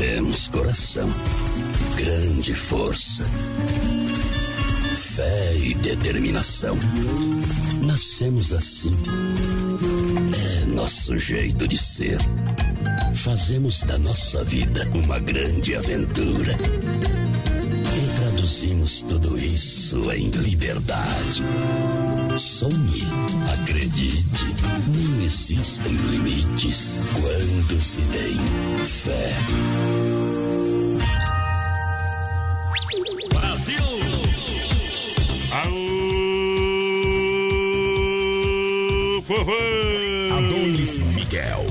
[0.00, 1.10] Temos coração,
[1.94, 3.22] grande força,
[5.14, 6.74] fé e determinação.
[7.84, 8.96] Nascemos assim.
[10.62, 12.16] É nosso jeito de ser.
[13.14, 16.56] Fazemos da nossa vida uma grande aventura.
[18.50, 21.40] Traduzimos tudo isso em liberdade.
[22.36, 23.06] Sonhe,
[23.52, 24.44] acredite,
[24.88, 28.36] não existem limites quando se tem
[28.86, 29.30] fé.
[33.28, 33.84] Brasil!
[35.52, 36.02] Aô,
[39.22, 39.52] povo!
[40.36, 41.66] Adonis Miguel.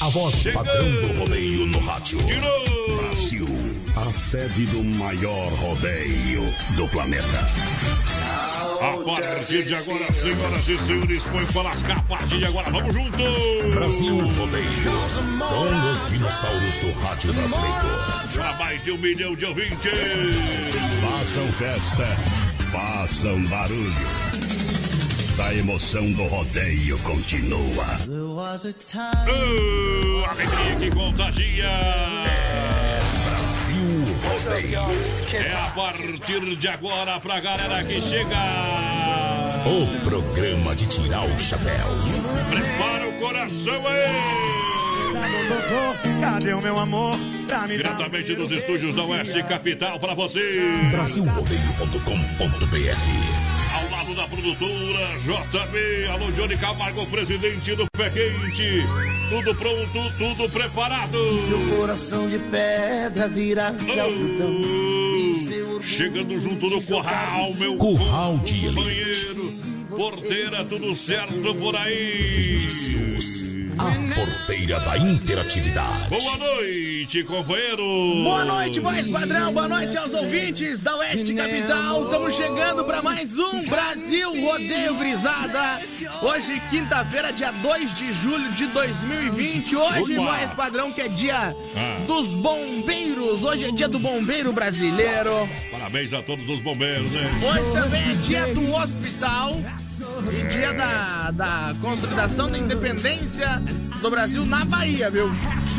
[0.00, 0.64] A voz Chegando.
[0.64, 2.24] padrão do rodeio no rádio.
[2.24, 2.81] Tirou!
[4.12, 6.42] A sede do maior rodeio
[6.76, 7.50] do planeta.
[8.78, 11.98] A partir de agora, senhoras e senhores, põe para lascar.
[11.98, 13.70] A partir de agora, vamos junto!
[13.74, 14.92] Brasil Rodeio.
[15.38, 17.88] Com os dinossauros do rádio brasileiro.
[18.36, 19.92] Para mais de um milhão de ouvintes!
[21.00, 22.06] Façam festa,
[22.70, 23.92] façam barulho.
[25.42, 27.86] A emoção do rodeio continua.
[28.10, 28.38] Oh,
[30.28, 31.66] alegria que contagia!
[31.66, 32.71] Rodeio.
[35.34, 38.36] É a partir de agora pra galera que chega!
[39.66, 41.86] O programa de tirar o chapéu.
[42.50, 44.42] Prepara o coração aí!
[45.48, 47.16] Doutor, cadê o meu amor?
[47.66, 50.60] Diretamente dos estúdios da Oeste Capital pra você!
[50.90, 53.51] Brasilrodeio.com.br
[54.12, 58.84] Lado da produtora JB, alô Johnny Camargo, presidente do Pé Quente.
[59.30, 61.38] Tudo pronto, tudo preparado.
[61.38, 64.60] seu coração de pedra virado de algodão.
[64.60, 69.71] E seu orgulho Chegando junto no curral, meu Curral de companheiro.
[69.96, 72.66] Porteira, tudo certo por aí.
[73.78, 76.08] A porteira da interatividade.
[76.10, 78.22] Boa noite, companheiro.
[78.22, 79.52] Boa noite, voz padrão.
[79.52, 82.04] Boa noite aos ouvintes da Oeste Capital.
[82.04, 85.80] Estamos chegando para mais um Brasil Rodeio Grisada.
[86.22, 89.74] Hoje, quinta-feira, dia 2 de julho de 2020.
[89.76, 90.36] Hoje, Opa.
[90.36, 91.98] voz padrão, que é dia Ah.
[92.06, 93.42] dos bombeiros.
[93.42, 95.48] Hoje é dia do bombeiro brasileiro.
[95.70, 97.30] Parabéns a todos os bombeiros, né?
[97.42, 99.58] Hoje também é dia do hospital.
[100.30, 103.62] E dia da, da consolidação da independência
[104.00, 105.30] do Brasil na Bahia, viu?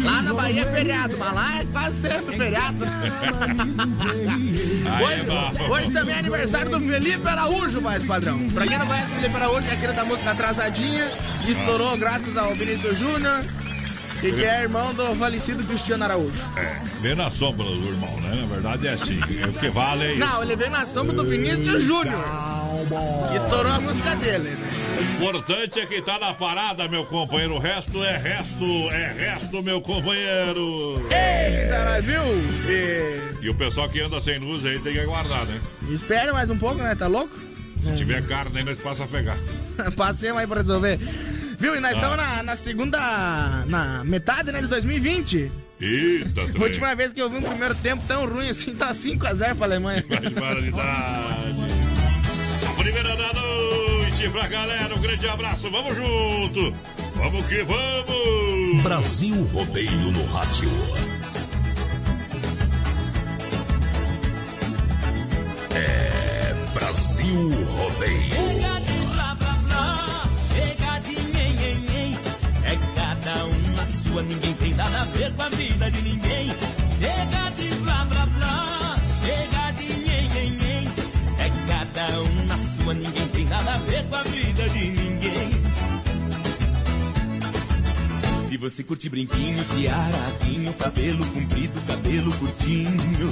[0.01, 2.83] Lá na Bahia é feriado, mas lá é quase sempre feriado.
[4.83, 5.03] É.
[5.03, 8.49] Hoje, hoje também é aniversário do Felipe Araújo, mais padrão.
[8.49, 11.09] Pra quem não conhece o Felipe Araújo, é aquele da música Atrasadinha,
[11.43, 13.43] que estourou graças ao Vinícius Júnior.
[14.21, 16.41] E que é irmão do falecido Cristiano Araújo.
[16.55, 18.35] É, vem na sombra do irmão, né?
[18.35, 19.19] Na verdade é assim.
[19.41, 20.19] É o que vale é isso.
[20.19, 22.23] Não, ele veio na sombra do Vinícius Júnior.
[23.35, 24.69] Estourou a música dele, né?
[24.97, 27.55] O importante é que tá na parada, meu companheiro.
[27.55, 30.95] O resto é resto, é resto, meu companheiro.
[31.09, 32.21] Eita, mas viu?
[32.69, 33.43] E...
[33.45, 35.59] E o pessoal que anda sem luz aí tem que aguardar, né?
[35.89, 36.93] Espere mais um pouco, né?
[36.95, 37.37] Tá louco?
[37.83, 39.37] Se tiver carne aí, nós passa a pegar.
[39.97, 40.97] Passemos aí pra resolver.
[41.59, 41.75] Viu?
[41.75, 41.95] E nós Ah.
[41.95, 42.97] estamos na, na segunda.
[43.67, 45.51] na metade, né, de 2020.
[45.81, 46.61] Eita, A trem.
[46.63, 50.03] última vez que eu vi um primeiro tempo tão ruim assim, tá 5x0 pra Alemanha.
[50.07, 50.73] Barbaridade.
[50.79, 51.82] A
[52.75, 56.73] primeira da noite pra galera, um grande abraço, vamos junto.
[57.15, 58.81] Vamos que vamos.
[58.81, 60.69] Brasil Rodeio no rádio.
[65.75, 68.21] É Brasil Rodeio.
[68.21, 72.17] Chega de blá blá blá, chega de nhen nhen nhen.
[72.95, 73.45] Cada
[73.75, 76.51] na sua, ninguém tem nada a ver com a vida de ninguém.
[76.97, 77.72] Chega de
[82.93, 85.63] ninguém tem nada a ver com a vida de ninguém.
[88.47, 93.31] Se você curte brinquinho, tiara, arquinho, cabelo comprido, cabelo curtinho.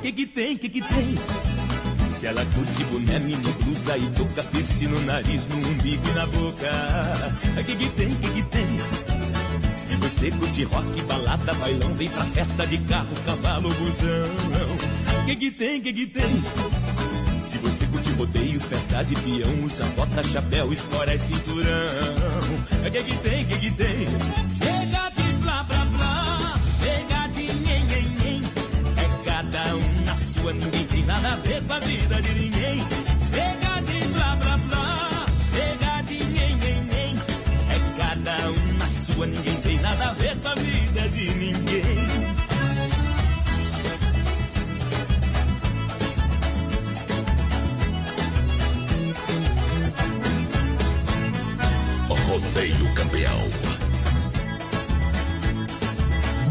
[0.00, 1.18] Que que tem, que que tem?
[2.10, 6.26] Se ela curte boné, mini blusa e toca piercing no nariz, no umbigo e na
[6.26, 7.36] boca.
[7.66, 8.66] Que que tem, que que tem?
[9.76, 15.24] Se você curte rock, balada, bailão, vem pra festa de carro, cavalo, busão.
[15.26, 16.42] Que que tem, que que tem?
[17.40, 17.83] Se você
[18.16, 21.64] rodeio, festa de peão, usa bota, chapéu, espora e cinturão.
[22.90, 24.06] Que que tem, que que tem?
[24.48, 28.42] Chega de blá blá blá, chega de nhen nhen nhen.
[28.96, 32.84] É cada um na sua, ninguém tem nada a ver com a vida de ninguém.
[33.30, 37.16] Chega de blá blá blá, chega de nhen nhen nhen.
[37.70, 42.03] É cada um na sua, ninguém tem nada a ver com a vida de ninguém.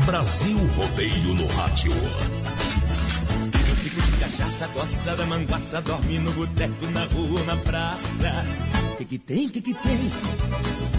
[0.05, 1.91] Brasil Rodeio no Rádio.
[1.91, 8.43] Se você curte cachaça, gosta da manguaça, dorme no boteco, na rua na praça.
[8.97, 9.97] Que que tem, que que tem?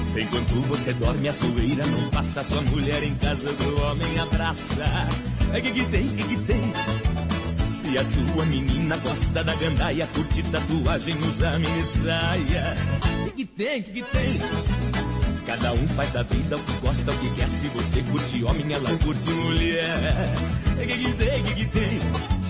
[0.03, 4.85] Se enquanto você dorme a zoeira, não passa sua mulher em casa do homem abraça.
[5.53, 6.73] É que que tem, que que tem?
[7.71, 12.75] Se a sua menina gosta da gandaia, curte tatuagem, usa mini saia.
[13.27, 14.94] Que que tem, que que tem?
[15.47, 17.49] Cada um faz da vida o que gosta, o que quer.
[17.49, 19.95] Se você curte homem, ela curte mulher.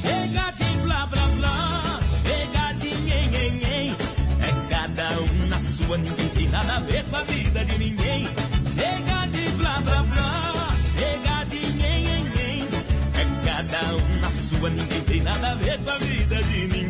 [0.00, 3.96] Chega de blá blá blá, chega de nhen nhen nhen.
[4.40, 8.28] É cada um na sua, ninguém tem nada a ver com a vida de ninguém.
[8.74, 12.68] Chega de blá blá blá, chega de nhen nhen nhen.
[13.14, 16.83] É cada um na sua, ninguém tem nada a ver com a vida de ninguém.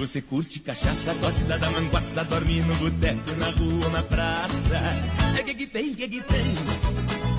[0.00, 4.80] Você curte cachaça, gosta da manguaça, dorme no boteco, na rua, na praça.
[5.38, 6.44] É que que tem, que que tem?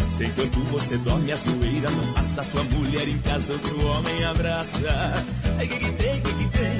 [0.07, 5.25] Se enquanto você dorme a zoeira, não passa sua mulher em casa, outro homem abraça.
[5.59, 6.77] É que que tem, que que tem?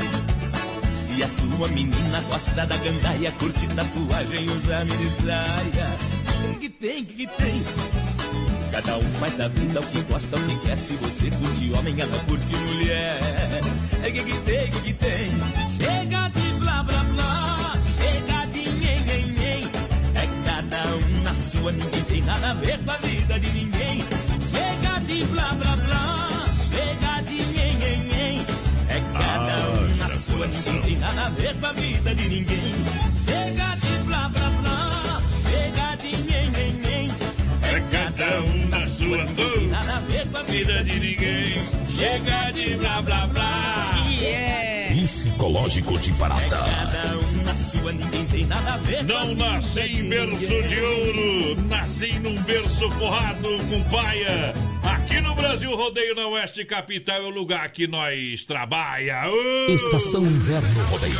[0.94, 5.98] Se a sua menina gosta da gandaia, curte tatuagem, usa mini saia.
[6.44, 8.01] Que que tem, que que tem?
[8.72, 10.78] Cada um faz da vida o que gosta, o que quer.
[10.78, 13.20] Se você curte homem, ela curte mulher.
[14.02, 15.32] É que que tem, que que tem?
[15.78, 19.70] Chega de blá blá blá, chega de nhen nhen nhen.
[20.16, 24.06] É cada um na sua, ninguém tem nada a ver com a vida de ninguém.
[24.50, 28.46] Chega de blá blá blá, chega de nhen nhen nhen.
[28.90, 32.74] É cada um na sua, ninguém tem nada a ver com a vida de ninguém.
[33.26, 34.91] Chega de blá blá blá,
[38.22, 41.54] cada um na sua, tem nada a ver com a vida de ninguém.
[41.98, 43.96] Chega de blá blá blá.
[44.92, 46.50] Psicológico de Parada.
[46.50, 50.36] Cada um na sua, ninguém tem nada a ver Não com a nasci em berço
[50.36, 50.68] ninguém.
[50.68, 54.54] de ouro, nasci num berço forrado com paia.
[54.84, 59.24] Aqui no Brasil, rodeio na Oeste Capital é o lugar que nós trabalha.
[59.26, 59.74] Ô!
[59.74, 61.16] Estação Inverno Rodeio.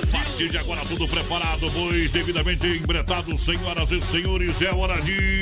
[0.41, 5.41] partir de agora, tudo preparado, pois devidamente embretado, senhoras e senhores, é hora de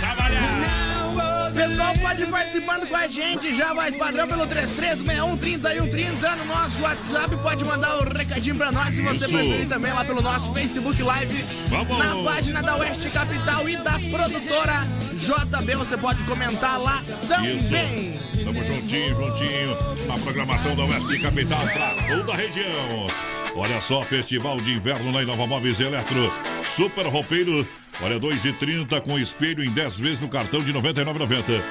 [0.00, 1.52] trabalhar.
[1.54, 6.82] Pessoal, pode ir participando com a gente, já vai padrão pelo 3361 3130 no nosso
[6.82, 7.36] WhatsApp.
[7.36, 9.28] Pode mandar um recadinho pra nós se você Isso.
[9.28, 11.44] preferir também lá pelo nosso Facebook Live.
[11.68, 11.98] Vamos.
[11.98, 15.76] Na página da Oeste Capital e da produtora JB.
[15.76, 17.56] Você pode comentar lá também.
[17.56, 18.44] Isso.
[18.44, 19.76] Tamo juntinho, juntinho.
[20.12, 23.06] A programação da Oeste Capital pra toda a região.
[23.56, 26.32] Olha só, Festival de Inverno na Inova Móveis Eletro.
[26.74, 27.66] Super roupeiro.
[28.02, 31.62] Olha, 2,30 com espelho em 10 vezes no cartão de R$ 99,90.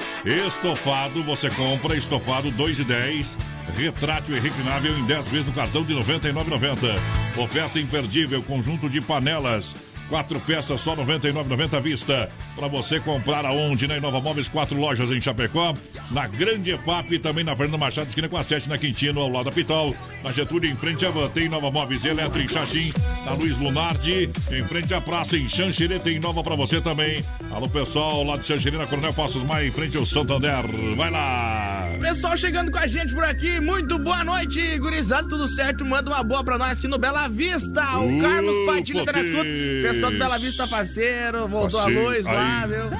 [0.46, 3.36] Estofado, você compra estofado 2,10.
[3.76, 7.42] Retrátil e reclinável em 10 vezes no cartão de R$ 99,90.
[7.42, 9.76] Oferta imperdível, conjunto de panelas.
[10.08, 12.30] Quatro peças só R$ 99,90 à vista.
[12.54, 13.86] Para você comprar aonde?
[13.86, 15.74] Na Inova Móveis, quatro lojas em Chapecó.
[16.10, 19.46] Na Grande EFAP, também na Fernanda Machado, esquina com a 7 na Quintino, ao lado
[19.46, 19.96] da Pitol.
[20.22, 22.92] Na Getúlio, em frente à Van, tem Nova Móveis Eletro em Xaxim.
[23.24, 27.24] Na Luiz Lunardi, em frente à praça em Xanxerê, tem nova para você também.
[27.50, 30.64] Alô, pessoal, lá de Xanxerê, na Coronel Passos Maia, em frente ao Santander.
[30.96, 31.88] Vai lá!
[32.00, 35.84] Pessoal chegando com a gente por aqui, muito boa noite, gurizada, tudo certo?
[35.84, 37.98] Manda uma boa pra nós aqui no Bela Vista.
[37.98, 39.93] O Uh, Carlos Padilha tá na escuta.
[39.94, 42.90] Pessoal do Bela Vista parceiro, voltou a luz lá, viu?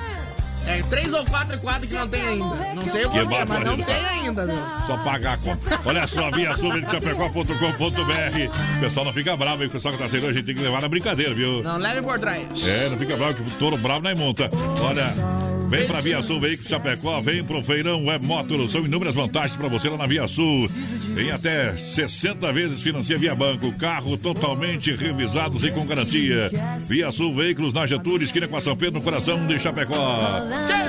[0.66, 2.44] É, três ou quatro quadros que não tem ainda.
[2.44, 4.56] Não sei o Que mas não tem ainda, viu?
[4.86, 5.80] Só pagar a conta.
[5.84, 8.78] Olha só, via sul de chapecó.com.br.
[8.78, 10.62] O pessoal não fica bravo aí, o pessoal que tá saindo, a gente tem que
[10.62, 11.62] levar na brincadeira, viu?
[11.62, 12.46] Não leve por trás.
[12.64, 14.48] É, não fica bravo, que o touro bravo não é monta.
[14.80, 15.12] Olha,
[15.68, 18.70] Vem pra Via Sul Veículos Chapecó, vem pro Feirão Web Motors.
[18.70, 20.68] São inúmeras vantagens para você lá na Via Sul.
[21.14, 23.72] Tem até 60 vezes financia via banco.
[23.72, 26.50] Carro totalmente revisados e com garantia.
[26.88, 30.18] Via Sul Veículos na Getúlio, esquina com a São Pedro, no coração de Chapecó.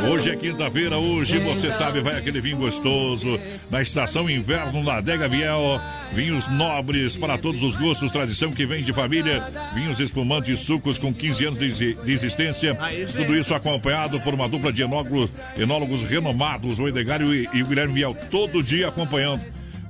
[0.09, 3.39] Hoje é quinta-feira, hoje você sabe, vai aquele vinho gostoso.
[3.69, 5.79] Na estação inverno na Adega Viel.
[6.13, 9.43] Vinhos nobres para todos os gostos, tradição que vem de família.
[9.73, 12.77] Vinhos espumantes, sucos com 15 anos de existência.
[13.15, 17.67] Tudo isso acompanhado por uma dupla de enólogos, enólogos renomados, o Edgário e, e o
[17.67, 19.41] Guilherme Viel, todo dia acompanhando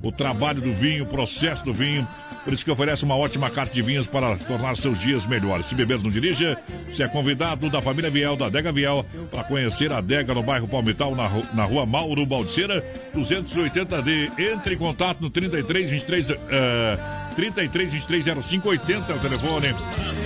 [0.02, 2.06] o trabalho do vinho, o processo do vinho.
[2.44, 5.66] Por isso que oferece uma ótima carta de vinhos para tornar seus dias melhores.
[5.66, 6.56] Se beber, não dirija.
[6.88, 10.68] Você é convidado da família Viel, da Adega Viel, para conhecer a adega no bairro
[10.68, 12.84] Palmital, na, na rua Mauro Baldiceira,
[13.16, 14.38] 280D.
[14.38, 16.98] Entre em contato no 33 23 eh,
[17.34, 19.74] 33 23 05 80 é o telefone.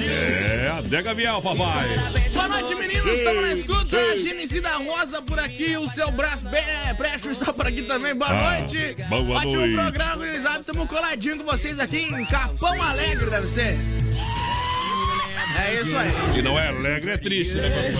[0.02, 1.88] É Adega Viel, papai.
[2.32, 3.06] Boa noite, meninos.
[3.18, 4.18] Estamos na escuta.
[4.20, 5.76] Genesida Rosa por aqui.
[5.76, 6.62] O seu braço bem
[6.96, 8.14] Prestes está por aqui também.
[8.14, 8.96] Boa Ah, noite.
[9.08, 9.74] boa Ótimo noite.
[9.74, 10.60] programa, organizado.
[10.60, 13.76] Estamos coladinho com vocês aqui em Capão Alegre, deve ser.
[15.58, 16.10] É isso aí.
[16.32, 17.90] Se não é alegre, é triste, né?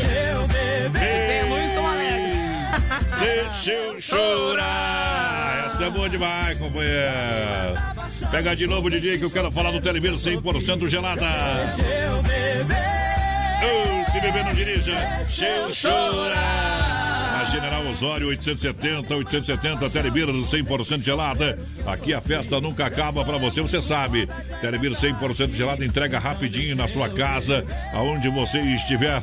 [0.93, 2.31] Tem luz, estão alegres.
[3.21, 5.73] Deixa eu chorar.
[5.75, 7.91] Essa é boa demais, companheiro.
[8.31, 11.27] Pega de novo, DJ, que eu quero falar do Telebir 100% gelada.
[14.11, 17.38] Se beber não dirija, deixa eu chorar.
[17.38, 21.57] Na General Osório 870, 870, Telebir 100% gelada.
[21.87, 24.29] Aqui a festa nunca acaba pra você, você sabe.
[24.61, 27.64] Telebir 100% gelada entrega rapidinho na sua casa,
[27.95, 29.23] aonde você estiver.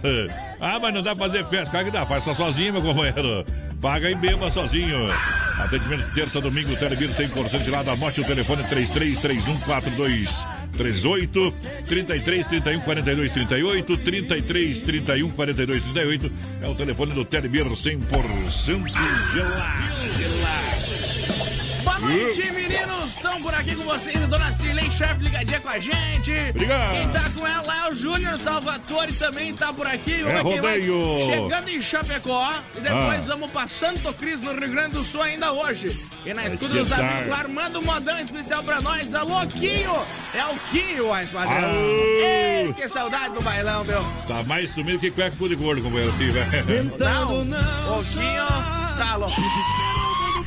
[0.60, 1.70] Ah, mas não dá pra fazer festa.
[1.70, 3.46] Claro que dá, faz só sozinho, meu companheiro.
[3.82, 5.10] Paga e beba sozinho.
[5.60, 7.91] Atendimento terça, domingo, Telebir 100% gelada.
[7.91, 10.57] Anote o telefone 333142.
[10.74, 11.53] 38
[11.88, 16.31] 33 31 42 38 33 31 42 38
[16.62, 18.88] é o telefone do Telebir 100%
[19.36, 20.87] gelado.
[22.00, 23.08] Boa noite, meninos.
[23.16, 24.22] Estão por aqui com vocês.
[24.22, 26.32] A dona Cirlei Sharp ligadinha com a gente.
[26.51, 26.92] Obrigado.
[26.92, 30.22] Quem tá com ela é o Júnior Salvatore também tá por aqui.
[30.22, 30.88] Vamos É quem mais.
[30.88, 31.27] rodeio.
[31.27, 32.54] Chegando em Chapecó.
[32.75, 33.24] E depois Ah.
[33.27, 36.06] vamos pra Santo Cris, no Rio Grande do Sul, ainda hoje.
[36.25, 37.00] E na escuta do esqueçar.
[37.13, 39.16] Zabi, claro, manda um modão especial pra nós.
[39.16, 39.96] Alô, Quinho.
[40.36, 41.70] É o Quinho, mais padrão.
[41.70, 41.75] Alô.
[41.75, 44.06] Ei, que saudade do bailão, meu.
[44.27, 46.12] Tá mais sumido que cueca cu de gordo, companheiro.
[46.12, 46.94] Velho.
[47.00, 48.46] Não, o Quinho
[48.98, 49.36] tá louco.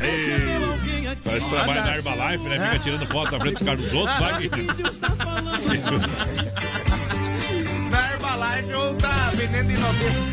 [0.01, 2.71] Ei, Parece que trabalha na Herbalife, né?
[2.71, 4.51] Fica tirando foto na frente dos carros dos outros, vai.
[7.91, 10.31] Na Herbalife ou tá vendendo inovação.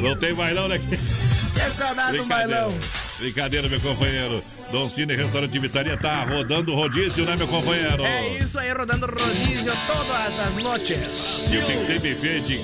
[0.00, 0.78] Não tem bailão, né?
[0.78, 2.72] Que saudade do bailão.
[3.18, 4.42] Brincadeira, meu companheiro.
[4.70, 8.04] Don Cine Restaurante Pizzaria tá rodando rodízio, né, meu companheiro?
[8.04, 11.48] É isso aí, rodando rodízio todas as noites.
[11.50, 12.58] E o que tem buffet de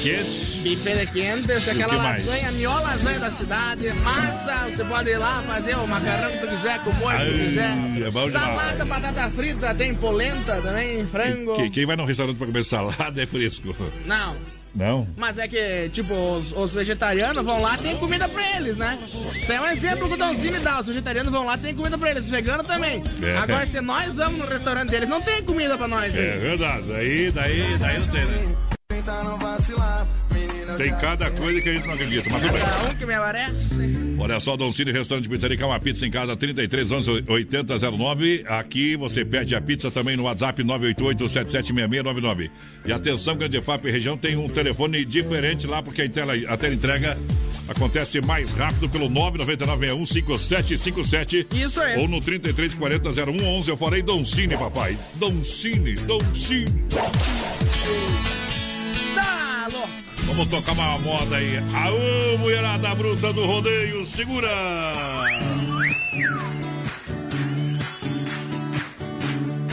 [0.00, 0.54] quentes?
[0.56, 2.26] Buffet de quentes, aquela que mais?
[2.26, 6.38] lasanha, a melhor lasanha da cidade, massa, você pode ir lá fazer o macarrão que
[6.38, 7.72] tu quiser, com o molho que tu quiser.
[8.06, 8.32] é bom demais.
[8.32, 11.54] Salada, batata frita, tem polenta também, frango.
[11.56, 13.74] Quem, quem vai num restaurante pra comer salada é fresco.
[14.06, 14.36] Não,
[14.78, 15.08] Não?
[15.16, 18.96] mas é que, tipo, os, os vegetarianos vão lá, tem comida pra eles, né?
[19.42, 20.78] Isso é um exemplo que o Donzinho dá.
[20.78, 22.24] Os vegetarianos vão lá, tem comida pra eles.
[22.24, 23.02] Os veganos também.
[23.20, 23.36] É.
[23.38, 26.14] Agora, se nós vamos no restaurante deles, não tem comida pra nós.
[26.14, 26.82] É verdade.
[26.86, 28.56] Daí, daí, daí não sei, né?
[30.78, 32.62] Tem cada coisa que a gente não acredita, mas tudo bem.
[32.62, 33.98] Cada um que me aparece.
[34.16, 38.44] Olha só, Don Cine Restaurante de Pizzaria, é uma pizza em casa, 33 11 8009.
[38.46, 42.48] Aqui você pede a pizza também no WhatsApp 988-776699.
[42.84, 46.74] E atenção, Grande FAP região tem um telefone diferente lá, porque a tela, a tela
[46.74, 47.18] entrega
[47.68, 51.44] acontece mais rápido pelo 999-615757.
[51.54, 51.98] Isso aí.
[51.98, 53.68] Ou no 3340-0111.
[53.68, 54.96] Eu falei Don Cine, papai.
[55.14, 56.84] Don Cine, Don Cine.
[56.88, 58.27] Tá louco.
[60.28, 61.56] Vamos tocar uma moda aí.
[61.56, 64.48] Aô, mulherada bruta do rodeio, segura!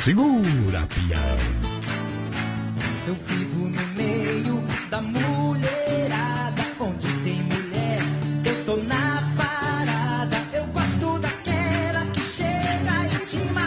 [0.03, 1.38] Segura, pião.
[3.07, 8.00] Eu vivo no meio da mulherada, onde tem mulher,
[8.45, 10.38] eu tô na parada.
[10.53, 13.64] Eu gosto daquela que chega e intima, que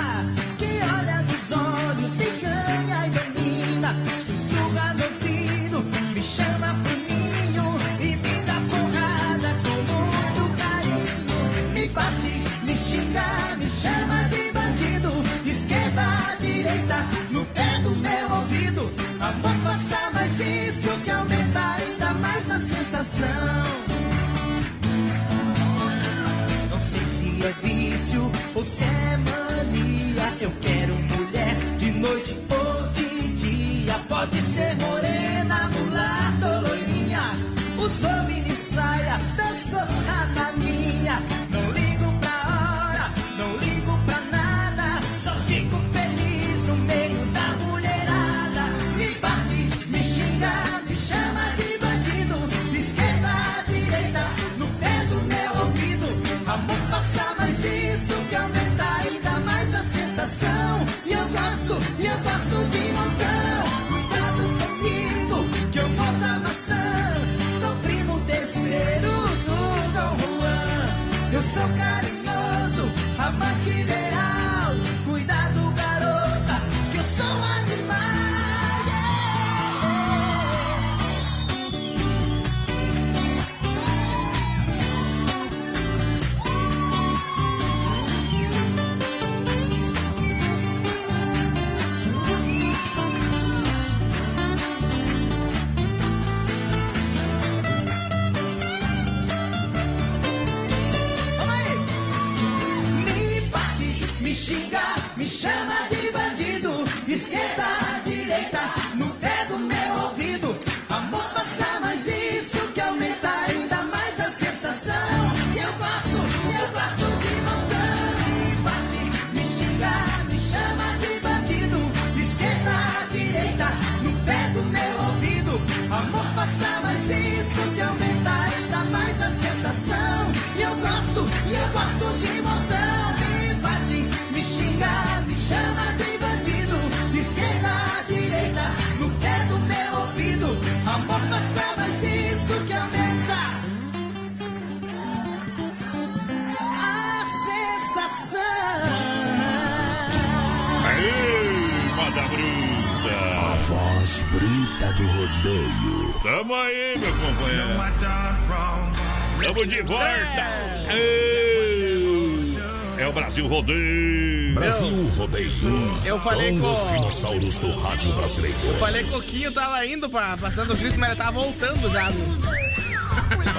[167.56, 168.58] do rádio brasileiro.
[168.62, 172.10] Eu falei Coquinho tava indo pra, pra Santo Cristo, mas ele tava voltando já.
[172.10, 172.26] viu?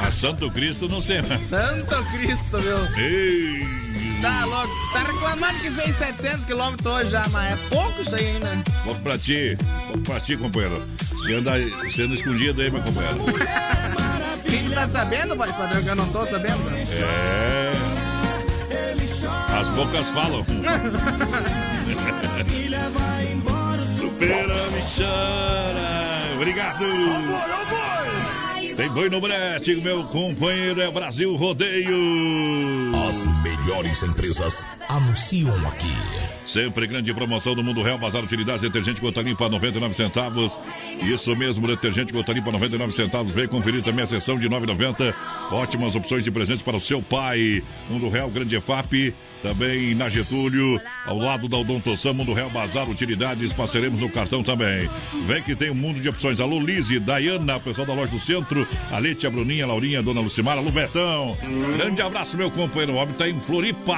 [0.06, 1.22] A Santo Cristo não sei.
[1.48, 2.86] Santo Cristo, meu.
[2.98, 3.68] Ei,
[4.22, 4.74] Tá louco.
[4.92, 8.50] Tá reclamando que fez 700 quilômetros hoje já, mas é pouco isso aí ainda.
[8.84, 10.84] Vou pra ti, vou pra ti, companheiro.
[11.14, 11.54] Você anda
[11.90, 13.20] sendo escondido aí, meu companheiro.
[14.48, 16.60] Quem tá sabendo, pai padrão, que eu não tô sabendo?
[17.02, 17.72] É.
[19.58, 20.46] As bocas falam.
[24.20, 26.36] Supera, me chora.
[26.36, 26.86] Obrigado.
[28.76, 31.98] Tem boi no brete, meu companheiro é Brasil Rodeio.
[33.08, 35.96] As melhores empresas anunciam aqui.
[36.46, 40.58] Sempre grande promoção do Mundo Real, Bazar Utilidades, detergente gota limpa 99 centavos.
[41.02, 43.34] Isso mesmo, detergente gota limpa 99 centavos.
[43.34, 45.14] Vem conferir também a sessão de 9,90.
[45.52, 47.64] Ótimas opções de presentes para o seu pai.
[47.90, 53.52] Mundo Real, Grande EFAP, também na Getúlio, ao lado da Odontossam, Mundo Real, Bazar Utilidades.
[53.52, 54.90] Passaremos no cartão também.
[55.26, 56.40] Vem que tem um mundo de opções.
[56.40, 60.02] Alô, Lise, Dayana, pessoal da loja do centro, a Lete, a Bruninha, a Laurinha, a
[60.02, 61.36] Dona Lucimara, alô, Betão.
[61.78, 62.94] Grande abraço, meu companheiro.
[62.94, 63.98] O homem tá em Floripa.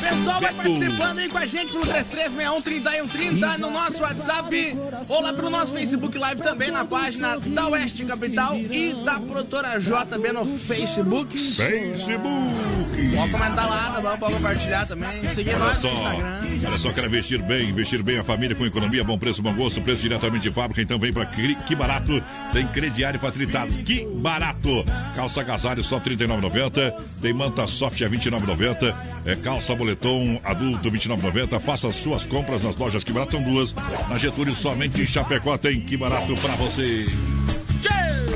[0.00, 4.76] Pessoal, vai participando aí com a gente pelo 33613130 no nosso WhatsApp
[5.08, 9.78] ou lá pelo nosso Facebook Live também na página da Oeste Capital e da Produtora
[9.80, 11.36] JB no Facebook.
[11.38, 13.14] Facebook.
[13.16, 14.16] Pode comentar lá, tá?
[14.16, 15.28] Pode compartilhar também.
[15.30, 16.40] Seguir Olha nós só, no Instagram.
[16.66, 19.80] olha só, quer investir bem, investir bem a família com economia, bom preço, bom gosto,
[19.80, 24.84] preço diretamente de fábrica, então vem pra Que Barato, tem crediário facilitado, Que Barato,
[25.16, 30.88] calça agasalho só R$ 39,90, tem manta soft a R$ 29,90, é calça boletom adulto
[30.88, 33.74] R$ 29,90, faça suas compras nas lojas Que Barato, são duas,
[34.08, 37.06] na Getúlio somente em Chapecó tem Que Barato pra você.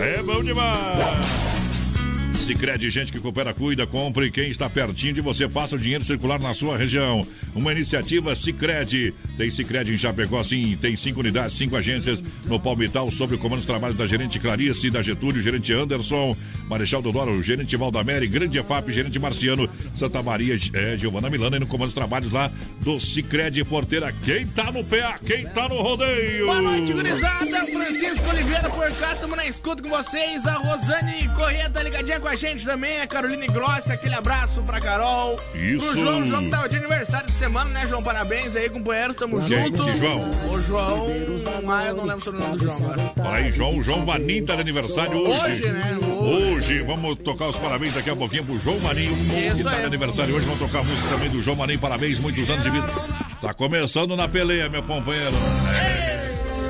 [0.00, 1.57] É bom demais!
[2.48, 4.30] Sicredi, gente que coopera, cuida, compre.
[4.30, 7.20] Quem está pertinho de você, faça o dinheiro circular na sua região.
[7.54, 9.14] Uma iniciativa Sicredi.
[9.37, 10.76] Tem Sicredi em Chapecó, sim.
[10.80, 14.90] Tem cinco unidades, cinco agências no Palmital, sob o comando dos trabalhos da gerente Clarice,
[14.90, 16.37] da Getúlio, gerente Anderson,
[16.68, 21.66] Marechal Dodoro, gerente Valdamere, Grande EFAP, gerente Marciano, Santa Maria, é, Giovana Milana e no
[21.66, 24.12] comando dos trabalhos lá do Sicredi Porteira.
[24.24, 26.46] Quem tá no PA, quem tá no rodeio?
[26.46, 27.66] Boa noite, gurizada.
[27.66, 30.46] Francisco Oliveira por cá, tamo na escuta com vocês.
[30.46, 33.00] A Rosane Corrêa tá ligadinha com a gente também.
[33.00, 35.38] A Caroline Grossi, aquele abraço pra Carol.
[35.54, 35.84] Isso.
[35.84, 38.03] Pro João, o João que tava de aniversário semana, né, João?
[38.03, 39.14] Parabéns aí, companheiro.
[39.14, 39.66] Tamo Quem?
[39.66, 39.85] junto.
[39.85, 40.31] Que João?
[40.51, 41.07] O João.
[41.68, 43.12] Ah, eu não lembro sobre o nome do João agora.
[43.16, 43.83] Fala aí, João.
[43.83, 45.53] João Maninho tá de aniversário hoje.
[45.53, 45.98] Hoje, né?
[46.20, 46.83] Hoje.
[46.83, 49.14] vamos tocar os parabéns daqui a pouquinho pro João Maninho.
[49.14, 49.81] que Isso tá aí.
[49.81, 50.46] de aniversário hoje.
[50.46, 51.79] Vamos tocar a música também do João Maninho.
[51.79, 52.87] Parabéns, muitos anos de vida.
[53.40, 55.33] Tá começando na peleia, meu companheiro.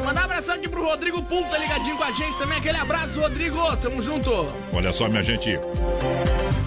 [0.04, 2.58] Mandar um abração aqui pro Rodrigo Punta ligadinho com a gente também.
[2.58, 3.76] Aquele abraço, Rodrigo.
[3.78, 4.30] Tamo junto.
[4.72, 5.58] Olha só, minha gente.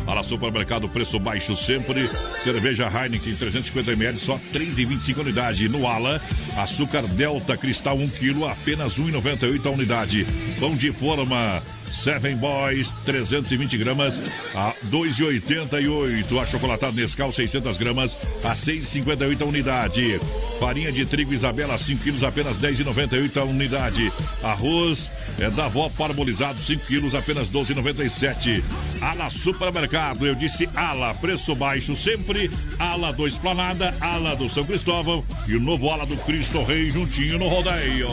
[0.07, 2.07] Ala Supermercado, preço baixo sempre.
[2.43, 5.69] Cerveja Heineken 350ml, só 3,25 unidade.
[5.69, 6.21] No Ala,
[6.57, 10.25] açúcar Delta Cristal 1 kg, apenas 1,98 a unidade.
[10.59, 14.15] Pão de forma Seven Boys, 320 gramas
[14.55, 16.41] a 2,88.
[16.41, 20.19] Achocolatado Nescau, 600 gramas a 6,58 a unidade.
[20.59, 24.11] Farinha de trigo Isabela, 5 quilos, apenas 10,98 a unidade.
[24.43, 28.63] Arroz é da avó parbolizado, 5 quilos, apenas 12,97.
[29.01, 32.49] Ala Supermercado, eu disse Ala, preço baixo sempre.
[32.79, 37.39] Ala do Esplanada, Ala do São Cristóvão e o novo Ala do Cristo Rei juntinho
[37.39, 38.07] no rodeio.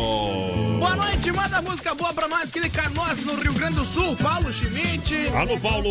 [0.79, 4.53] Boa noite, manda música boa pra nós, aquele Canoas no Rio Grande do Sul, Paulo
[4.53, 5.29] Schmidt.
[5.35, 5.89] Alô, Paulo!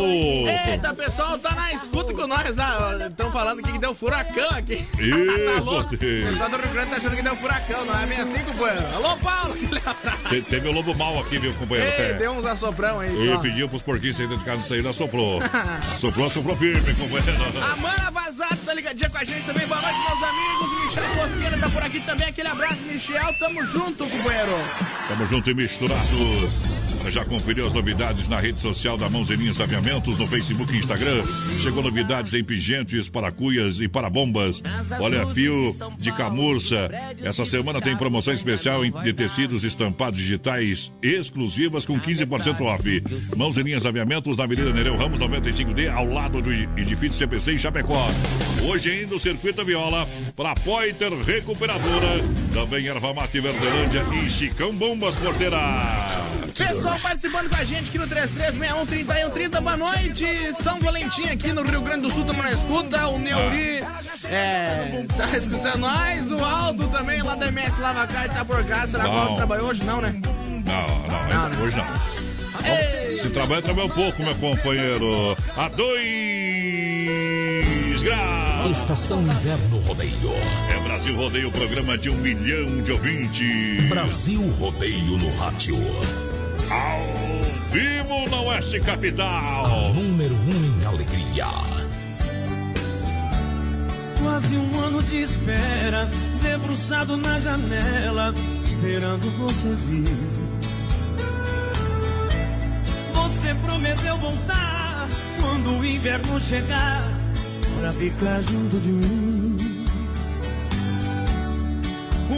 [0.47, 2.65] Eita, pessoal, tá na escuta com nós, né?
[3.09, 4.85] Estão falando aqui que deu furacão aqui.
[4.99, 5.95] Ih, tá louco?
[5.95, 8.85] O pessoal do Rio Grande tá achando que deu furacão, não é bem assim, companheiro?
[8.95, 9.55] Alô, Paulo!
[10.29, 11.91] Te- Teve o lobo mal aqui, viu, companheiro?
[11.91, 12.13] Ei, É.
[12.13, 13.39] deu uns assoprão aí Ele só.
[13.39, 15.39] pediu pros porquinhos saírem de casa não saíram, soprou.
[15.99, 17.37] soprou, soprou firme, companheiro.
[17.73, 19.67] Amanda Vazado tá ligadinha com a gente também.
[19.67, 20.85] Boa noite, meus amigos.
[20.85, 22.27] Michel Mosqueira tá por aqui também.
[22.27, 23.33] Aquele abraço, Michel.
[23.39, 24.51] Tamo junto, companheiro.
[25.07, 26.01] Tamo junto e misturado.
[27.09, 31.23] Já conferiu as novidades na rede social da Mãozinhas Aviamentos, no Facebook e Instagram?
[31.61, 34.61] Chegou novidades em pingentes, para cuias e para bombas.
[34.99, 36.89] Olha, fio de camurça.
[37.23, 43.03] Essa semana tem promoção especial de tecidos estampados digitais exclusivas com 15% off.
[43.35, 48.07] Mãozinhas Aviamentos na Avenida Nereu Ramos 95D, ao lado do edifício CPC em Chapecó.
[48.67, 52.21] Hoje ainda o Circuito Viola para Poiter Recuperadora.
[52.53, 55.96] Também Erva Mate Verdelândia e Chicão Bombas Porteira.
[56.57, 59.61] Pessoal participando com a gente aqui no 33613130.
[59.61, 60.25] Boa noite.
[60.63, 62.25] São Valentim aqui no Rio Grande do Sul.
[62.25, 63.07] Tamo na escuta.
[63.07, 63.83] O Neuri
[64.25, 66.31] é, tá escutando nós.
[66.31, 68.87] O Aldo também lá da MS Lavacar tá por cá.
[68.87, 69.13] Será que o.
[69.13, 69.83] Aldo trabalhou hoje?
[69.83, 70.13] Não, né?
[70.65, 71.57] Não, não, ainda- né?
[71.63, 71.85] hoje não.
[72.65, 75.37] Ei, Se trabalha, trabalha um pouco, meu companheiro.
[75.55, 75.97] A dois
[78.01, 78.71] graus.
[78.77, 80.33] Estação Inverno Rodeio.
[81.07, 83.87] Brasil Rodeio, programa de um milhão de ouvintes.
[83.87, 85.77] Brasil Rodeio no rádio.
[86.69, 89.93] Ao vivo na Oeste Capital.
[89.93, 91.45] Número um em alegria.
[94.21, 96.09] Quase um ano de espera,
[96.43, 100.17] debruçado na janela, esperando você vir.
[103.13, 105.07] Você prometeu voltar
[105.39, 107.07] quando o inverno chegar,
[107.79, 109.36] pra ficar junto de mim.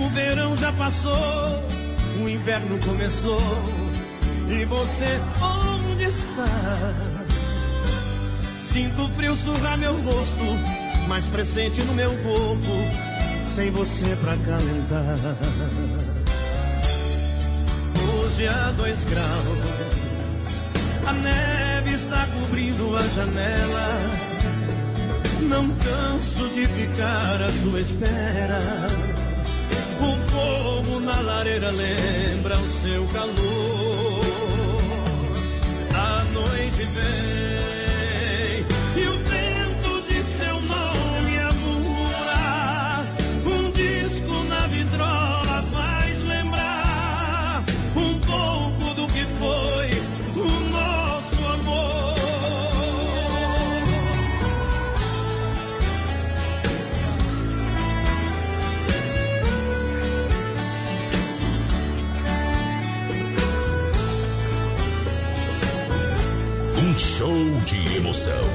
[0.10, 1.63] O verão já passou,
[2.19, 3.39] o inverno começou,
[4.48, 6.95] e você onde está?
[8.60, 10.43] Sinto o frio surrar meu rosto,
[11.08, 12.72] mais presente no meu corpo,
[13.45, 15.38] sem você pra calentar.
[18.12, 20.63] Hoje há dois graus,
[21.06, 23.89] a neve está cobrindo a janela.
[25.41, 29.28] Não canso de ficar à sua espera.
[30.01, 34.21] O fogo na lareira lembra o seu calor.
[35.93, 37.68] A noite vem
[68.19, 68.49] emoção.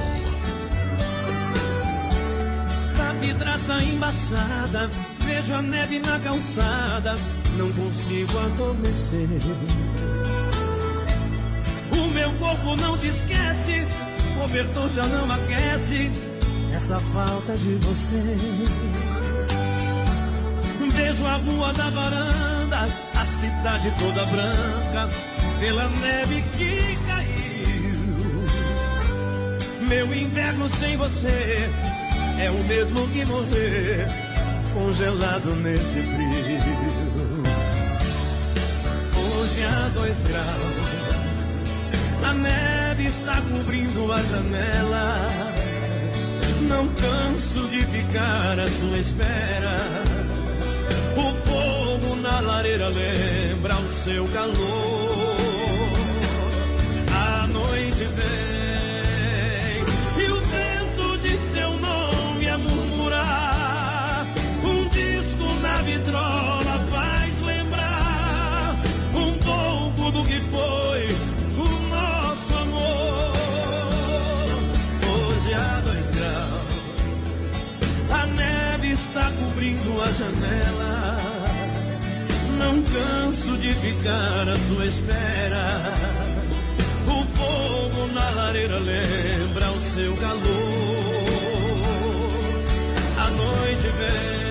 [2.96, 7.16] Da vidraça embaçada, vejo a neve na calçada,
[7.56, 9.28] não consigo adormecer.
[11.92, 13.86] O meu corpo não te esquece,
[14.36, 16.10] o cobertor já não aquece,
[16.74, 18.36] essa falta de você.
[20.94, 25.08] Vejo a rua da varanda, a cidade toda branca,
[25.58, 27.23] pela neve que caiu.
[29.88, 31.68] Meu inverno sem você
[32.40, 34.06] é o mesmo que morrer
[34.72, 37.42] congelado nesse frio.
[39.16, 40.74] Hoje há dois graus,
[42.24, 45.28] a neve está cobrindo a janela.
[46.62, 49.78] Não canso de ficar à sua espera.
[51.16, 55.36] O fogo na lareira lembra o seu calor.
[57.12, 58.43] A noite vem
[80.04, 81.18] cobrindo a janela.
[82.58, 85.80] Não canso de ficar à sua espera.
[87.06, 90.44] O fogo na lareira lembra o seu calor.
[93.18, 94.43] A noite vem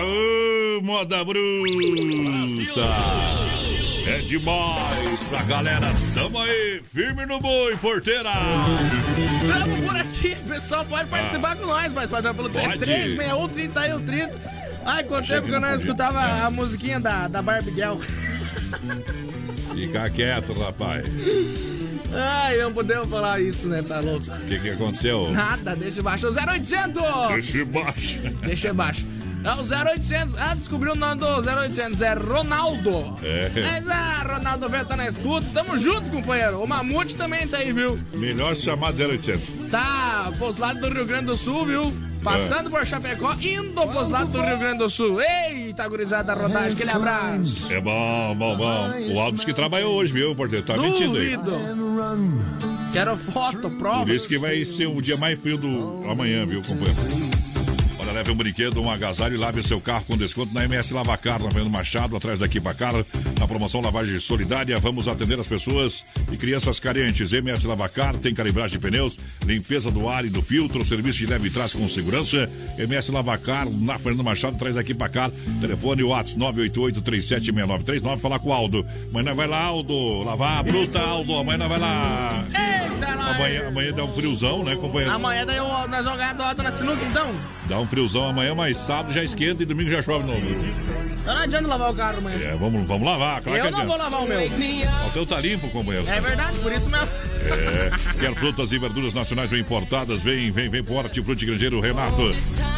[0.00, 1.40] Aô, moda bruta!
[4.06, 5.86] É demais pra galera.
[6.14, 8.32] Tamo aí, firme no boi, porteira!
[8.32, 12.78] Tamo por aqui, pessoal pode participar com nós, mas padrão pelo Pode.
[12.78, 14.60] 3361 31 30.
[14.86, 15.84] Ai, quanto tempo que eu não podia.
[15.84, 17.98] escutava a musiquinha da, da Barbie Girl.
[19.74, 21.06] Fica quieto, rapaz.
[22.14, 23.82] Ai, não podemos falar isso, né?
[23.82, 24.24] Tá louco.
[24.30, 25.30] O que, que aconteceu?
[25.30, 26.28] Nada, deixa baixo.
[26.28, 27.02] 0800!
[27.34, 28.18] Deixa baixo.
[28.46, 29.19] Deixa baixo.
[29.42, 30.34] É o 0800.
[30.38, 32.00] Ah, descobriu o nome do 0800.
[32.02, 33.16] É Ronaldo.
[33.22, 33.50] É.
[33.54, 35.46] Mas, ah, Ronaldo velho tá na escuta.
[35.54, 36.62] Tamo junto, companheiro.
[36.62, 37.98] O Mamute também tá aí, viu?
[38.12, 39.70] Melhor chamar 0800.
[39.70, 41.92] Tá pros lados do Rio Grande do Sul, viu?
[42.22, 42.70] Passando É.
[42.70, 45.22] por Chapecó, indo pros lados do Rio Grande do Sul.
[45.22, 47.72] Eita, gurizada rodagem, aquele abraço.
[47.72, 48.90] É bom, bom, bom.
[49.14, 50.66] O Alves que trabalhou hoje, viu, porteiro?
[50.66, 51.38] Tá mentindo aí.
[52.92, 54.04] Quero foto, prova.
[54.04, 57.39] Por isso que vai ser o dia mais frio do amanhã, viu, companheiro?
[58.20, 61.50] Leve um brinquedo, um agasalho e lave seu carro com desconto na MS Lavacar, na
[61.50, 62.92] Fernando Machado, atrás daqui cá,
[63.38, 64.78] na promoção Lavagem Solidária.
[64.78, 67.32] Vamos atender as pessoas e crianças carentes.
[67.32, 71.48] MS Lavacar tem calibragem de pneus, limpeza do ar e do filtro, serviço de leve
[71.48, 72.46] e trás com segurança.
[72.76, 75.30] MS Lavacar, na Fernando Machado, atrás daqui cá.
[75.58, 78.18] Telefone WhatsApp 988-376939.
[78.20, 78.86] Falar com o Aldo.
[79.08, 80.22] Amanhã vai lá, Aldo.
[80.24, 81.38] Lavar a bruta, Aldo.
[81.38, 82.44] Amanhã vai lá.
[82.48, 83.06] Eita.
[83.08, 85.10] Amanhã, amanhã dá um friozão, né, companheiro?
[85.14, 87.34] Amanhã daí eu- nós vamos ganhar do Alto na sinuca, então.
[87.66, 90.40] Dá um friozão amanhã, mas sábado já esquenta e domingo já chove novo.
[91.24, 92.38] Não adianta lavar o carro amanhã.
[92.38, 94.16] É, vamos, vamos lavar, claro que eu não vou adianta.
[94.16, 95.06] lavar o meu.
[95.06, 96.08] O teu tá limpo, companheiro.
[96.08, 97.08] É verdade, por isso mesmo.
[97.42, 100.20] É, quer frutas e verduras nacionais ou importadas?
[100.22, 102.30] Vem, vem, vem pro Hortifruti Grangeiro Renato.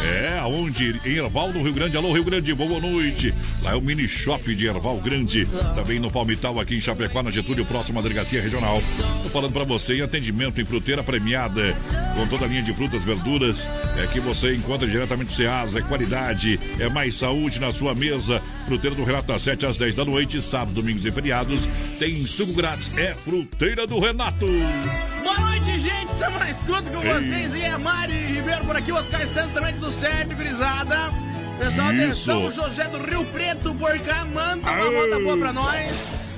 [0.03, 0.99] É, aonde?
[1.05, 1.97] Em Erval, no Rio Grande.
[1.97, 3.33] Alô, Rio Grande, boa noite.
[3.61, 5.45] Lá é o mini shop de Erval Grande.
[5.75, 8.81] Também no Palmital, aqui em Chapecó, na Getúlio, próximo à delegacia regional.
[9.21, 11.75] Tô falando pra você em atendimento em fruteira premiada,
[12.15, 13.65] com toda a linha de frutas, verduras,
[13.97, 15.79] é que você encontra diretamente do Ceasa.
[15.79, 18.41] É qualidade, é mais saúde na sua mesa.
[18.65, 21.67] Fruteira do Renato, das 7 às 10 da noite, sábados, domingos e feriados.
[21.99, 22.97] Tem suco grátis.
[22.97, 24.52] É Fruteira do Renato.
[25.23, 26.11] Boa noite, gente.
[26.11, 27.13] Estamos na escuta com Ei.
[27.13, 27.53] vocês.
[27.53, 31.11] E é Mari Ribeiro por aqui, Oscar Santos também tudo certo, gurizada.
[31.57, 32.31] Pessoal, Isso.
[32.31, 34.91] atenção, José do Rio Preto por cá, manda uma Aê.
[34.91, 35.91] volta boa pra nós.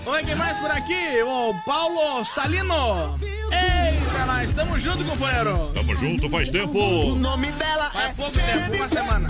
[0.05, 1.23] Oi, quem mais por aqui?
[1.23, 3.17] O Paulo Salino.
[3.21, 5.71] Eita, nós estamos juntos, companheiro.
[5.73, 6.77] Tamo junto faz tempo.
[6.77, 9.29] O nome dela Faz é pouco tempo, uma semana.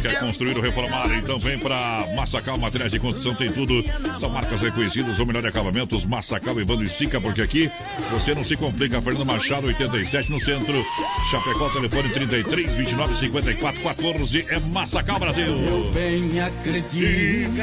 [0.00, 1.06] Quer construir ou reformar?
[1.18, 3.84] Então vem pra Massacal Materiais de Construção, tem tudo.
[4.18, 7.70] São marcas reconhecidas, o melhor acabamentos, Massacal, Evandro e Sica, porque aqui
[8.10, 9.00] você não se complica.
[9.00, 10.84] Fernando Machado, 87 no centro.
[11.30, 14.46] Chapecó, telefone 33 29 54 14.
[14.48, 15.90] É Massacal Brasil.
[15.92, 17.62] bem acredito.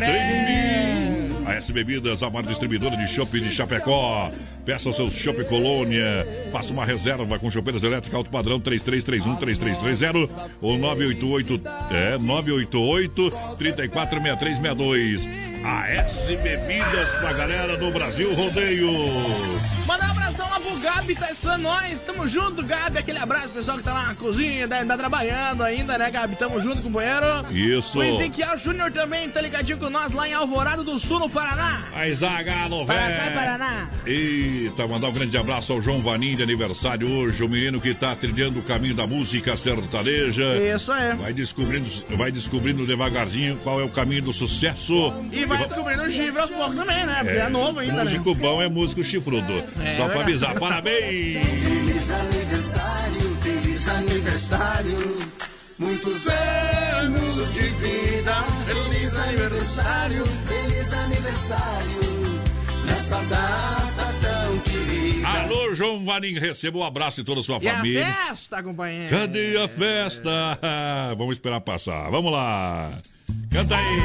[1.46, 4.32] A S Bebidas, a maior distribuidora de chopp de Chapecó.
[4.66, 6.28] Peça o seu chopp Colônia.
[6.52, 10.30] Faça uma reserva com chopeiras elétricas alto padrão 3331-3330
[10.62, 15.49] ou 988 é 988 346362.
[15.64, 18.90] A S Bebidas pra galera do Brasil Rodeio.
[19.86, 22.02] Manda um abração lá pro Gabi, tá estudando nós.
[22.02, 23.00] Tamo junto, Gabi.
[23.00, 26.36] Aquele abraço, pessoal que tá lá na cozinha, tá, tá trabalhando ainda, né, Gabi?
[26.36, 27.26] Tamo junto, companheiro.
[27.52, 28.00] Isso.
[28.00, 31.84] O Ezequiel Júnior também tá ligadinho com nós lá em Alvorado do Sul, no Paraná.
[31.94, 33.32] A Zagalo, Paraná.
[33.32, 33.90] Paraná.
[34.06, 38.16] Eita, mandar um grande abraço ao João Vanim de aniversário hoje, o menino que tá
[38.16, 40.56] trilhando o caminho da música sertaneja.
[40.56, 41.16] Isso é.
[41.16, 45.14] Vai descobrindo, vai descobrindo devagarzinho qual é o caminho do sucesso.
[45.32, 47.16] E vai descobrindo o chifre aos poucos também, né?
[47.24, 48.04] Porque é, novo ainda, né?
[48.04, 49.54] Músico bom é músico chifrudo.
[49.82, 50.22] É, Só pra verdade.
[50.22, 51.46] avisar, parabéns!
[51.48, 55.18] Feliz aniversário, feliz aniversário.
[55.78, 58.36] Muitos anos de vida.
[58.66, 62.40] Feliz aniversário, feliz aniversário.
[62.86, 65.28] Nesta data tão querida.
[65.28, 68.06] Alô, João Vanim, receba um abraço de toda a sua E a família.
[68.28, 69.10] festa, companheiro.
[69.16, 70.60] Cadê a festa?
[71.18, 72.10] Vamos esperar passar.
[72.10, 72.98] Vamos lá.
[73.52, 74.00] Canta aí.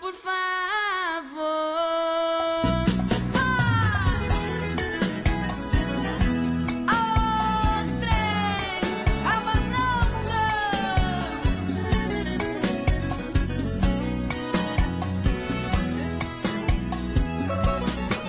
[0.00, 0.36] por favor.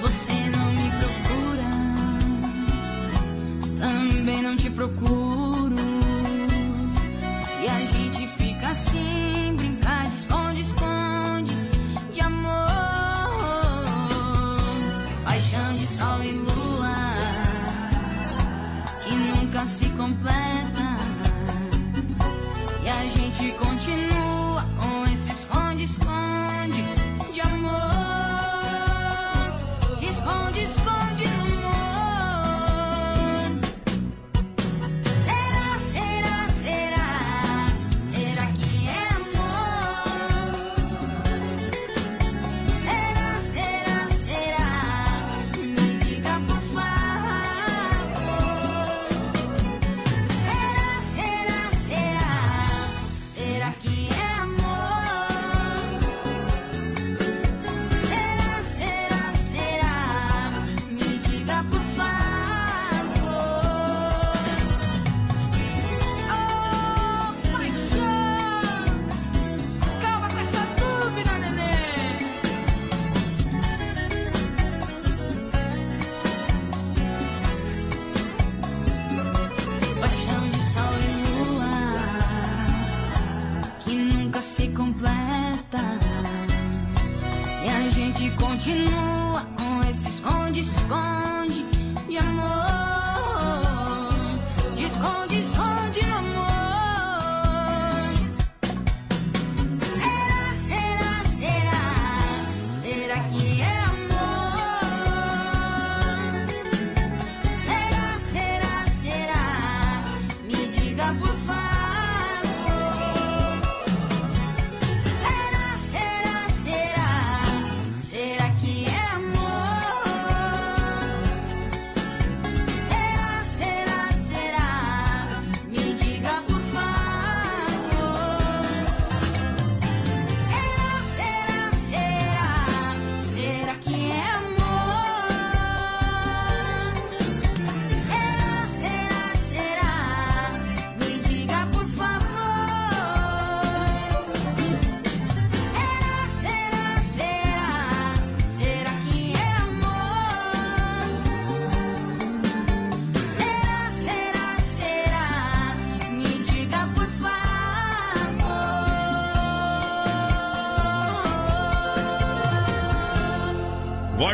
[0.01, 1.69] Você não me procura,
[3.79, 5.26] também não te procuro.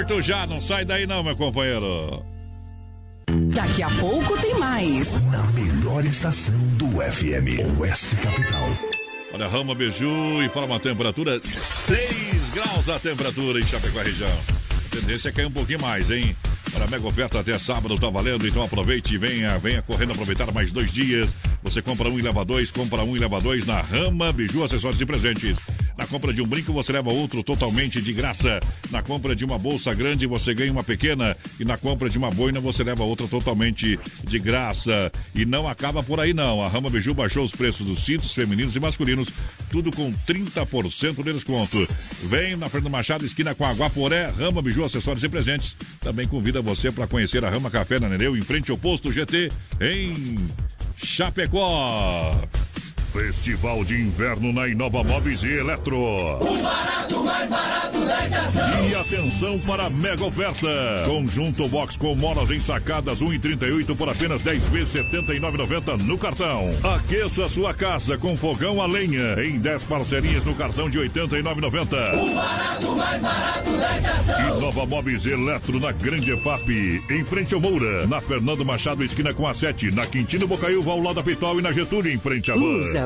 [0.03, 2.25] Volto já, não sai daí não, meu companheiro.
[3.55, 5.09] Daqui a pouco tem mais.
[5.31, 8.67] Na melhor estação do FM, Oeste Capital.
[9.33, 14.27] Olha, Rama Beiju informa a temperatura 6 graus a temperatura em Chapecó região.
[14.27, 16.35] A tendência é cair um pouquinho mais, hein?
[16.75, 20.69] Olha, mega oferta até sábado tá valendo, então aproveite e venha, venha correndo aproveitar mais
[20.69, 21.29] dois dias.
[21.63, 24.99] Você compra um e leva dois, compra um e leva dois na Rama Biju, acessórios
[24.99, 25.57] e presentes.
[26.03, 28.59] Na compra de um brinco, você leva outro totalmente de graça.
[28.91, 31.33] Na compra de uma bolsa grande, você ganha uma pequena.
[31.57, 35.09] E na compra de uma boina, você leva outra totalmente de graça.
[35.33, 36.61] E não acaba por aí, não.
[36.61, 39.29] A Rama Biju baixou os preços dos cintos femininos e masculinos,
[39.71, 41.87] tudo com 30% de desconto.
[42.23, 45.73] Vem na Fernando Machado, esquina com a Guaporé, Rama Biju, acessórios e presentes.
[46.01, 49.49] Também convida você para conhecer a Rama Café na Nereu, em frente ao posto GT,
[49.79, 50.35] em
[50.97, 52.41] Chapecó.
[53.13, 55.95] Festival de Inverno na Inova Móveis e Eletro.
[55.95, 58.89] O barato mais barato da estação.
[58.89, 60.67] E atenção para a mega oferta.
[61.05, 66.75] Conjunto box com molas ensacadas 1,38 por apenas 10 vezes 79,90 no cartão.
[66.95, 72.19] Aqueça sua casa com fogão a lenha em 10 parcerias no cartão de 89,90.
[72.19, 74.57] O barato mais barato da estação.
[74.57, 79.47] Inova Móveis Eletro na Grande EFAP, em frente ao Moura, na Fernando Machado, esquina com
[79.47, 82.55] a 7, na Quintino Bocaiúva, ao lado da Pitol e na Getúlio, em frente à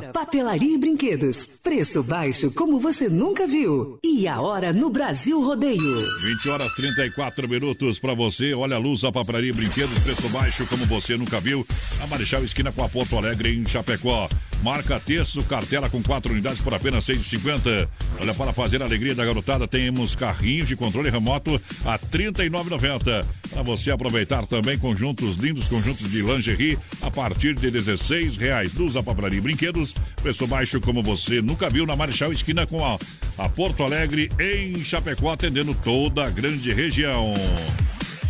[0.02, 1.60] Papelaria e brinquedos.
[1.62, 4.00] Preço baixo como você nunca viu.
[4.04, 6.18] E a hora no Brasil Rodeio.
[6.22, 8.54] 20 horas 34 minutos para você.
[8.54, 11.66] Olha a luz, a papelaria e brinquedos, preço baixo como você nunca viu.
[12.02, 14.30] A Marechal Esquina com a Porto Alegre em Chapecó.
[14.64, 17.88] Marca texto, cartela com quatro unidades por apenas 6,50.
[18.20, 23.26] Olha, para fazer a alegria da garotada, temos carrinhos de controle remoto a R$ 39,90.
[23.52, 28.72] Para você aproveitar também conjuntos lindos, conjuntos de lingerie a partir de R$ 16,00.
[28.78, 32.98] Luz, a e brinquedos, preço baixo como você nunca viu na Marechal Esquina com a,
[33.38, 37.34] a Porto Alegre em Chapecó, atendendo toda a grande região.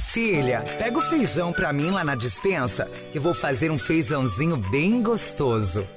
[0.07, 5.01] Filha, pega o feijão pra mim lá na dispensa, que vou fazer um feijãozinho bem
[5.01, 5.96] gostoso.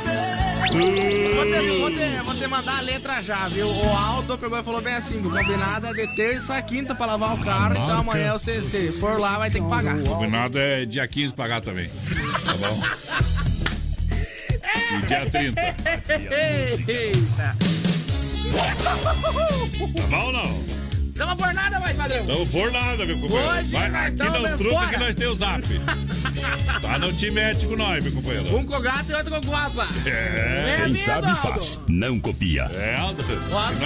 [0.71, 3.67] Vou te, vou, te, vou te mandar a letra já, viu?
[3.67, 7.07] O Aldo pegou e falou bem assim: o combinado é de terça a quinta pra
[7.07, 9.97] lavar o carro, então amanhã você, se for lá, vai ter que pagar.
[9.97, 11.89] O combinado é dia 15 pagar também.
[11.89, 12.81] Tá bom?
[14.93, 15.61] E dia 30.
[16.91, 17.55] Eita!
[19.97, 20.81] Tá bom ou não?
[21.15, 22.25] Tamo por nada mais, padrão.
[22.25, 23.49] Tamo por nada, meu companheiro.
[23.49, 24.89] Hoje Vai, nós aqui não truca fora.
[24.89, 25.63] que nós temos o zap.
[26.81, 28.55] Tá não te mete com nós, meu companheiro.
[28.57, 29.87] Um com gato e outro com guapa.
[30.05, 30.75] É.
[30.77, 31.41] Quem medo, sabe Aldo?
[31.41, 32.63] faz, não copia.
[32.73, 33.23] É, Aldo.
[33.51, 33.79] O Aldo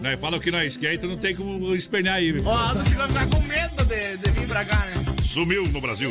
[0.00, 2.32] Nós, fala o que nós quer, então não tem como espernear aí.
[2.32, 2.44] meu.
[2.44, 5.04] O Aldo chegou a ficar com medo de, de vir pra cá, né?
[5.24, 6.10] Sumiu no Brasil.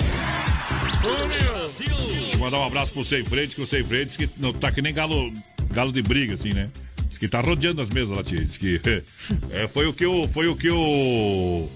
[1.01, 4.71] Deixa eu mandar um abraço pro Sem Frentes, que o Sem Frentes que não tá
[4.71, 5.33] que nem galo,
[5.71, 6.69] galo de briga, assim, né?
[7.21, 8.21] Que tá rodeando as mesas lá.
[8.23, 8.81] Diz que
[9.51, 10.27] é, foi o que o.
[10.27, 11.69] Foi o que o.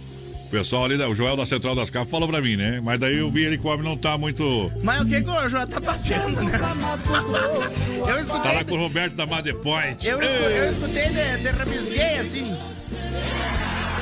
[0.46, 2.80] O pessoal ali, o Joel da Central das Capas falou pra mim, né?
[2.82, 4.72] Mas daí eu vi ele que o homem não tá muito.
[4.84, 6.60] Mas o que que o João tá batendo, né?
[8.08, 8.42] Eu escutei.
[8.44, 10.08] Tá lá com o Roberto da Mother Point.
[10.08, 12.56] Eu, escu- eu escutei de, de rabisguei assim.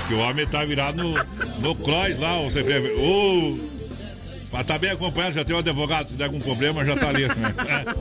[0.08, 1.14] Que o homem tá virado no,
[1.60, 2.92] no cross lá, Sem Frentes.
[3.00, 3.58] Ô,
[4.52, 7.26] Mas tá bem acompanhado, já tem um advogado, se der algum problema, já tá ali.
[7.26, 7.34] né?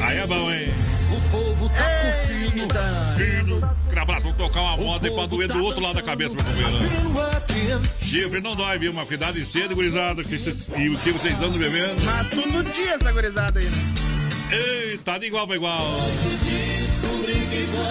[0.00, 0.68] Aí é bom, hein?
[1.16, 2.66] O povo tá curtindo.
[2.68, 3.64] Curtindo.
[3.86, 7.82] Aquele abraço, vamos tocar uma moda pra doer do outro lado da cabeça, meu companheiro.
[8.00, 8.92] Chifre não dói, viu?
[8.92, 10.22] Mas cuidado de cedo, gurizada.
[10.24, 12.02] Que cês- e o que vocês andam bebendo?
[12.04, 13.94] Mas todo dia essa gurizada aí, né?
[14.52, 15.80] Ei, tá de igual pra igual.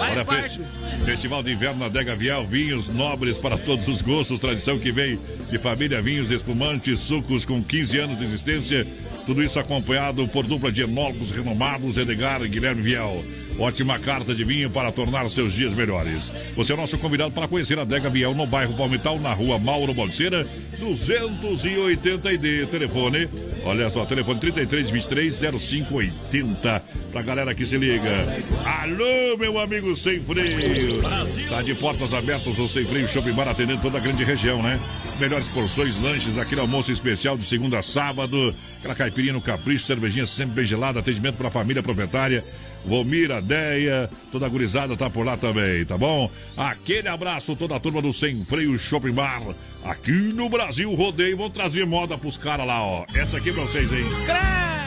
[0.00, 0.58] Olha, parte.
[0.58, 0.64] fe-
[1.04, 5.18] Festival de Inverno na Dega Vial, vinhos nobres para todos os gostos, tradição que vem
[5.50, 8.86] de família, vinhos espumantes, sucos com 15 anos de existência,
[9.26, 13.24] tudo isso acompanhado por dupla de enólogos renomados, Edgar e Guilherme Viel.
[13.58, 16.30] Ótima carta de vinho para tornar seus dias melhores.
[16.56, 19.94] Você é nosso convidado para conhecer a Dega Viel no bairro Palmital, na rua Mauro
[19.94, 20.44] Bolseira,
[20.80, 22.66] 280D.
[22.66, 23.28] Telefone,
[23.64, 26.82] olha só, telefone 33 23 0580.
[27.12, 28.26] Pra galera que se liga.
[28.64, 31.00] Alô, meu amigo sem freio.
[31.48, 34.80] Tá de portas abertas o Sem Freio Shopping Bar atendendo toda a grande região, né?
[35.18, 38.54] Melhores porções, lanches, aquele almoço especial de segunda a sábado.
[38.78, 42.44] Aquela caipirinha no capricho, cervejinha sempre bem gelada, atendimento pra família proprietária.
[42.84, 46.30] Vomira, Deia, toda a gurizada tá por lá também, tá bom?
[46.56, 49.42] Aquele abraço, toda a turma do Sem Freio Shopping Bar.
[49.84, 53.06] Aqui no Brasil, rodeio, vão trazer moda pros caras lá, ó.
[53.14, 54.04] Essa aqui é pra vocês, hein?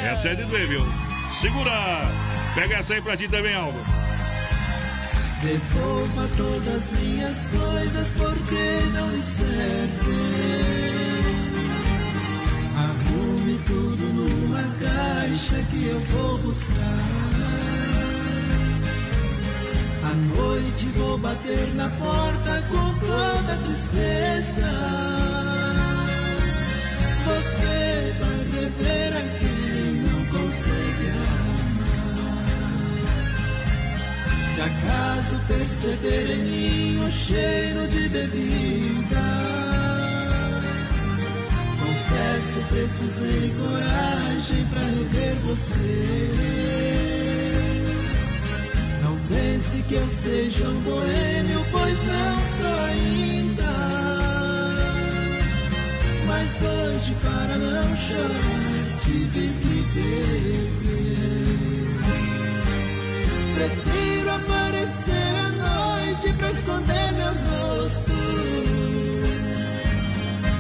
[0.04, 0.86] Essa é de doer, viu?
[1.42, 2.02] Segura!
[2.54, 4.07] Pega essa aí pra ti também, Aldo.
[5.42, 10.58] Devolva todas minhas coisas porque não lhe servem.
[12.76, 17.38] Arrume tudo numa caixa que eu vou buscar.
[20.04, 24.72] À noite vou bater na porta com toda tristeza.
[27.26, 29.57] Você vai rever a
[34.58, 39.22] Se acaso perceber em mim o cheiro de bebida,
[41.80, 46.32] confesso precisei coragem para rever você.
[49.04, 53.64] Não pense que eu seja um boêmio, pois não sou ainda.
[56.26, 60.87] Mas hoje, para não chorar, tive que beber.
[63.58, 68.12] Prefiro aparecer à noite pra esconder meu rosto.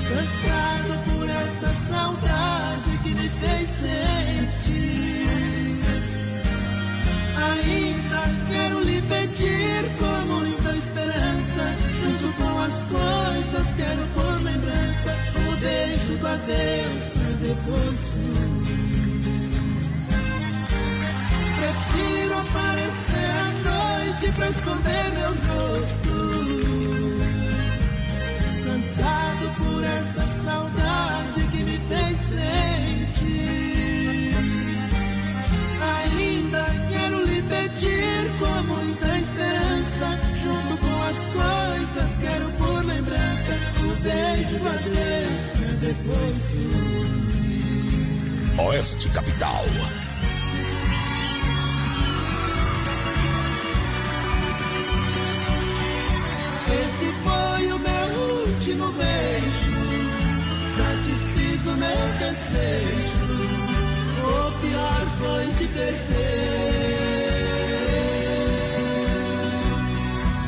[0.09, 4.97] Cansado por esta saudade que me fez sentir.
[7.37, 11.75] Ainda quero lhe pedir com muita esperança.
[12.01, 15.15] Junto com as coisas, quero por lembrança.
[15.35, 18.56] O beijo do adeus pra depois
[21.67, 26.15] Prefiro aparecer à noite pra esconder meu rosto.
[28.63, 32.15] Cansado por esta saudade que me fez
[33.09, 33.57] sentir.
[35.97, 40.07] Ainda quero lhe pedir com muita esperança.
[40.41, 43.53] Junto com as coisas, quero por lembrança.
[43.81, 48.07] O beijo do adeus pra depois sumir.
[48.57, 49.65] Oeste Capital.
[58.97, 59.77] Beijo
[60.77, 63.27] satisfiz o meu desejo.
[64.23, 66.97] O pior foi te perder.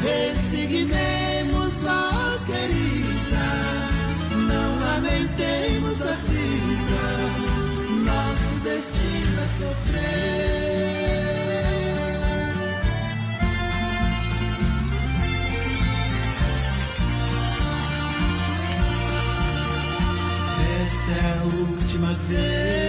[0.02, 3.48] Resignemos a querida,
[4.48, 7.04] não lamentemos a vida.
[8.06, 10.69] Nosso destino é sofrer.
[22.30, 22.89] Última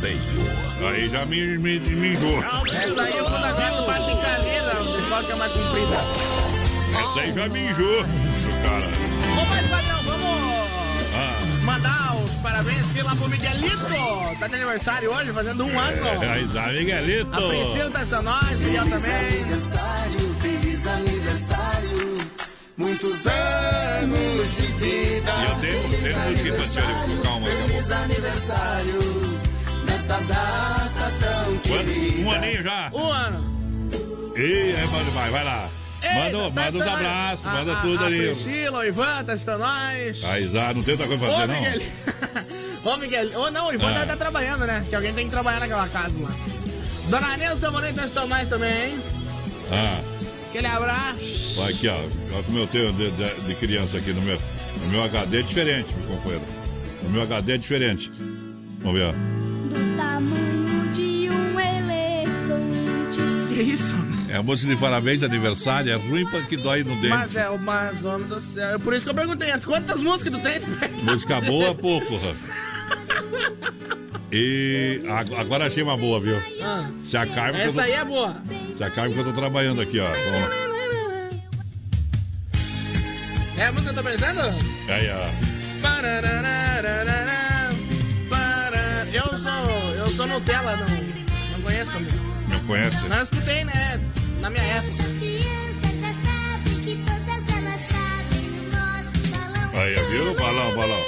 [0.00, 0.88] grota.
[0.88, 2.38] Aí já me, me, me enjoou.
[2.42, 5.96] Essa aí eu vou na grota do Martin Calheira, onde toca é mais comprida.
[7.00, 8.04] Essa aí já me enjoou.
[8.62, 8.86] Cara.
[9.40, 10.66] Ô, mas padrão, vamos
[11.14, 11.38] Ah.
[11.64, 13.76] mandar os parabéns aqui lá pro Miguelito.
[14.38, 16.06] Tá de aniversário hoje, fazendo um ano.
[16.22, 17.30] É, aí já, Miguelito.
[17.34, 19.10] A Priscila tá sendo nós, Miguel também.
[19.12, 22.16] aniversário, feliz aniversário.
[22.76, 25.32] Muitos anos de vida.
[25.32, 29.40] E eu tenho, tenho música infantil ali, vou colocar uma daqui a Feliz aniversário.
[30.06, 32.20] Nesta data tão querida.
[32.22, 32.90] Um aninho já?
[32.94, 33.56] Um ano.
[34.36, 35.68] Ih, aí, manda vai, vai lá.
[36.02, 37.54] Manda, Eita, manda tá estando abraços, nós.
[37.54, 38.18] manda A- a- tudo a ali.
[38.26, 40.24] Priscila, o Ivan, tá estando nós.
[40.24, 41.60] Aí já, não tem outra coisa pra Ô, fazer, não?
[41.60, 41.82] Miguel.
[42.84, 43.40] Ô, Miguel.
[43.40, 43.94] Ô, não, o Ivan Ah.
[43.94, 44.86] deve tá trabalhando, né?
[44.88, 46.30] Que alguém tem que trabalhar naquela casa lá.
[47.08, 49.00] Dona Nilson Moreira tá estando nós também, hein?
[49.72, 50.00] Ah,
[50.50, 51.54] Aquele abraço.
[51.56, 51.94] vai aqui, ó.
[52.34, 54.38] Olha como eu tenho de, de- de criança aqui no meu.
[54.82, 56.44] No meu HD é diferente, meu companheiro.
[57.02, 58.10] No meu HD é diferente.
[58.80, 59.45] Vamos ver, ó.
[59.68, 63.54] Do tamanho de um elefante.
[63.54, 63.94] Que isso?
[64.28, 67.08] É a música de parabéns, aniversário, é ruim pra que dói no dente.
[67.08, 68.78] Mas é, mas, homem do céu.
[68.80, 70.60] Por isso que eu perguntei antes, quantas músicas tu tem?
[71.02, 72.18] Música boa, pouco.
[74.32, 76.36] E ag- agora achei uma boa, viu?
[76.60, 77.62] Ah, Se a Carmen.
[77.62, 78.36] essa tô- aí é boa.
[78.76, 80.08] Se a Carmen que eu tô trabalhando aqui, ó.
[80.08, 80.66] Vamos.
[83.56, 84.40] É a música que eu tô pensando?
[84.88, 85.30] Aí, ó.
[90.16, 90.26] Eu sou.
[90.26, 90.86] Eu Nutella, não.
[91.52, 92.20] Não conheço a música.
[92.48, 93.08] Não conhece?
[93.08, 94.00] Não escutei, né?
[94.40, 95.04] Na minha época.
[99.74, 100.34] Aí, viu?
[100.34, 101.04] Balão, balão.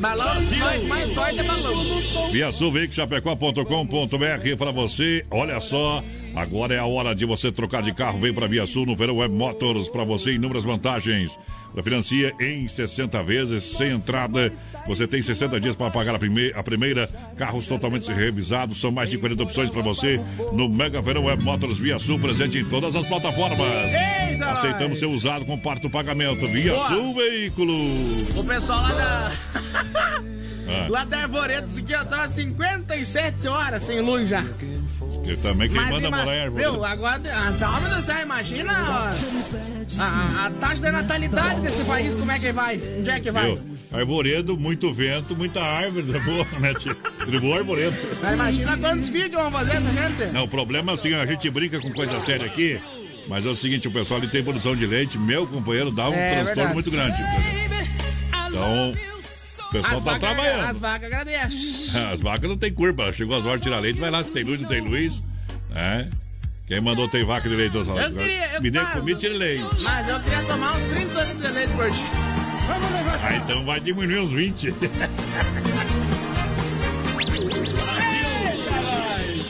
[0.00, 1.84] Balão, mais, mais sorte é balão.
[2.32, 5.24] ViaSulVeicochapecó.com.br para você.
[5.30, 6.02] Olha só,
[6.34, 8.18] agora é a hora de você trocar de carro.
[8.18, 11.38] Vem para Via Sul no Verão Web Motors para você inúmeras vantagens.
[11.84, 14.52] Financia em 60 vezes, sem entrada.
[14.86, 17.06] Você tem 60 dias para pagar a, prime a primeira.
[17.36, 18.80] Carros totalmente revisados.
[18.80, 20.20] São mais de 40 opções para você
[20.52, 23.60] no Mega Verão Web Motors Via Sul, presente em todas as plataformas.
[23.60, 26.48] Eita, Aceitamos ser usado com parte do pagamento.
[26.48, 26.88] Via Boa.
[26.88, 27.74] Sul Veículo.
[28.36, 29.32] O pessoal lá da.
[29.84, 30.20] Ah,
[30.88, 34.44] Lá da Arvoreto, isso aqui, ó, tá 57 horas sem luz já.
[35.24, 40.00] Eu também quem manda ima- morar em Viu, agora, essa homem do céu, imagina ó,
[40.02, 42.80] a, a- taxa de natalidade desse país, como é que vai?
[42.98, 43.54] Onde é que vai?
[43.54, 43.70] Viu?
[43.92, 46.04] Arvoredo, muito vento, muita árvore.
[46.20, 46.96] Boa, né, tio?
[47.40, 47.96] Boa arvoredo.
[48.22, 50.32] Mas imagina quantos filhos que vão fazer essa gente?
[50.32, 52.78] Não, o problema é assim, a gente brinca com coisa séria aqui,
[53.28, 56.14] mas é o seguinte, o pessoal ele tem produção de leite, meu companheiro dá um
[56.14, 56.74] É, transtorno verdade.
[56.74, 57.16] muito grande.
[58.48, 58.94] Então,
[59.70, 60.64] o pessoal As tá trabalhando.
[60.64, 62.02] As vacas agradecem.
[62.12, 64.42] As vacas não tem curva, chegou as horas de tirar leite, vai lá, se tem
[64.42, 65.22] luz, não tem luz.
[65.70, 66.10] né?
[66.66, 67.76] Quem mandou tem vaca de leite?
[67.76, 68.54] Eu queria.
[68.54, 69.66] Eu, Me dê comida e tire leite.
[69.82, 72.04] Mas eu queria tomar uns 30 litros de leite por dia.
[73.22, 74.74] Ah, então vai diminuir uns 20.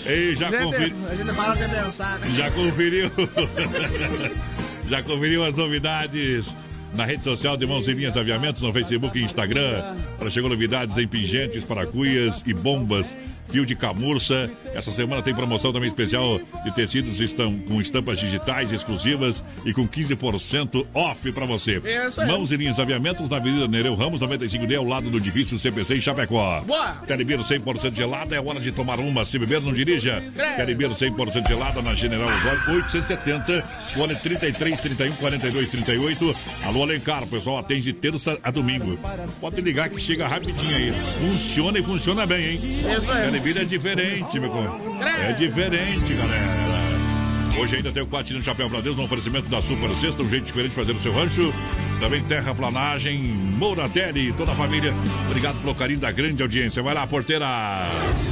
[0.07, 0.95] Ei, já Gente, conferi...
[1.11, 2.29] A gente fala sem pensar, né?
[2.37, 3.11] Já conferiu?
[4.89, 6.49] Já conferiu as novidades
[6.95, 9.97] na rede social de Mãos e Linhas Aviamentos, no Facebook e Instagram.
[10.19, 13.17] Para chegou novidades em pingentes, paracuias e bombas
[13.51, 14.51] fio de camurça.
[14.75, 19.87] Essa semana tem promoção também especial de tecidos estão com estampas digitais exclusivas e com
[19.87, 21.83] 15% off para você.
[22.07, 22.29] Isso aí.
[22.29, 26.01] Mãos e linhas aviamentos na Avenida Nereu Ramos, 95D, ao lado do edifício CPC em
[26.01, 26.63] Chapecó.
[27.07, 29.25] Telebir 100% gelada, é hora de tomar uma.
[29.25, 30.23] Se beber, não dirija.
[30.57, 33.63] Telebir 100% gelada na General Osório 870,
[33.95, 36.37] fone 33 31 42 38.
[36.65, 38.99] Alô, Alencar, o pessoal atende terça a domingo.
[39.41, 40.93] Pode ligar que chega rapidinho aí.
[41.21, 42.61] Funciona e funciona bem, hein?
[42.97, 43.40] Isso aí.
[43.41, 45.23] Telebir é diferente, meu compadre.
[45.23, 46.61] É diferente, galera.
[47.59, 50.45] Hoje ainda tem o Platina Chapéu pra Deus no oferecimento da Super Sexta, um jeito
[50.45, 51.53] diferente de fazer o seu rancho.
[52.01, 54.95] Também terraplanagem, Mouratelli, toda a família.
[55.27, 56.83] Obrigado pelo carinho da grande audiência.
[56.83, 57.47] Vai lá, porteira.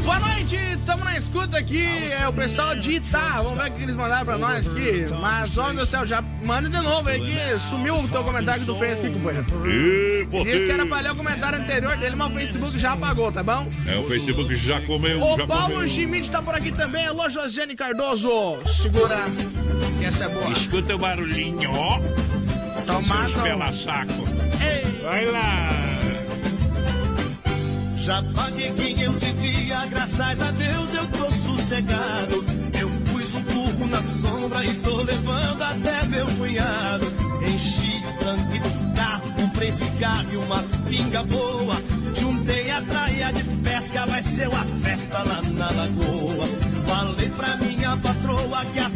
[0.05, 1.87] Boa noite, estamos na escuta aqui,
[2.19, 5.05] é o pessoal de Itá, vamos ver o que eles mandaram pra nós aqui.
[5.21, 9.01] Mas, ó meu céu, já manda de novo aí que sumiu o teu comentário fez
[9.05, 9.47] aqui, companheiro.
[10.45, 13.43] Disse que era pra ler o comentário anterior dele, mas o Facebook já apagou, tá
[13.43, 13.69] bom?
[13.87, 15.89] É, o Facebook já comeu, O já Paulo comeu.
[15.89, 17.07] Schmidt tá por aqui também.
[17.07, 18.57] Alô, Josiane Cardoso.
[18.81, 19.25] Segura,
[19.99, 20.51] que essa é boa.
[20.53, 22.01] Escuta o barulhinho, ó.
[22.89, 23.31] Tomado.
[23.31, 24.25] Seus pela saco.
[25.03, 25.69] Vai lá.
[27.99, 32.45] Já paguei quem eu devia, graças a Deus eu tô sossegado.
[32.81, 37.07] Eu pus um burro na sombra e tô levando até meu cunhado.
[37.47, 41.77] Enchi o tanque do carro, comprei cigarro e uma pinga boa.
[42.19, 46.49] Juntei a traia de pesca, vai ser uma festa lá na lagoa.
[46.87, 48.88] Falei pra minha patroa que a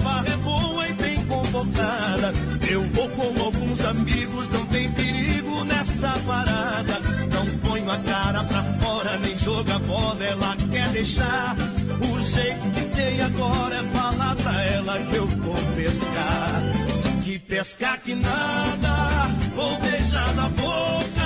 [7.93, 11.55] a cara pra fora, nem joga bola, ela quer deixar.
[12.01, 16.63] O jeito que tem agora é falar pra ela que eu vou pescar.
[17.25, 21.22] Que pescar que nada, vou beijar na boca.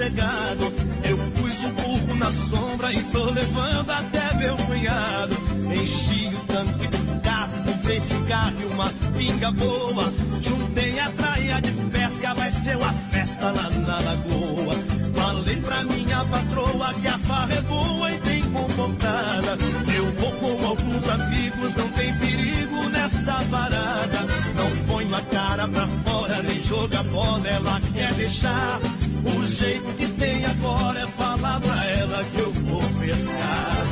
[0.00, 0.72] Sossegado.
[1.04, 5.36] Eu pus o burro na sombra e tô levando até meu cunhado.
[5.74, 10.12] Enchi o tanque do carro, comprei cigarro e uma pinga boa.
[10.40, 14.74] Juntei a traia de pesca, vai ser uma festa lá na lagoa.
[15.14, 19.58] Falei pra minha patroa que a farra é boa e bem convocada.
[19.94, 24.18] Eu vou com alguns amigos, não tem perigo nessa parada.
[24.56, 28.80] Não ponho a cara pra fora, nem joga bola, ela quer deixar.
[29.24, 33.86] O jeito que tem agora é falar pra ela que eu vou pescar.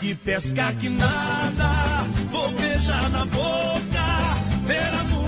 [0.00, 3.80] Que pescar que nada, vou beijar na boca.
[4.66, 5.19] Ver a mulherada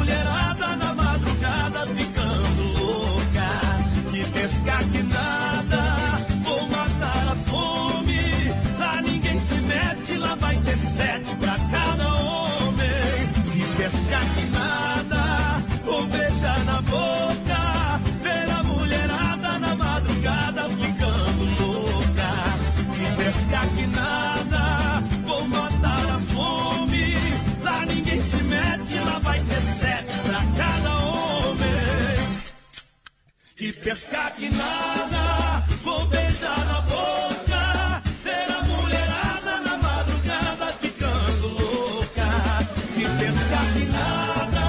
[33.82, 38.02] pescar que nada, vou beijar na boca.
[38.22, 42.28] Ver a mulherada na madrugada ficando louca.
[42.94, 44.64] Que pescar que nada,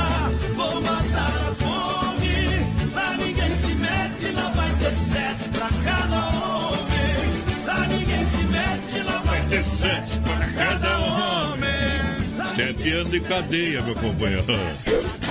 [0.56, 2.94] vou matar a fome.
[2.96, 7.66] Lá ninguém se mete, lá vai ter sete pra cada homem.
[7.66, 12.56] Lá ninguém se mete, lá vai ter sete pra cada homem.
[12.56, 15.23] Sete anos de cadeia, meu companheiro.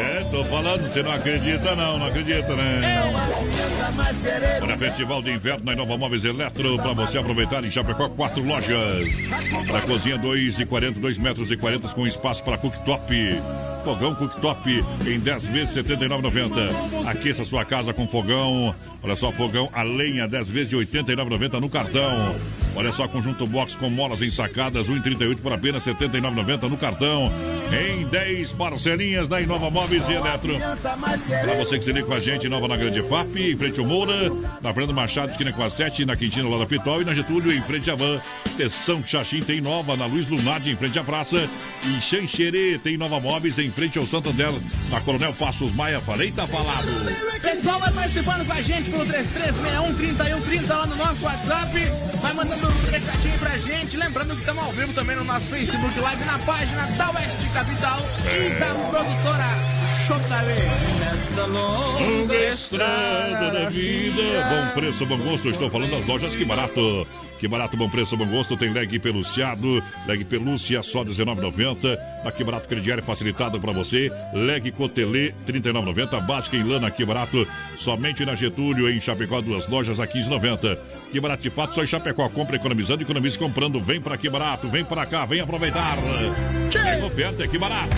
[0.00, 3.02] É, tô falando, você não acredita não, não acredita, né?
[4.62, 9.08] Olha, Festival de Inverno na Inova Móveis Eletro, para você aproveitar em Chapecó, quatro lojas.
[9.66, 13.14] Para cozinha, 2 e 40, 2 metros e 40 com espaço para cooktop.
[13.84, 17.06] Fogão cooktop em 10 vezes R$ 79,90.
[17.06, 18.74] Aqueça sua casa com fogão.
[19.02, 22.36] Olha só, fogão a lenha, 10 vezes R$ 89,90 no cartão.
[22.76, 27.32] Olha só, conjunto box com molas ensacadas, 1,38 por apenas R$ 79,90 no cartão.
[27.72, 30.54] Em 10 parcelinhas da Inova Móveis e Eletro.
[30.58, 33.86] Para você que se liga com a gente, Nova na Grande FAP, em frente ao
[33.86, 34.30] Moura,
[34.60, 37.52] na Fernando Machado, esquina com a 7, na Quintina lá da Pitol e na Getúlio,
[37.52, 38.20] em frente à Van.
[38.56, 41.48] Teção Xaxim tem Nova, na Luiz Lunardi, em frente à praça.
[41.82, 44.52] E Xanxerê tem Nova Móveis, em frente ao Santander,
[44.90, 46.00] na Coronel Passos Maia.
[46.00, 46.86] Falei, tá falado.
[47.40, 51.72] Pessoal vai participando com a gente pelo 3361-3130 lá no nosso WhatsApp.
[52.20, 53.96] Vai mandando um recadinho pra gente.
[53.96, 58.00] Lembrando que estamos ao vivo também no nosso Facebook Live, na página da Oeste Capital
[58.26, 60.50] e da produtora JB.
[61.46, 64.22] Longa estrada da vida.
[64.50, 65.48] Bom preço, bom gosto.
[65.48, 67.06] Estou falando das lojas Que Barato.
[67.40, 68.54] Que barato, bom preço, bom gosto.
[68.54, 71.98] Tem leg peluciado, leg pelúcia só R$19,90.
[72.22, 74.12] Na Que Barato crediário facilitado para você.
[74.34, 76.20] Leg cotelê R$39,90.
[76.26, 77.48] Básica em lana Que Barato.
[77.78, 80.78] Somente na Getúlio, em Chapecó, duas lojas a R$15,90.
[81.10, 82.28] Que Barato de fato só em Chapecó.
[82.28, 83.80] Compra economizando, economize comprando.
[83.80, 85.96] Vem para Que Barato, vem para cá, vem aproveitar.
[86.70, 87.96] Tem oferta, Que Barato.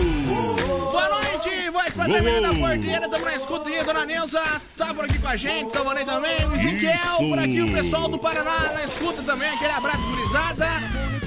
[1.72, 2.42] Voz pra Uou.
[2.42, 4.42] da porteira, tamo na escuta aí, dona Neuza
[4.76, 8.18] tá por aqui com a gente, Salvanei também, o Ezequiel por aqui, o pessoal do
[8.18, 10.66] Paraná na escuta também, aquele abraço gurizada.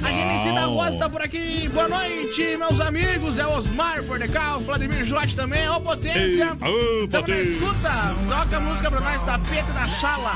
[0.03, 5.03] A Genesi da Rosa tá por aqui, boa noite, meus amigos, é Osmar Fordecal, Vladimir
[5.03, 6.55] Jote também, ó Potência.
[6.61, 10.31] Ei, Tamo na escuta, toca a música pra nós, tapete da sala.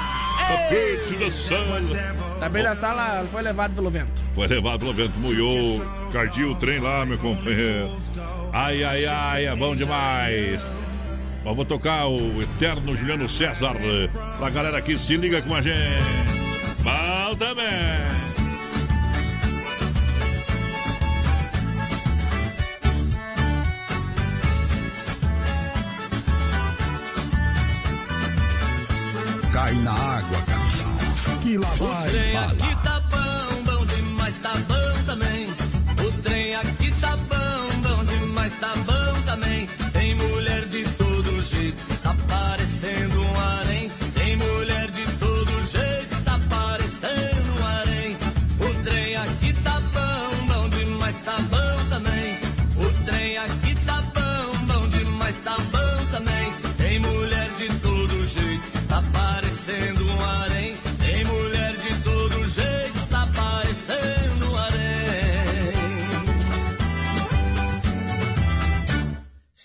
[0.48, 1.82] Tapete da sala.
[2.40, 4.10] Tapete da sala foi levado pelo vento.
[4.34, 7.96] Foi levado pelo vento, moiou, cardiu o trem lá, meu companheiro.
[8.52, 10.62] Ai, ai, ai, é bom demais.
[11.46, 13.76] Ó, vou tocar o eterno Juliano César
[14.38, 16.04] pra galera que se liga com a gente.
[16.80, 17.68] Bom também.
[29.54, 31.38] Cai na água, capitão.
[31.42, 35.59] Que lá O vai trem aqui tá bom, bom demais, tá bom também.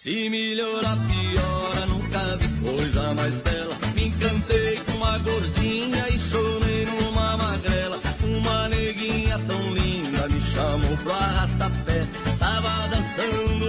[0.05, 3.75] Se melhorar, piora, nunca vi coisa mais bela.
[3.95, 7.99] Me encantei com uma gordinha e chorei numa magrela.
[8.23, 12.07] Uma neguinha tão linda me chamou pro arrasta-pé.
[12.39, 13.64] Tava dançando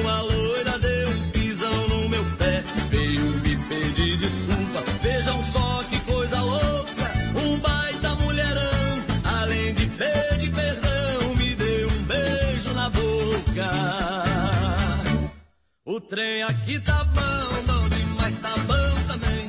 [15.96, 19.48] O trem aqui tá bom, bom demais, tá bom também.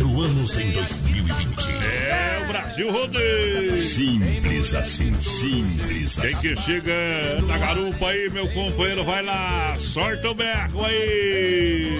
[0.00, 1.70] Quatro anos em 2020.
[2.08, 3.76] É o Brasil Rodeio.
[3.76, 6.40] Simples assim, simples Quem assim.
[6.40, 11.98] que chega na garupa aí, meu companheiro, vai lá, sorte o berro aí.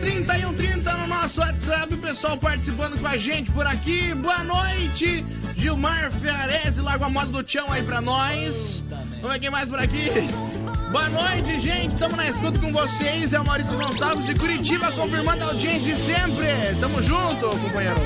[0.00, 1.94] 3361-3130 no nosso WhatsApp.
[1.94, 4.14] O pessoal participando com a gente por aqui.
[4.14, 5.24] Boa noite,
[5.56, 6.80] Gilmar Ferrarese.
[6.80, 8.80] Larga a moda do Tião aí pra nós.
[9.20, 10.12] Vamos ver quem mais por aqui.
[10.92, 11.94] Boa noite, gente.
[11.94, 13.32] Estamos na escuta com vocês.
[13.32, 16.46] É o Maurício Gonçalves de Curitiba, confirmando a audiência de sempre.
[16.78, 17.96] Tamo junto, companheiro.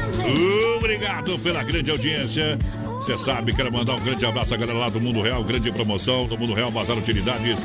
[0.76, 2.56] Obrigado pela grande audiência.
[2.98, 6.26] Você sabe, quero mandar um grande abraço à galera lá do Mundo Real, grande promoção
[6.26, 7.58] do Mundo Real Bazar Utilidades.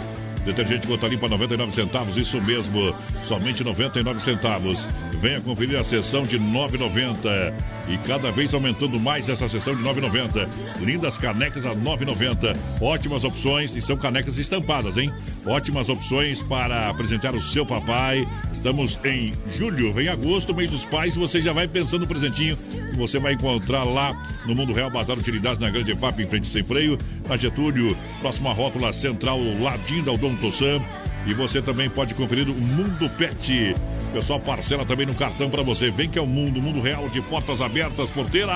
[0.46, 2.96] Detergente gota limpa 99 centavos, isso mesmo,
[3.28, 4.88] somente 99 centavos.
[5.20, 7.54] Venha conferir a sessão de 9,90
[7.88, 10.50] e cada vez aumentando mais essa sessão de 9,90.
[10.80, 12.58] Lindas canecas a 9,90.
[12.82, 15.14] Ótimas opções e são canecas estampadas, hein?
[15.46, 18.28] Ótimas opções para apresentar o seu papai.
[18.62, 21.16] Estamos em julho, vem agosto, mês dos pais.
[21.16, 25.18] Você já vai pensando no presentinho que você vai encontrar lá no Mundo Real Bazar
[25.18, 26.96] Utilidades na Grande EFAP, em frente sem freio,
[27.28, 30.80] na Getúlio, próxima rótula central, ladinho da Odon Tossan.
[31.26, 33.74] E você também pode conferir o Mundo Pet.
[34.10, 35.90] O pessoal parcela também no cartão para você.
[35.90, 38.54] Vem que é o mundo, mundo real de portas abertas, porteira.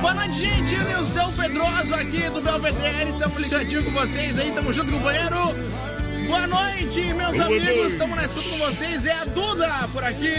[0.00, 0.78] Noite, gente.
[0.78, 3.12] Nilson Pedroso aqui do Belvedere.
[3.18, 4.50] Tamo ligadinho com vocês aí.
[4.52, 5.89] Tamo junto, companheiro.
[6.30, 7.66] Boa noite, meus Boa amigos.
[7.76, 7.92] noite.
[7.92, 9.04] Estamos na escuta com vocês.
[9.06, 10.32] É a Duda por aqui.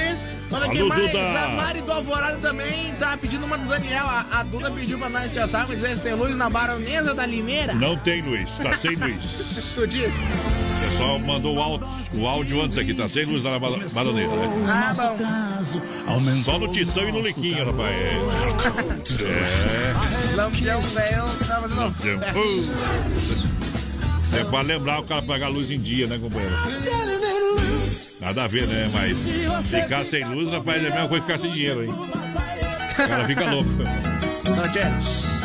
[0.50, 1.12] Olha quem mais.
[1.12, 1.40] Duda.
[1.42, 4.06] A Mari do Alvorada também tá pedindo uma do Daniel.
[4.06, 7.26] A, a Duda pediu pra nós já sabe dizer se tem luz na baronesa da
[7.26, 7.74] Limeira.
[7.74, 9.72] Não tem luz, tá sem luz.
[9.76, 10.08] tu disse.
[10.12, 14.32] O pessoal mandou o áudio, o áudio antes aqui, tá sem luz na ba- baroneira,
[14.36, 14.48] né?
[14.68, 15.18] Ah, bom.
[16.44, 17.96] Só no tição e no liquinho, rapaz.
[17.96, 18.16] É.
[19.24, 20.36] é.
[20.36, 21.24] Lampião velho.
[21.48, 21.88] Tá fazendo.
[22.36, 23.41] Uh.
[24.40, 26.56] É pra lembrar o cara pagar a luz em dia, né, companheiro?
[28.20, 28.90] Nada a ver, né?
[28.94, 29.18] Mas
[29.68, 31.90] ficar sem luz, rapaz, é a mesma coisa que ficar sem dinheiro, hein?
[31.92, 33.70] O cara fica louco.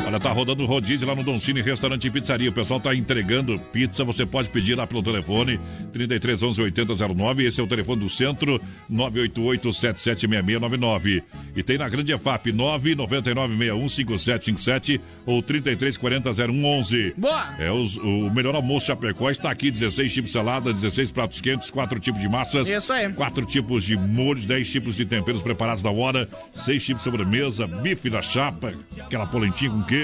[0.07, 2.49] Olha, tá rodando rodízio lá no Don Cine Restaurante e Pizzaria.
[2.49, 4.05] O pessoal tá entregando pizza.
[4.05, 5.59] Você pode pedir lá pelo telefone
[5.93, 7.45] 33 11 8009.
[7.45, 11.25] Esse é o telefone do centro 988 776699.
[11.57, 17.15] E tem na Grande EFAP 999615757 ou 33400111.
[17.17, 17.57] Boa!
[17.59, 21.69] É os- o melhor almoço Chapecó está aqui: 16 tipos de salada, 16 pratos quentes,
[21.69, 23.13] 4 tipos de massas, Isso aí.
[23.13, 27.67] 4 tipos de molhos, 10 tipos de temperos preparados na hora, 6 tipos de sobremesa,
[27.67, 29.96] bife na chapa, aquela polentinha com queijo.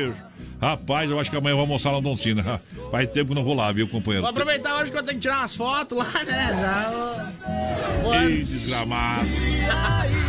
[0.61, 2.61] Rapaz, eu acho que amanhã eu vou almoçar lá no Doncina.
[2.90, 4.22] Faz tempo que não vou lá, viu, companheiro?
[4.22, 6.57] Vou aproveitar hoje que eu tenho que tirar umas fotos lá, né?
[6.61, 8.22] Já.
[8.22, 9.26] Ei, desgramado.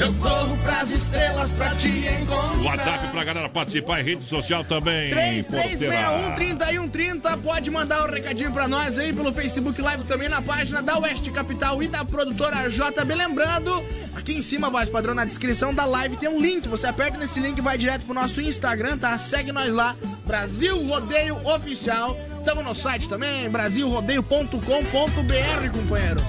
[0.00, 2.62] Eu corro pras estrelas pra te encontrar.
[2.64, 5.10] WhatsApp pra galera participar em rede social também.
[5.44, 5.94] porteira.
[6.38, 7.42] 3361-3130.
[7.42, 11.30] Pode mandar um recadinho pra nós aí pelo Facebook Live também na página da Oeste
[11.30, 13.14] Capital e da produtora JB.
[13.14, 13.84] Lembrando,
[14.16, 16.66] aqui em cima, voz padrão, na descrição da live tem um link.
[16.66, 19.18] Você aperta nesse link e vai direto pro nosso Instagram, tá?
[19.18, 19.94] Segue nós lá,
[20.26, 22.16] Brasil Rodeio Oficial.
[22.44, 26.20] Tamo no site também, brasilrodeio.com.br, companheiro.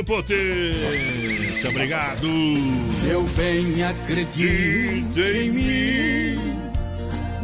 [0.00, 2.26] Ô, potência, obrigado.
[3.10, 6.60] Eu bem acredito em mim.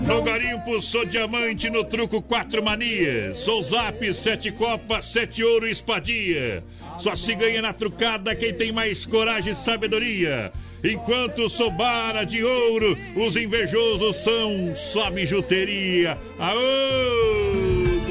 [0.06, 3.38] No garimpo, sou diamante no truco quatro manias.
[3.38, 6.62] Sou zap, sete copas, sete ouro e espadinha.
[6.98, 10.52] Só se ganha na trucada quem tem mais coragem e sabedoria.
[10.84, 16.16] Enquanto sou bara de ouro, os invejosos são só bijuteria.
[16.38, 17.65] Aô,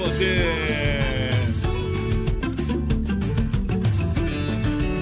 [0.06, 1.26] potência!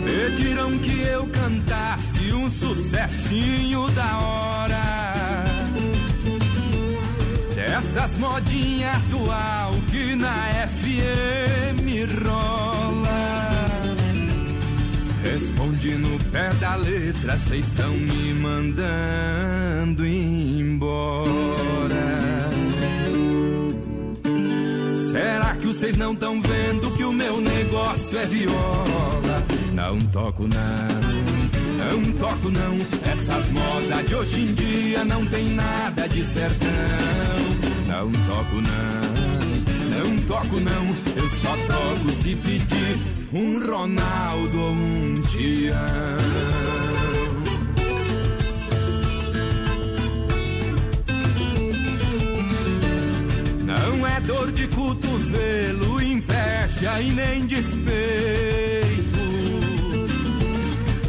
[0.06, 5.44] Pediram que eu cantasse um sucessinho da hora.
[7.56, 11.84] Dessas modinhas atual que na FM
[12.26, 13.04] rola.
[15.24, 21.34] Respondi no pé da letra, cês estão me mandando embora.
[25.24, 29.44] Será que vocês não estão vendo que o meu negócio é viola?
[29.74, 32.76] Não toco não, não toco não.
[33.10, 36.68] Essas modas de hoje em dia não tem nada de sertão.
[37.88, 40.88] Não toco não, não toco não.
[41.16, 43.00] Eu só toco se pedir
[43.32, 46.83] um Ronaldo ou um Tião.
[53.94, 57.94] Não é dor de cotovelo, inveja e nem despeito.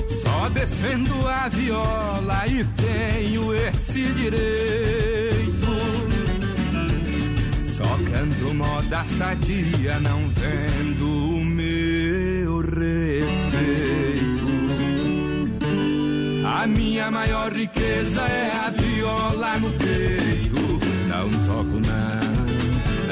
[0.06, 4.44] Só defendo a viola e tenho esse direito.
[7.64, 13.64] Só Canto moda sadia, não vendo o meu respeito.
[16.46, 20.44] A minha maior riqueza é a viola no peito.
[21.08, 22.23] Não toco não,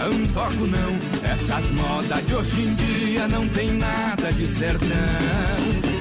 [0.02, 0.98] não toco não.
[1.22, 4.88] Essas modas de hoje em dia não tem nada de sertão.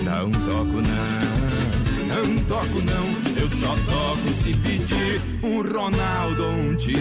[0.03, 3.39] Não toco não, não toco não.
[3.39, 6.99] Eu só toco se pedir um Ronaldo ou um Tião.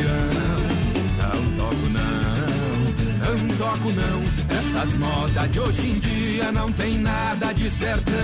[1.19, 4.59] Não toco não, não toco não.
[4.59, 8.15] Essas modas de hoje em dia não tem nada de sertão.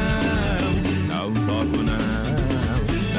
[1.08, 2.45] Não toco não,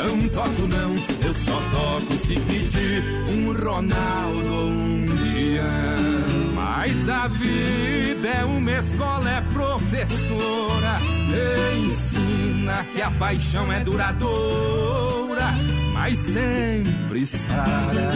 [0.07, 0.95] não toco não.
[1.25, 6.53] Eu só toco se pedir um Ronaldo ou um Tião.
[6.55, 10.97] Mas a vida é uma escola, é professora.
[11.77, 15.53] Ensina que a paixão é duradoura,
[15.93, 18.11] mas sempre sara.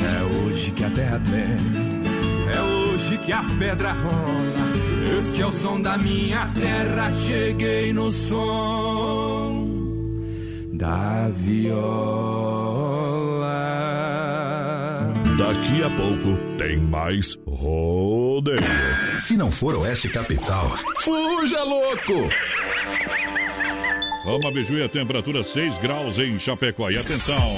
[0.00, 2.04] É hoje que a terra treme,
[2.54, 5.18] é hoje que a pedra rola.
[5.18, 9.63] Este é o som da minha terra, cheguei no som
[10.76, 11.84] da viola.
[15.38, 18.60] Daqui a pouco tem mais rodeio.
[19.20, 20.68] Se não for Oeste Capital,
[20.98, 22.28] fuja louco!
[24.24, 26.90] Rama Biju e a temperatura 6 graus em Chapecó.
[26.90, 27.56] E atenção!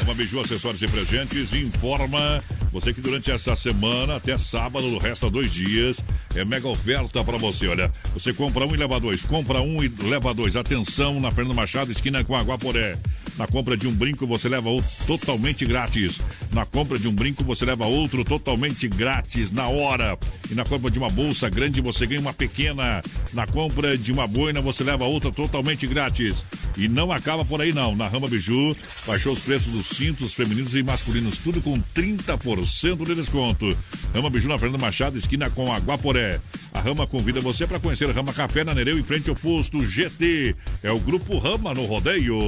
[0.00, 2.42] Rama Biju Acessórios e Presentes informa
[2.72, 5.98] você que durante essa semana, até sábado, resta dois dias,
[6.34, 7.68] é mega oferta para você.
[7.68, 9.22] Olha, você compra um e leva dois.
[9.22, 10.56] Compra um e leva dois.
[10.56, 12.96] Atenção na Fernando Machado, esquina com Aguaporé.
[13.36, 16.20] Na compra de um brinco, você leva outro totalmente grátis.
[16.52, 20.18] Na compra de um brinco, você leva outro totalmente grátis na hora.
[20.50, 23.02] E na compra de uma bolsa grande, você ganha uma pequena.
[23.32, 26.42] Na compra de uma boina, você leva outra totalmente grátis.
[26.76, 27.94] E não acaba por aí, não.
[27.94, 28.76] Na Rama Biju,
[29.06, 33.76] baixou os preços dos cintos femininos e masculinos, tudo com 30% de desconto.
[34.14, 36.40] Rama Biju na Fernanda Machado, esquina com Aguaporé.
[36.72, 39.84] A Rama convida você para conhecer a Rama Café na Nereu, em frente ao posto
[39.84, 40.54] GT.
[40.82, 42.38] É o Grupo Rama no Rodeio.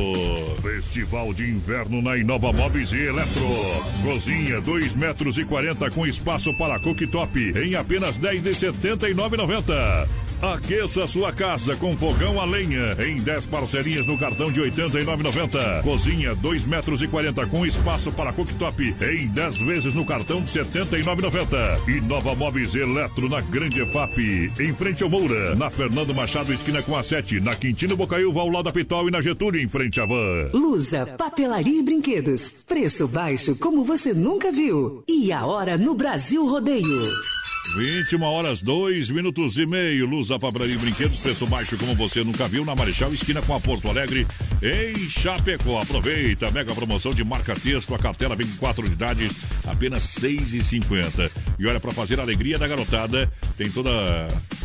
[0.63, 3.92] Festival de Inverno na Inova Móveis e Eletro.
[4.03, 10.22] Cozinha 2 metros e 40 com espaço para cooktop em apenas 10 de 79,90.
[10.43, 15.85] Aqueça sua casa com fogão a lenha em 10 parcelinhas no cartão de 89,90.
[15.85, 20.51] Cozinha 2 metros e 40 com espaço para cooktop em 10 vezes no cartão de
[20.51, 21.89] 79,90.
[21.89, 24.19] E Nova Móveis Eletro na Grande EFAP,
[24.59, 28.49] em frente ao Moura, na Fernando Machado esquina com a 7, na Quintino Bocaiúva ao
[28.49, 30.51] lado da Pitol e na Getúlio em frente à Van.
[30.53, 32.65] Lusa, papelaria e brinquedos.
[32.67, 35.05] Preço baixo como você nunca viu.
[35.07, 37.42] E a hora no Brasil Rodeio.
[37.75, 40.05] 21 horas, 2 minutos e meio.
[40.07, 43.61] Luz Papelaria e Brinquedos, preço baixo como você nunca viu, na Marechal, esquina com a
[43.61, 44.27] Porto Alegre,
[44.61, 45.81] em Chapecó.
[45.81, 49.33] Aproveita, mega promoção de marca texto, a cartela vem com 4 unidades,
[49.67, 51.31] apenas 6,50.
[51.59, 53.91] E olha, para fazer a alegria da garotada, tem toda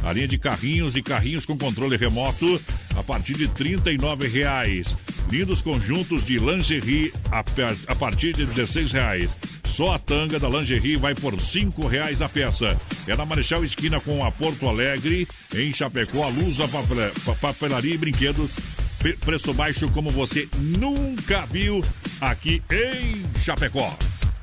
[0.04, 2.60] a linha de carrinhos e carrinhos com controle remoto
[2.96, 4.96] a partir de 39 reais.
[5.30, 7.44] Lindos conjuntos de lingerie a,
[7.88, 9.30] a partir de 16 reais.
[9.78, 12.76] Só a tanga da lingerie vai por cinco reais a peça.
[13.06, 17.94] É na Marechal Esquina com a Porto Alegre, em Chapecó, a Lusa Papel- Pa- Papelaria
[17.94, 18.50] e Brinquedos.
[19.24, 21.84] Preço baixo como você nunca viu
[22.20, 23.96] aqui em Chapecó.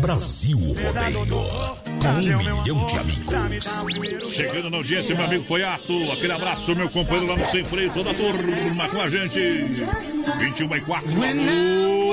[0.00, 1.26] Brasil Rodeio.
[2.00, 3.34] Com um milhão de amigos.
[4.32, 6.12] Chegando na audiência, meu amigo foi ato.
[6.12, 9.38] Aquele abraço, meu companheiro lá no Sem Freio, toda a turma com a gente.
[10.38, 11.08] 21 e 4.
[11.10, 12.12] Alô,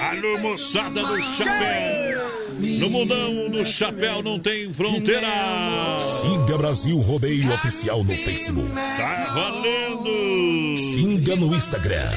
[0.00, 2.28] alô moçada do chapéu.
[2.58, 5.28] No mundão do chapéu não tem fronteira.
[6.00, 8.70] Siga Brasil Rodeio Oficial no Facebook.
[8.72, 10.76] Tá valendo.
[10.76, 12.10] Siga no Instagram.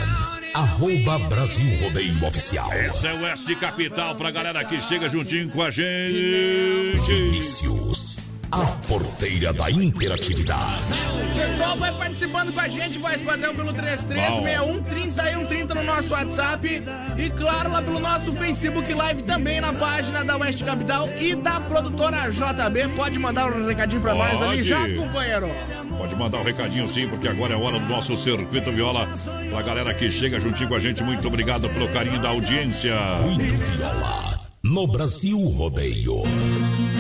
[0.54, 2.72] Arroba Brasil Rodeio Oficial.
[2.74, 6.98] Essa é o Oeste Capital pra galera que chega juntinho com a gente.
[7.08, 8.21] Vinícius.
[8.52, 10.84] A porteira da interatividade.
[11.32, 16.84] O pessoal vai participando com a gente, voz padrão, pelo 3361-3130 no nosso WhatsApp.
[17.18, 21.62] E claro, lá pelo nosso Facebook Live, também na página da Oeste Capital e da
[21.62, 22.90] produtora JB.
[22.96, 24.64] Pode mandar um recadinho pra nós ali Pode.
[24.64, 25.50] já, companheiro.
[25.98, 29.08] Pode mandar um recadinho sim, porque agora é hora do nosso Circuito Viola.
[29.50, 32.96] Pra galera que chega juntinho com a gente, muito obrigado pelo carinho da audiência.
[33.22, 34.41] Muito Viola,
[34.72, 36.24] no Brasil Rodeio.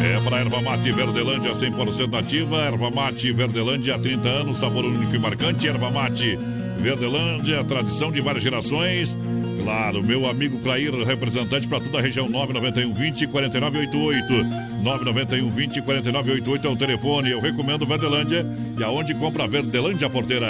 [0.03, 2.57] É para Erva Mate Verdelândia 100% nativa.
[2.57, 5.69] Erva Mate Verdelândia há 30 anos, sabor único e marcante.
[5.69, 6.37] Erva Mate
[6.77, 9.15] Verdelândia, tradição de várias gerações.
[9.63, 14.81] Claro, meu amigo Clair, representante para toda a região 991 20 4988.
[14.83, 17.31] 991 20 4988 é o telefone.
[17.31, 18.45] Eu recomendo Verdelândia
[18.77, 20.47] e aonde compra Verdelândia Porteira.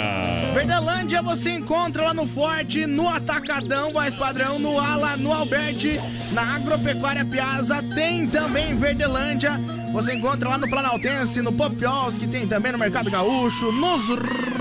[0.54, 6.00] Verdelândia você encontra lá no Forte, no Atacadão, voz padrão, no Ala, no Alberti,
[6.32, 9.60] na Agropecuária Piazza, tem também Verdelândia.
[9.92, 14.02] Você encontra lá no Planaltense, no Popiols, que tem também no Mercado Gaúcho, nos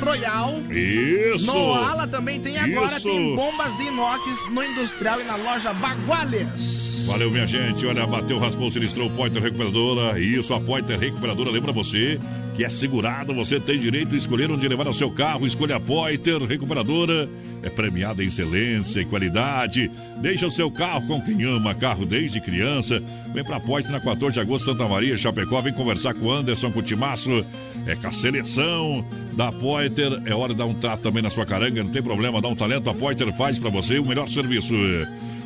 [0.03, 0.55] Royal.
[0.69, 1.45] Isso!
[1.45, 3.07] No Ala também tem agora, Isso!
[3.07, 6.91] tem bombas de inox no Industrial e na loja Baguales.
[7.05, 7.86] Valeu, minha gente.
[7.86, 10.19] Olha, bateu, raspou, sinistrou, Poiter Recuperadora.
[10.19, 12.19] Isso, a Poiter Recuperadora lembra você
[12.55, 13.33] que é segurado.
[13.33, 15.47] Você tem direito a escolher onde levar o seu carro.
[15.47, 17.29] Escolha a Poiter Recuperadora.
[17.63, 19.89] É premiada em excelência e qualidade.
[20.17, 23.01] Deixa o seu carro com quem ama carro desde criança.
[23.33, 25.61] Vem pra Poiter na 14 de agosto, Santa Maria, Chapecó.
[25.61, 27.45] Vem conversar com o Anderson Cutimaço.
[27.85, 30.21] É com a seleção da Poiter.
[30.25, 31.83] É hora de dar um trato também na sua caranga.
[31.83, 32.89] Não tem problema, dá um talento.
[32.89, 34.73] A Poiter faz pra você o melhor serviço.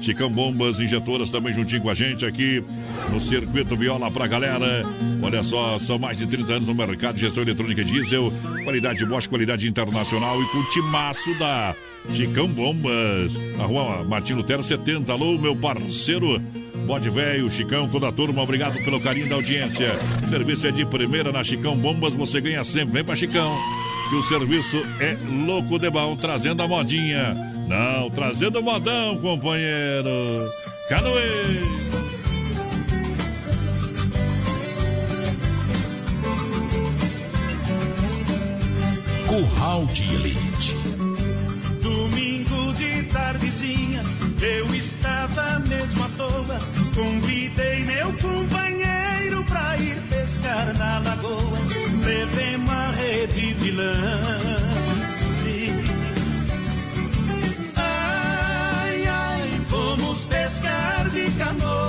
[0.06, 2.64] Chicão Bombas Injetoras também juntinho com a gente aqui
[3.12, 4.84] no Circuito Viola pra galera.
[5.20, 8.32] Olha só, são mais de 30 anos no mercado de gestão eletrônica diesel.
[8.64, 11.76] Qualidade Bosch, qualidade internacional e com timaço da
[12.14, 13.34] Chicão Bombas.
[13.58, 15.12] Na rua Martino Lutero 70.
[15.12, 16.40] Alô, meu parceiro.
[16.86, 19.92] Bode velho, Chicão, toda a turma, obrigado pelo carinho da audiência.
[20.24, 22.94] O serviço é de primeira na Chicão Bombas, você ganha sempre.
[22.94, 23.58] Vem pra Chicão
[24.08, 27.55] que o serviço é louco de bom, trazendo a modinha.
[27.68, 30.52] Não, trazendo o modão, companheiro.
[30.88, 31.86] Canoe!
[39.28, 40.76] Curral de Elite.
[41.82, 44.02] Domingo de tardezinha,
[44.42, 46.60] eu estava mesmo à toa.
[46.94, 51.60] Convidei meu companheiro pra ir pescar na lagoa.
[52.06, 54.65] Levei uma rede de lance.
[60.26, 61.86] Pescar de canoa.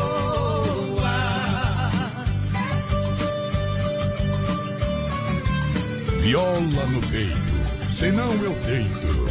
[6.20, 9.26] Viola no peito, senão eu deito.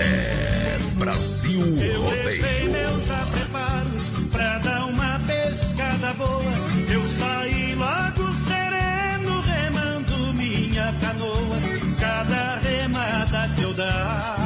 [0.00, 2.72] É Brasil Eu Rodeio.
[2.72, 6.52] meus preparos pra dar uma pescada boa.
[6.90, 11.58] Eu saí logo sereno, remando minha canoa.
[11.98, 14.37] Cada remada que eu dava.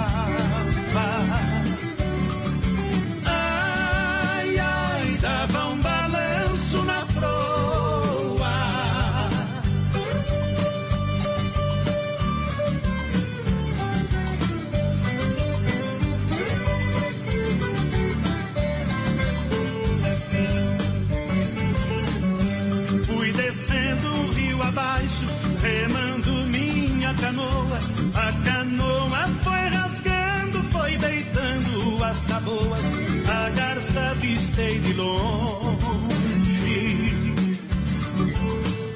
[34.53, 36.43] Avistei de longe.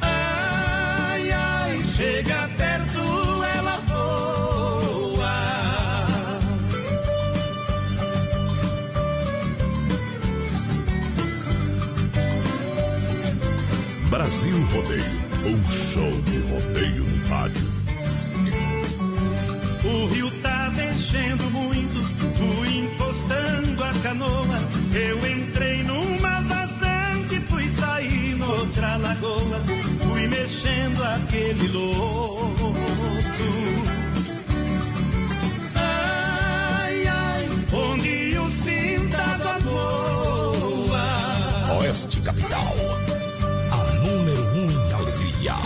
[0.01, 5.37] Ai, ai, chega perto, ela voa.
[14.11, 15.05] Brasil Rodeio,
[15.47, 17.77] um show de rodeio no rádio.
[19.85, 21.76] O rio tava enchendo muito,
[24.07, 24.59] canoa.
[24.95, 29.61] Eu entrei numa vazante, fui sair noutra lagoa.
[30.05, 32.73] Fui mexendo aquele louco.
[35.75, 40.87] Ai, ai, onde os pintados voam.
[41.79, 42.77] Oeste Capital.
[43.73, 45.57] A número um em alegria.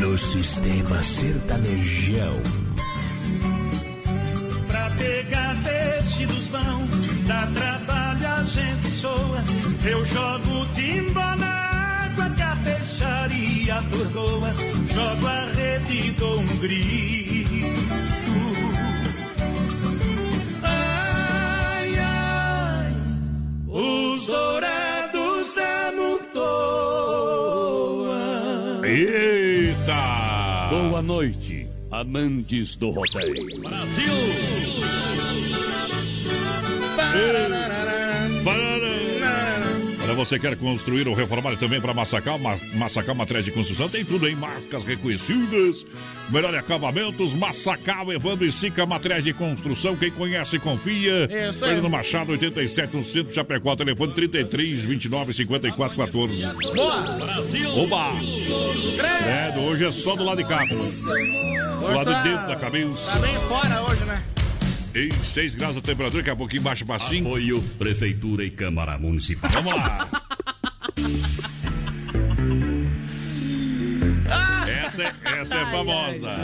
[0.00, 2.61] No sistema sertanejão
[4.98, 6.86] pegar vestidos vão,
[7.26, 9.42] dá trabalho a gente soa.
[9.84, 11.46] Eu jogo timba na
[12.06, 14.54] água que a peixaria turboa,
[14.92, 17.52] jogo a rede e dou um grito.
[20.62, 22.92] Ai, ai,
[23.68, 28.12] os dourados é no toa.
[28.86, 30.68] Eita!
[30.70, 31.51] Boa noite
[32.02, 33.60] amantes do rodeio.
[33.60, 34.12] Brasil!
[40.12, 42.38] Olha, você quer construir ou reformar também para Massacal?
[42.38, 45.86] Ma Massacal Matriz de Construção tem tudo em marcas reconhecidas,
[46.28, 47.32] melhor acabamentos.
[47.32, 49.96] Massacal, Evandro e Sica Matriz de Construção.
[49.96, 51.24] Quem conhece, confia.
[51.48, 51.70] Isso aí.
[51.72, 53.74] Fernando Machado, 87, no centro de Chapecó.
[53.74, 56.46] Telefone 33 29 54 14.
[56.74, 57.00] Boa!
[57.12, 57.78] Brasil!
[57.78, 58.12] Oba!
[59.18, 60.62] Credo, hoje é só do lado de cá.
[60.66, 63.12] Do lado de dentro da cabeça.
[63.12, 64.22] Tá bem fora hoje, né?
[64.94, 67.26] Em 6 graus a temperatura, daqui a pouquinho baixa para 5.
[67.26, 69.50] Apoio Prefeitura e Câmara Municipal.
[69.50, 70.08] Vamos lá.
[74.84, 76.36] Essa é, essa é famosa.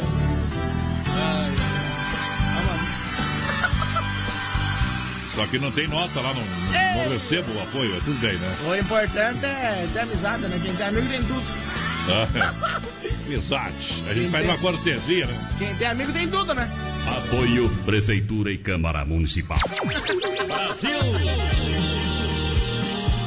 [5.35, 8.57] Só que não tem nota lá, não, não recebo o apoio, é tudo bem, né?
[8.67, 10.59] O importante é ter amizade, né?
[10.63, 11.68] Quem tem amigo tem tudo.
[12.11, 12.81] Ah,
[13.27, 14.03] Amizade.
[14.09, 15.51] A gente faz uma cortesia, né?
[15.59, 16.71] Quem tem amigo tem tudo, né?
[17.07, 19.59] Apoio Prefeitura e Câmara Municipal.
[20.47, 20.91] Brasil!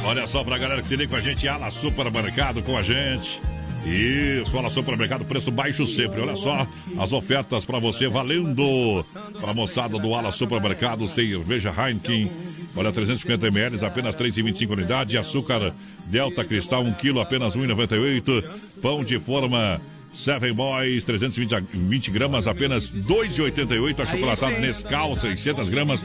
[0.04, 3.40] Olha só pra galera que se liga com a gente, Ala Supermercado com a gente.
[3.86, 6.20] Isso, Ala Supermercado, preço baixo sempre.
[6.20, 6.66] Olha só
[6.98, 9.04] as ofertas pra você valendo.
[9.40, 12.30] Pra moçada do Ala Supermercado, cerveja Heineken.
[12.74, 15.18] Olha, 350 ml, apenas 3,25 unidade.
[15.18, 15.72] Açúcar
[16.12, 18.44] Delta Cristal, 1 kg, apenas 1,98.
[18.82, 19.80] Pão de forma
[20.12, 24.00] Seven Boys, 320 20 gramas, apenas 2,88.
[24.00, 24.60] Achocolatado.
[24.60, 26.04] Nescau, 600 gramas,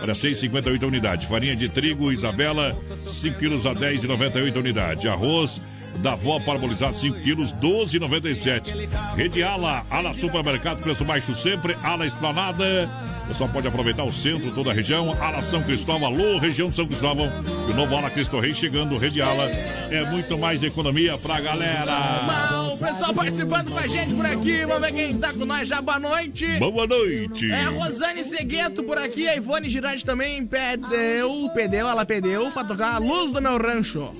[0.00, 1.28] olha, 6,58 unidade.
[1.28, 5.08] Farinha de trigo, Isabela, 5 quilos a 10,98 unidade.
[5.08, 5.60] Arroz
[5.98, 8.88] da vó parbolizado, 5 quilos, 12,97.
[9.16, 11.76] Rede Ala, Ala Supermercado, preço baixo sempre.
[11.82, 12.88] Ala Esplanada,
[13.26, 15.16] você só pode aproveitar o centro, toda a região.
[15.22, 17.30] Ala São Cristóvão, alô, região de São Cristóvão.
[17.68, 19.48] E o novo Ala Cristo Rei chegando, Rede Ala.
[19.90, 22.50] É muito mais economia pra galera.
[22.50, 24.64] Bom, pessoal participando com a gente por aqui.
[24.64, 25.80] Vamos ver quem tá com nós já.
[25.80, 26.58] Boa noite.
[26.58, 27.50] Boa noite.
[27.50, 29.26] É Rosane Segueto por aqui.
[29.28, 34.12] A Ivone Girardi também pedeu, pedeu, ela pedeu pra tocar a luz do meu rancho.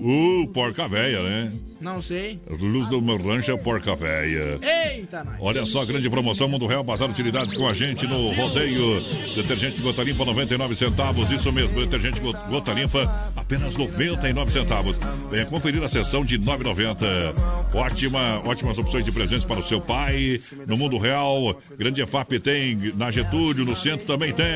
[0.00, 1.52] Uh, porca véia, né?
[1.80, 2.40] Não sei.
[2.48, 4.58] Luz do meu rancho é porca véia.
[4.60, 5.36] Eita, nós.
[5.38, 9.00] Olha só, grande promoção Mundo Real Bazar Utilidades com a gente no rodeio.
[9.36, 11.30] Detergente Gota Limpa, 99 centavos.
[11.30, 14.98] Isso mesmo, detergente Go- Gota Limpa, apenas 99 centavos.
[15.30, 17.34] Venha conferir a sessão de 9,90.
[17.74, 20.40] Ótima, ótimas opções de presentes para o seu pai.
[20.66, 24.46] No Mundo Real, Grande EFAP tem, na Getúlio, no centro também tem.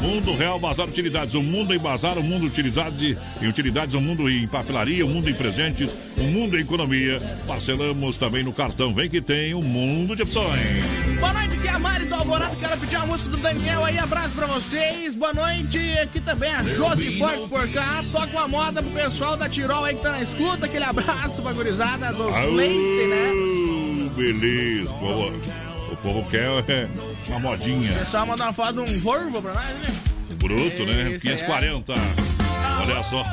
[0.00, 4.30] Mundo Real Bazar Utilidades, um mundo em bazar, um mundo utilidade, em utilidades, um mundo
[4.30, 7.20] em papelaria, um mundo em presentes, um mundo economia.
[7.46, 8.94] Parcelamos também no cartão.
[8.94, 10.84] Vem que tem um mundo de opções.
[11.18, 12.56] Boa noite, aqui é a Mari do Alvorado.
[12.56, 13.98] Quero pedir a música do Daniel aí.
[13.98, 15.14] Abraço pra vocês.
[15.14, 15.78] Boa noite.
[15.98, 18.04] Aqui também a Josi Forte por cá.
[18.10, 20.66] Toca uma moda pro pessoal da Tirol aí que tá na escuta.
[20.66, 24.10] Aquele abraço pra gurizada dos Leite, né?
[24.16, 24.90] Beleza.
[24.90, 25.40] O povo,
[25.92, 26.88] o povo quer é,
[27.28, 27.90] uma modinha.
[27.90, 29.82] O pessoal mandou uma foto de um Volvo pra nós, né?
[30.38, 31.12] Bruto, né?
[31.12, 32.33] Esse é.
[32.74, 32.82] 540.
[32.82, 33.24] Olha só,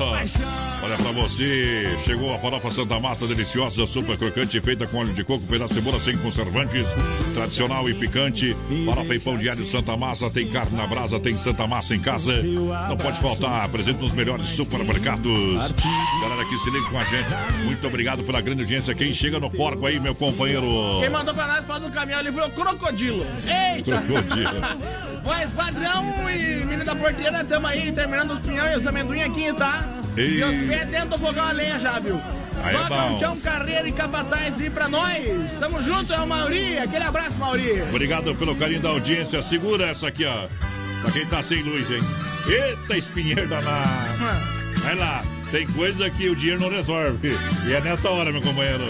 [0.83, 1.97] olha pra você.
[2.05, 5.79] Chegou a farofa Santa Massa deliciosa, super crocante, feita com óleo de coco, pedaço de
[5.79, 6.87] cebola sem conservantes,
[7.33, 8.55] tradicional e picante.
[8.85, 12.41] Farofa e pão diário Santa Massa, tem carne na brasa, tem Santa Massa em casa.
[12.43, 15.31] Não pode faltar, presente nos melhores supermercados.
[16.21, 17.29] Galera que se liga com a gente,
[17.65, 18.93] muito obrigado pela grande audiência.
[18.93, 20.65] Quem chega no porco aí, meu companheiro?
[20.99, 23.25] Quem mandou pra nós foto do caminhão ali foi o Crocodilo.
[23.45, 24.01] Eita!
[24.01, 24.51] Crocodilo.
[25.25, 29.30] Mas, padrão e menino da porteira, tamo aí terminando os pinhão e os amendoim aqui,
[29.57, 29.85] tá?
[30.17, 30.39] Ei.
[30.39, 32.19] E os pés dentro do fogão a lenha já, viu?
[32.63, 33.13] Aí é Toca bom.
[33.13, 35.51] um tchão carreira e capataz aí pra nós.
[35.59, 36.77] Tamo junto, é o Mauri.
[36.77, 37.81] Aquele abraço, Mauri.
[37.81, 39.41] Obrigado pelo carinho da audiência.
[39.41, 40.47] Segura essa aqui, ó.
[41.01, 42.01] Pra quem tá sem luz, hein?
[42.47, 43.89] Eita, espinheiro danado.
[44.83, 45.21] Vai lá.
[45.51, 47.35] Tem coisa que o dinheiro não resolve.
[47.67, 48.83] E é nessa hora, meu companheiro.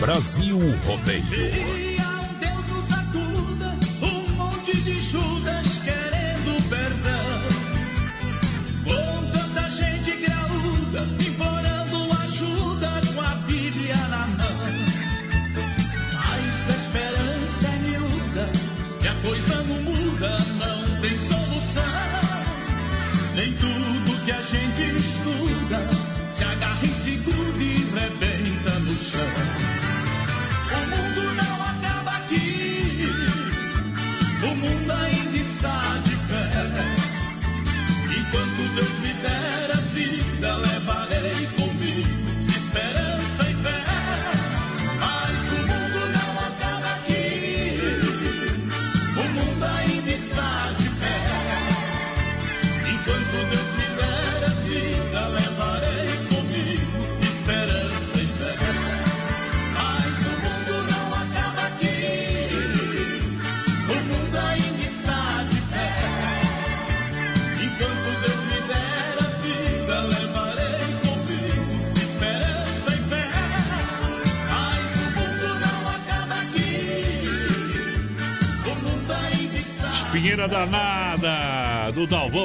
[0.00, 1.22] Brasil Rodeio.
[1.24, 5.73] Seria um Deus nos acuda, um monte de Judas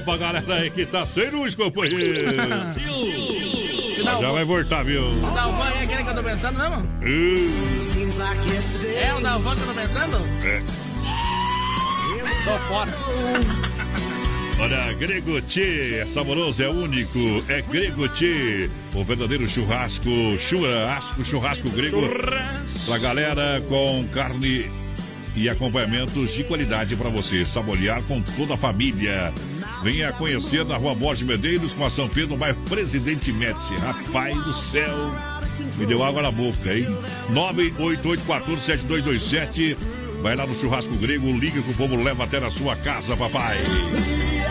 [0.09, 2.31] pra galera aí que tá sem luz, companheiro.
[3.95, 5.03] Já vai voltar, viu?
[5.17, 6.77] O Dalvão é aquele que eu tô pensando mesmo?
[7.03, 7.77] Uh,
[8.95, 10.17] É o Dalvão que eu tô pensando?
[10.43, 10.61] é.
[12.43, 12.91] Tô fora.
[14.59, 20.09] Olha, Grego Tchê, é saboroso, é único, é Grego Tchê, o verdadeiro churrasco,
[20.39, 22.01] churrasco, churrasco grego,
[22.85, 24.69] pra galera com carne
[25.35, 29.33] e acompanhamentos de qualidade para você saborear com toda a família.
[29.81, 33.73] Venha conhecer na Rua Borges Medeiros com a São Pedro, bairro Presidente Médici.
[33.75, 34.93] Rapaz do céu,
[35.77, 36.85] me deu água na boca, hein?
[37.31, 39.77] 988147227.
[40.21, 43.59] Vai lá no churrasco grego, liga que o povo leva até na sua casa, papai.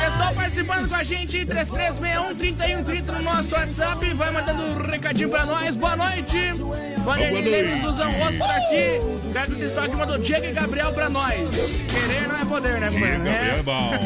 [0.01, 4.15] Pessoal participando com a gente, 3361-3130 no nosso WhatsApp.
[4.15, 5.77] Vai mandando um recadinho pra nós.
[5.77, 6.55] Boa noite.
[7.05, 8.99] Vanderlei Lemos dos Amos por aqui.
[9.47, 11.48] Que vocês toquem uma do Diego e Gabriel pra nós.
[11.51, 13.24] Querer não é poder, né, Diego?
[13.24, 13.62] Gabriel é É.
[13.62, 13.90] bom.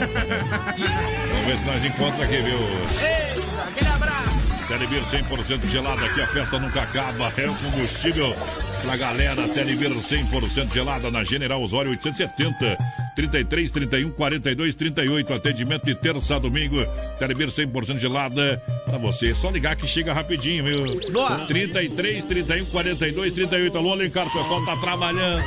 [1.33, 2.59] Vamos ver se nós encontramos aqui, viu?
[2.59, 4.67] Eita, aquele abraço.
[4.69, 7.33] Telebir 100% gelada, aqui a festa nunca acaba.
[7.37, 8.35] É o combustível
[8.83, 9.47] pra galera.
[9.49, 12.79] Telebir 100% gelada na General Osório 870.
[13.15, 15.35] 33, 31, 42, 38.
[15.35, 16.77] Atendimento de terça a domingo.
[17.19, 19.35] Telebir 100% gelada pra você.
[19.35, 21.13] Só ligar que chega rapidinho, viu?
[21.13, 21.39] Boa.
[21.47, 23.77] 33, 31, 42, 38.
[23.79, 25.45] Alô, Alencar, o pessoal tá trabalhando.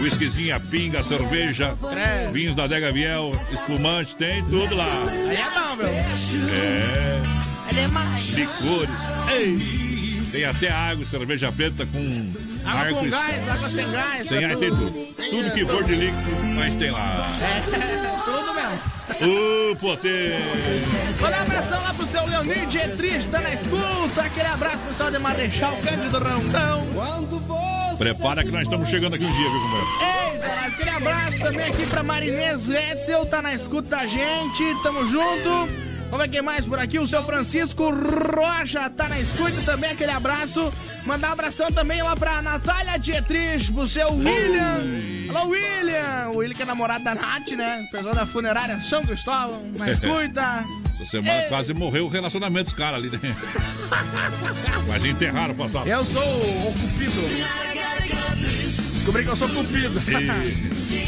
[0.00, 2.30] Whiskyzinha, pinga, cerveja, É.
[2.30, 4.86] vinhos da Dega Viel, espumante, tem tudo lá.
[5.08, 5.88] Aí é bom, meu.
[5.88, 7.22] É.
[7.70, 8.28] É demais.
[8.34, 8.94] Licores.
[9.36, 9.88] Ei.
[10.30, 12.32] Tem até água, cerveja preta com
[12.64, 14.28] Água com gás, água sem gás.
[14.28, 14.90] Sem ar tem tudo.
[15.30, 17.26] Tudo que for de líquido, mas tem lá.
[17.42, 17.60] É,
[18.24, 18.98] tudo mesmo.
[19.80, 20.34] Potê!
[21.20, 24.22] Manda um abração lá pro seu Leonir Dietrich, tá na escuta.
[24.22, 26.86] Aquele abraço pro pessoal de Marechal Cândido Rondão.
[27.96, 30.32] Prepara que nós estamos chegando aqui um dia, viu, companheiro?
[30.32, 35.04] Eita, nós aquele abraço também aqui pra Marinês Wetzel, tá na escuta da gente, tamo
[35.10, 35.87] junto.
[36.10, 40.10] Vamos ver quem mais por aqui, o seu Francisco Rocha tá na escuta também, aquele
[40.10, 40.72] abraço.
[41.04, 44.80] Mandar um abração também lá pra Natália Dietrich, pro seu William.
[45.28, 46.30] Alô, William!
[46.30, 47.86] O William que é namorado da Nath, né?
[47.90, 50.64] Pessoal da funerária São Cristóvão, na escuta.
[50.94, 53.36] Essa semana quase morreu o relacionamento dos caras ali, né?
[54.86, 55.86] Mas enterraram o passado.
[55.86, 57.20] Eu sou o Cupido.
[58.98, 60.00] Descobri que eu sou Cupido.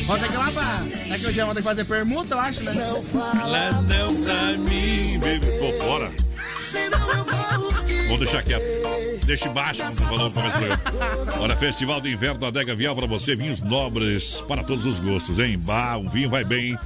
[0.07, 0.87] Vamos ter que pra.
[1.15, 2.75] É que hoje vamos ter que fazer permuta, eu acho, né?
[3.13, 5.59] Fala não pra mim, baby.
[5.59, 6.11] Pô, bora.
[8.09, 8.65] Vou deixar quieto.
[9.27, 11.33] Deixa embaixo, como falou no começo do programa.
[11.41, 15.39] Olha, Festival do Inverno da Adega Vial pra você, vinhos nobres para todos os gostos,
[15.39, 15.57] hein?
[15.59, 16.77] Bah, um vinho vai bem.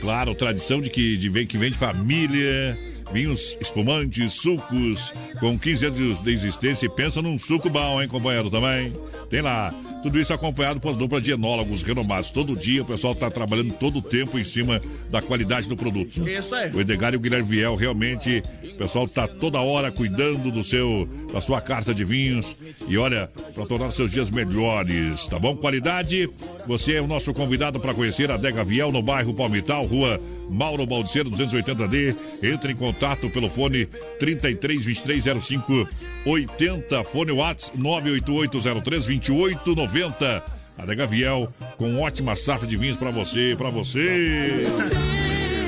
[0.00, 2.76] Claro, tradição de que, de, vem- que vem de família.
[3.12, 6.86] Vinhos espumantes, sucos, com 15 anos de existência.
[6.86, 8.92] E pensa num suco bom, hein, companheiro, também.
[9.30, 9.72] Tem lá.
[10.04, 12.30] Tudo isso acompanhado por dupla de enólogos renomados.
[12.30, 14.78] Todo dia o pessoal está trabalhando todo o tempo em cima
[15.10, 16.28] da qualidade do produto.
[16.28, 16.70] Isso aí.
[16.72, 21.08] O Edgar e o Guilherme Viel, realmente, o pessoal está toda hora cuidando do seu,
[21.32, 22.54] da sua carta de vinhos.
[22.86, 25.56] E olha, para tornar seus dias melhores, tá bom?
[25.56, 26.28] Qualidade,
[26.66, 30.20] você é o nosso convidado para conhecer a Adega Viel no bairro Palmital, rua
[30.50, 32.14] Mauro Baldiceiro 280D.
[32.42, 33.86] Entre em contato pelo fone
[34.18, 35.88] 33 23 05
[36.26, 39.93] 80, fone WhatsApp 98803 2890.
[40.76, 41.46] Adega Viel,
[41.76, 44.66] com ótima safra de vinhos pra você, pra você.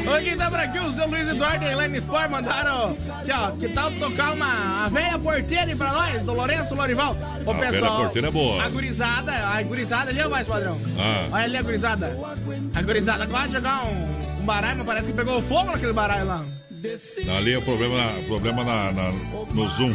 [0.08, 0.78] Oi, quem tá por aqui?
[0.80, 2.96] O seu Luiz Eduardo e a Elaine Sport mandaram.
[3.32, 7.16] Ó, que tal tocar uma a velha porteira pra nós, do Lourenço Lorival?
[7.44, 8.64] Ô, A velha porteira é boa.
[8.64, 10.76] A gurizada, a gurizada ali, ó, mais padrão.
[10.98, 11.28] Ah.
[11.32, 12.16] Olha ali a gurizada.
[12.74, 16.44] A gurizada de jogar um, um baralho, mas parece que pegou fogo naquele baralho lá.
[17.36, 19.12] Ali é o problema, problema na, na-
[19.52, 19.94] no Zoom.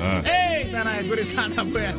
[0.00, 1.94] Ah, Eita, né, gurizada boa.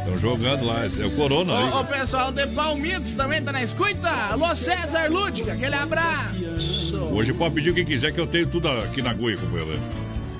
[0.00, 1.64] Estão jogando lá, é o Corona aí.
[1.70, 4.08] O, o pessoal de Palmitos também tá na escuta.
[4.08, 6.34] Alô, César Lúdica, aquele abraço.
[7.12, 9.80] Hoje pode pedir o que quiser que eu tenho tudo aqui na Goia, companheiro.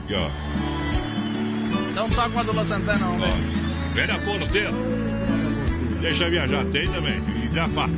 [0.04, 0.28] Aqui, ó.
[1.94, 3.34] Não toca uma do Lua Santana, não, velho.
[3.94, 4.74] Velha pô no dedo.
[6.00, 7.20] Deixa viajar, tem também.
[7.50, 7.88] E já pá.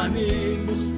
[0.00, 0.89] Amigos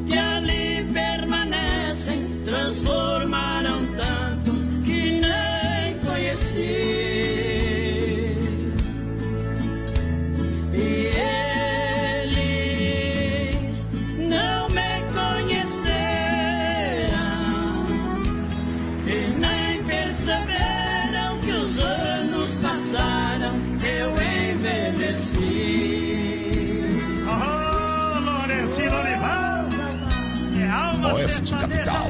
[31.60, 32.08] Capital.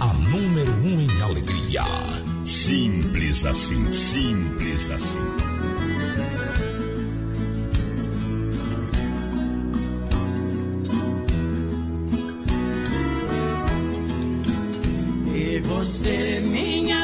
[0.00, 1.82] A número um em alegria.
[2.44, 5.18] Simples assim, simples assim.
[15.34, 17.01] E você, minha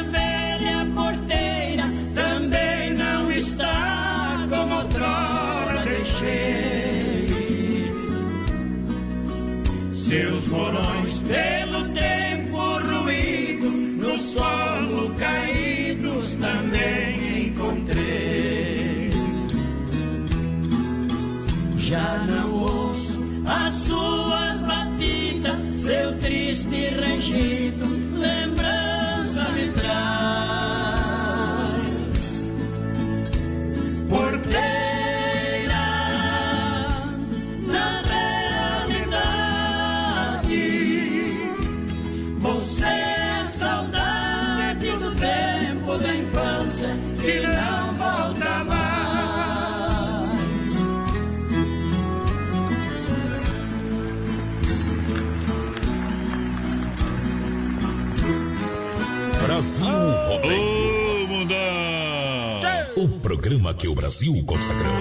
[63.78, 64.92] que o Brasil consagrou.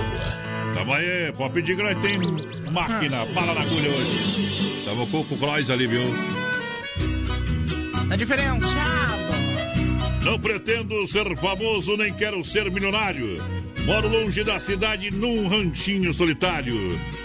[0.73, 2.19] Tamo aí, pedir que nós tem
[2.71, 4.83] máquina, bala na agulha hoje.
[4.85, 6.03] Tamo com o Croix ali, viu?
[8.11, 9.17] É diferenciado.
[10.23, 13.41] Não pretendo ser famoso, nem quero ser milionário.
[13.85, 16.75] Moro longe da cidade, num ranchinho solitário.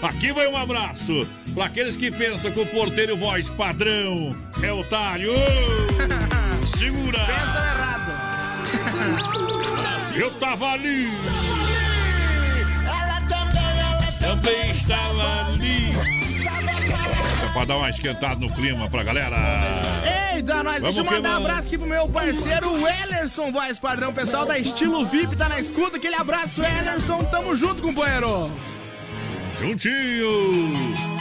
[0.01, 5.33] Aqui vai um abraço para aqueles que pensam que o porteiro voz padrão é otário.
[6.79, 7.19] Segura!
[7.19, 7.72] Errado.
[10.15, 11.07] Eu tava ali.
[12.85, 15.93] Ela também, ela Também estava ali.
[17.53, 19.37] Pra dar uma esquentada no clima pra galera.
[20.35, 23.79] Eita, nós, Vamos deixa eu mandar um abraço aqui pro meu parceiro o Ellerson, voz
[23.79, 25.97] padrão, pessoal da Estilo VIP, tá na escuta.
[25.97, 28.51] Aquele abraço, Ellerson, tamo junto, companheiro.
[29.61, 31.13] Juntinho!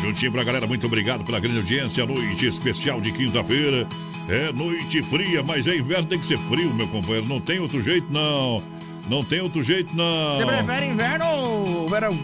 [0.00, 2.06] Juntinho pra galera, muito obrigado pela grande audiência.
[2.06, 3.86] Noite especial de quinta-feira.
[4.28, 7.26] É noite fria, mas é inverno, tem que ser frio, meu companheiro.
[7.26, 8.62] Não tem outro jeito, não.
[9.08, 10.36] Não tem outro jeito, não.
[10.36, 12.18] Você prefere inverno ou verão?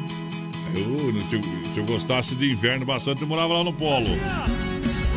[0.74, 1.42] Eu, se, eu,
[1.72, 4.06] se eu gostasse de inverno bastante, eu morava lá no Polo.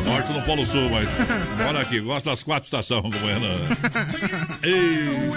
[0.04, 1.08] Norte no Polo Sul, mas
[1.56, 3.40] mora aqui, gosto das quatro estações, companheiro.
[4.62, 5.32] Ei,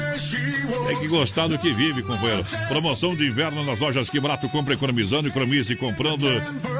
[0.88, 2.44] tem que gostar do que vive, companheiro.
[2.68, 4.50] Promoção de inverno nas lojas Que Barato.
[4.50, 6.26] Compra economizando, economize comprando.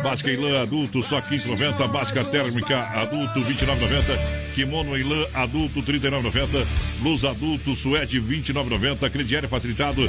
[0.04, 1.88] Básica em lã adulto, só 15,90.
[1.88, 4.54] Básica térmica adulto, 29,90.
[4.54, 6.66] Kimono em lã adulto, 39,90.
[7.00, 9.10] Blusa adulto, suede, 29,90.
[9.10, 10.02] Crediário facilitado.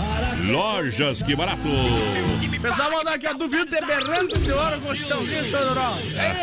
[0.50, 1.68] Lojas Que Barato.
[2.60, 5.96] Pessoal mandou aqui, duvido ter berrando de chitãozinho chororó.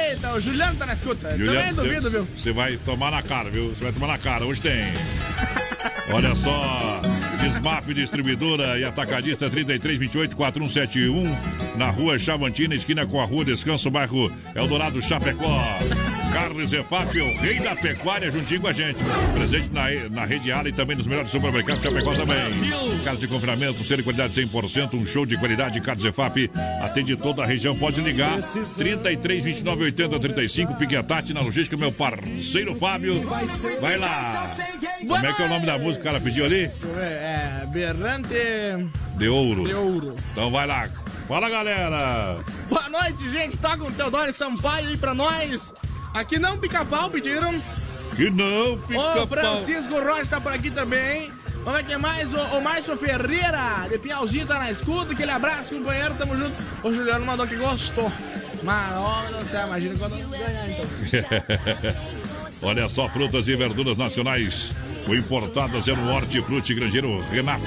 [0.09, 1.22] Eita, o Juliano tá na escuta.
[1.23, 2.27] Também duvido, viu?
[2.37, 3.69] Você vai tomar na cara, viu?
[3.69, 4.45] Você vai tomar na cara.
[4.45, 4.93] Hoje tem.
[6.11, 7.01] Olha só.
[7.39, 14.31] Desmap Distribuidora e Atacadista 3328 4171 na rua Chavantina, esquina com a rua Descanso, bairro
[14.55, 15.59] Eldorado Chapecó.
[16.33, 18.97] Carlos Zefap, o rei da pecuária, juntinho com a gente.
[19.35, 22.37] Presente na, na rede Ala e também nos melhores supermercados Chapecó também.
[23.03, 25.79] Casa de confinamento, ser de qualidade 100%, um show de qualidade.
[25.81, 26.49] Carlos Zefap
[26.81, 27.75] atende toda a região.
[27.77, 30.73] Pode ligar 33 29 80 35.
[30.75, 33.21] Piquetate na logística, meu parceiro Fábio.
[33.79, 34.55] Vai lá.
[34.99, 36.65] Como é que é o nome da música que o cara pediu ali?
[36.67, 38.29] Ver, É, berrante
[39.17, 39.65] De ouro.
[39.65, 40.15] de ouro.
[40.31, 40.89] Então vai lá.
[41.27, 42.39] Fala, galera.
[42.69, 43.55] Boa noite, gente.
[43.57, 45.73] Tá com o Teodoro Sampaio aí pra nós.
[46.13, 47.53] Aqui não pica-pau, pediram.
[48.15, 49.27] Que não, Ô, pica-pau.
[49.27, 51.31] Francisco Rocha tá por aqui também.
[51.63, 52.31] Vamos ver quem mais?
[52.33, 55.13] O, o Márcio Ferreira, de Piauzinho, tá na escuta.
[55.13, 56.55] Aquele abraço, companheiro, tamo junto.
[56.83, 58.11] O Juliano mandou que gostou.
[58.61, 60.85] Mas, ó, não sei, imagina quando ganhar, então.
[62.63, 64.73] Olha só, frutas e verduras nacionais.
[65.07, 67.65] O importadas é no Hortifruti Grangeiro Renato.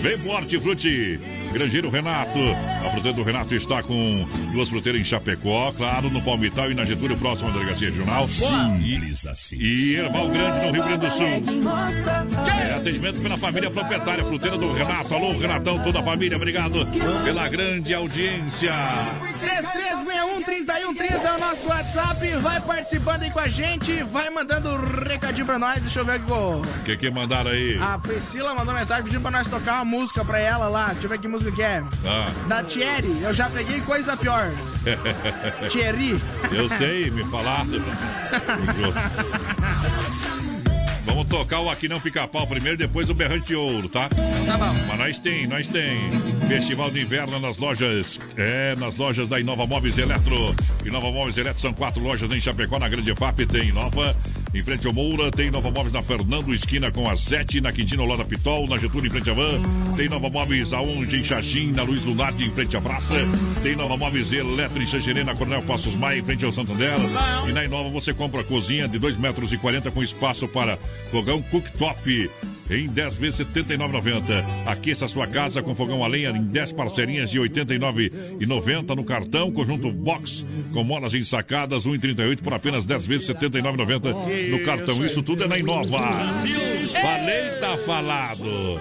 [0.00, 1.18] Vem pro Hortifruti
[1.52, 2.38] Grangeiro Renato.
[2.86, 6.84] A fruteira do Renato está com duas fruteiras em Chapecó, claro, no Palmital e na
[6.84, 8.28] Getúlio, próximo à delegacia regional.
[8.28, 9.56] Simples assim.
[9.56, 11.42] E Erval Grande, no Rio Grande do Sul.
[12.60, 15.14] É, atendimento pela família proprietária, fruteira do Renato.
[15.14, 16.86] Alô, Renatão, toda a família, obrigado
[17.24, 18.72] pela grande audiência.
[20.46, 22.26] 3361-3130 é o nosso WhatsApp.
[22.36, 24.02] Vai participando aí com a gente.
[24.12, 24.76] Vai mandando um
[25.08, 25.80] recadinho pra nós.
[25.80, 26.30] Deixa eu ver aqui.
[26.30, 27.78] o- O que que mandaram aí?
[27.80, 30.88] A Priscila mandou mensagem pedindo pra nós tocar uma música pra ela lá.
[30.88, 31.82] Deixa eu ver que música que é.
[32.04, 32.30] Ah.
[32.46, 33.22] Da Thierry.
[33.22, 34.50] Eu já peguei coisa pior.
[35.70, 36.20] Thierry.
[36.50, 37.68] Eu sei, me falaram.
[41.12, 44.08] Vamos tocar o Aqui Não Pica-Pau primeiro, depois o Berrante de Ouro, tá?
[44.08, 44.72] Tá bom.
[44.88, 46.10] Mas nós tem, nós tem.
[46.48, 50.54] Festival de Inverno nas lojas, é, nas lojas da Inova Móveis Eletro.
[50.86, 54.16] Inova Móveis Eletro são quatro lojas em Chapecó, na Grande FAP tem Inova.
[54.54, 58.02] Em frente ao Moura, tem Nova Móveis na Fernando, esquina com a 7, na Quintino,
[58.02, 59.62] ao lado da Pitol, na Getúlio, em frente à Van.
[59.96, 63.14] Tem Nova Móveis aonde em Xaxim, na Luiz Lunardi, em frente à praça.
[63.62, 66.98] Tem Nova Móveis Eletro em Xanxerê, na Coronel Passos Maia, em frente ao Santander.
[67.48, 70.76] E na Inova você compra cozinha de 2,40 metros e 40 com espaço para
[71.10, 72.30] fogão cooktop.
[72.70, 74.44] Em 10 vezes R$ 79,90.
[74.64, 79.04] Aqueça a sua casa com fogão a lenha em 10 parcerinhas de R$ 89,90 no
[79.04, 79.52] cartão.
[79.52, 85.04] Conjunto box com molas ensacadas, 1,38 por apenas 10 vezes R$ 79,90 no cartão.
[85.04, 85.98] Isso tudo é na Inova.
[87.00, 88.80] Falei, tá falado.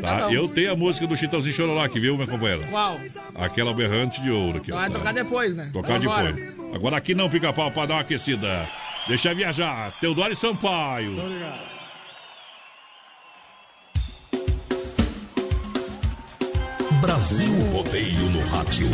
[0.00, 0.32] Tá?
[0.32, 2.64] Eu tenho a música do Chitãozinho Chororó aqui, viu, meu companheiro?
[2.70, 2.98] Qual?
[3.34, 4.72] Aquela berrante de ouro aqui.
[4.72, 4.98] ó, Vai tá?
[4.98, 5.70] tocar depois, né?
[5.72, 6.32] Tocar Agora.
[6.32, 6.74] depois.
[6.74, 8.68] Agora aqui não pica pau pra dar uma aquecida.
[9.06, 9.92] Deixa viajar.
[10.00, 11.16] Teodoro e Sampaio.
[17.00, 18.88] Brasil Rodeio no Rádio.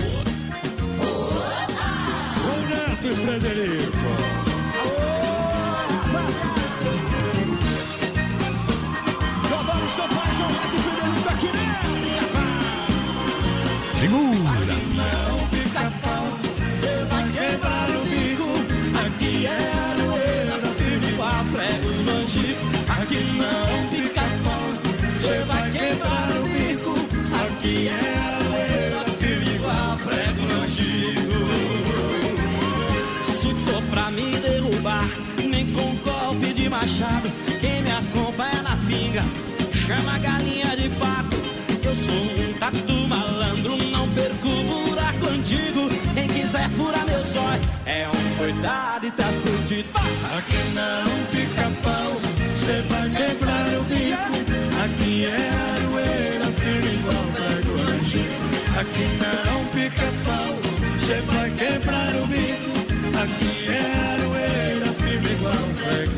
[2.68, 3.87] Neto e Frederico.
[14.08, 14.72] Segura.
[14.96, 16.24] Não fica pau,
[16.56, 18.48] você vai quebrar o bico.
[19.04, 22.66] Aqui é aroeira, firme com a prego e manjico.
[22.88, 24.66] Aqui não fica pau,
[25.04, 26.94] você vai quebrar o bico.
[27.36, 27.92] Aqui é
[28.32, 31.38] aroeira, firme com a prego e manjico.
[33.24, 35.06] Se for pra me derrubar,
[35.44, 37.30] nem com golpe de machado.
[37.60, 39.22] Quem me acompanha na pinga,
[39.86, 41.36] chama a galinha de pato.
[41.84, 43.76] Eu sou um tatu malandro,
[44.18, 45.88] perco o buraco antigo.
[46.14, 49.88] Quem quiser furar meu zóio é um coitado e tá fudido.
[50.36, 52.12] Aqui não fica pau,
[52.66, 54.34] cê vai quebrar o bico.
[54.84, 58.46] Aqui é aroeira, firme igual barco antigo.
[58.80, 60.52] Aqui não fica pau,
[61.06, 62.74] cê vai quebrar o bico.
[63.22, 66.17] Aqui é aroeira, firme igual barco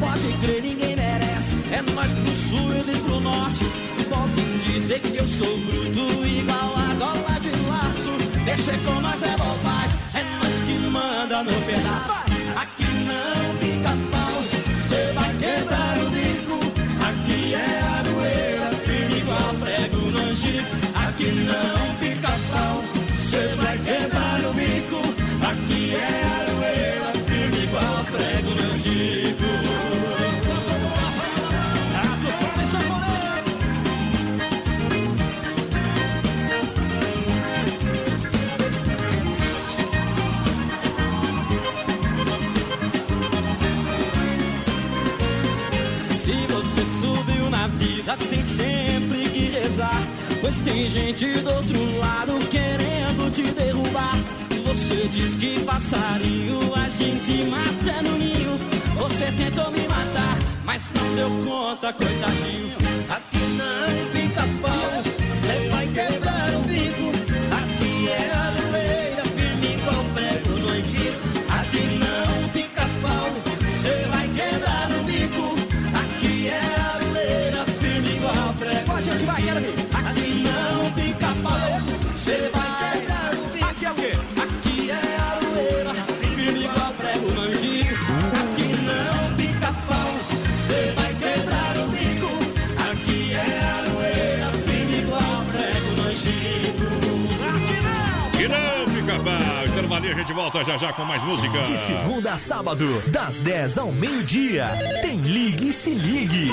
[0.00, 1.50] Pode crer, ninguém merece.
[1.72, 3.64] É nós pro sul eles pro norte.
[4.08, 8.44] Podem dizer que eu sou bruto igual a gola de laço.
[8.44, 9.98] Deixa com nós é bobagem.
[10.14, 12.27] É nós que manda no pedaço.
[48.08, 50.02] Vida, tem sempre que rezar.
[50.40, 54.16] Pois tem gente do outro lado querendo te derrubar.
[54.64, 58.58] Você diz que passarinho a gente mata no ninho.
[58.96, 62.76] Você tentou me matar, mas não deu conta, coitadinho.
[63.10, 65.17] Aqui não fica pau,
[100.28, 101.62] gente volta já já com mais música.
[101.62, 104.68] De segunda a sábado, das 10 ao meio-dia,
[105.00, 106.50] tem Ligue e Se Ligue.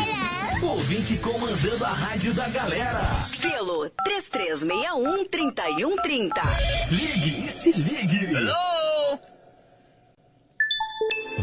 [0.61, 3.27] Ouvinte comandando a rádio da galera.
[3.41, 6.31] Pelo 3361-3130.
[6.89, 8.29] Ligue e Se Ligue.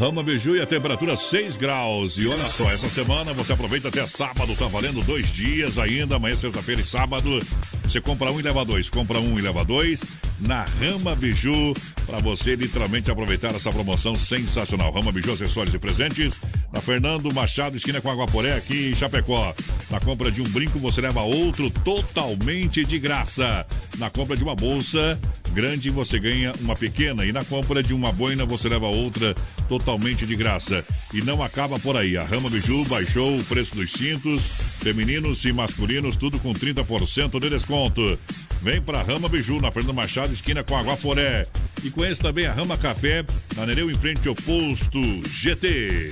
[0.02, 2.16] Rama Biju e a temperatura 6 graus.
[2.16, 6.36] E olha só, essa semana você aproveita até sábado, tá valendo dois dias ainda, amanhã,
[6.36, 7.38] sexta-feira e sábado.
[7.84, 10.00] Você compra um e leva dois, compra um e leva dois
[10.40, 11.72] na Rama Biju,
[12.04, 14.90] para você literalmente aproveitar essa promoção sensacional.
[14.90, 16.34] Rama Biju, acessórios e presentes,
[16.72, 19.54] na Fernando Machado, esquina com Aguaporé, aqui em Chapecó.
[19.88, 23.64] Na compra de um brinco, você leva outro totalmente de graça.
[23.98, 25.16] Na compra de uma bolsa
[25.52, 27.24] grande, você ganha uma pequena.
[27.24, 29.34] E na compra de uma boina, você leva outra
[29.68, 30.84] totalmente de graça.
[31.12, 32.16] E não acaba por aí.
[32.16, 34.42] A Rama Biju baixou o preço dos cintos,
[34.80, 38.18] femininos e masculinos, tudo com 30% de desconto.
[38.62, 41.46] Vem pra Rama Biju, na Fernando Machado, esquina com Aguaporé.
[41.84, 43.24] E conheça também a Rama Café,
[43.56, 46.10] na Nereu, em frente ao posto GT.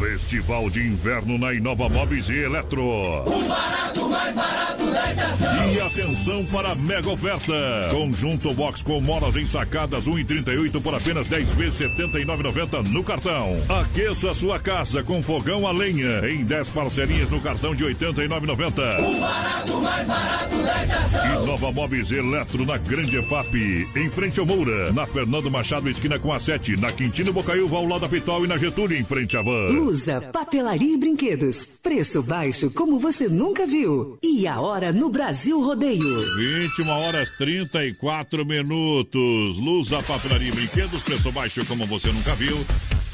[0.00, 2.82] Festival de Inverno na Inova Móveis e Eletro.
[2.82, 5.72] O barato mais barato da estação.
[5.74, 7.52] E atenção para a mega oferta.
[7.90, 13.60] Conjunto box com molas ensacadas 1,38 por apenas 10 vezes 79,90 no cartão.
[13.68, 19.16] Aqueça sua casa com fogão a lenha em 10 parcelinhas no cartão de 89,90.
[19.16, 21.42] O barato mais barato da estação.
[21.42, 26.32] Inova Móveis Eletro na Grande EFAP, em frente ao Moura, na Fernando Machado, esquina com
[26.32, 29.42] a 7, na Quintino Bocaiúva, ao lado da Pitol e na Getúlio, em frente à
[29.42, 29.89] Van.
[29.90, 31.66] Lusa, papelaria e brinquedos.
[31.82, 34.20] Preço baixo como você nunca viu.
[34.22, 36.36] E a hora no Brasil Rodeio.
[36.36, 39.58] 21 horas 34 minutos.
[39.58, 42.56] Lusa, papelaria e brinquedos, preço baixo como você nunca viu.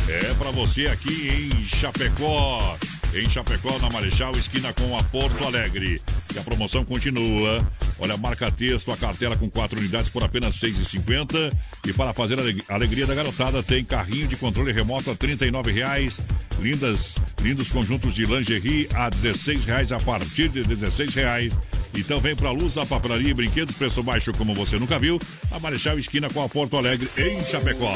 [0.07, 2.77] É pra você aqui em Chapecó.
[3.19, 6.03] Em Chapecó, na Marechal, esquina com a Porto Alegre.
[6.35, 7.67] E a promoção continua.
[7.99, 11.53] Olha, marca texto, a cartela com quatro unidades por apenas R$ 6,50.
[11.87, 15.73] E para fazer a aleg- alegria da garotada, tem carrinho de controle remoto a 39
[15.73, 16.19] reais.
[16.61, 21.53] Lindas, lindos conjuntos de lingerie a 16 reais a partir de 16 reais.
[21.95, 25.19] Então vem pra Luz, a papelaria e brinquedos, preço baixo como você nunca viu.
[25.51, 27.93] A Marechal Esquina com a Porto Alegre, em Chapecó.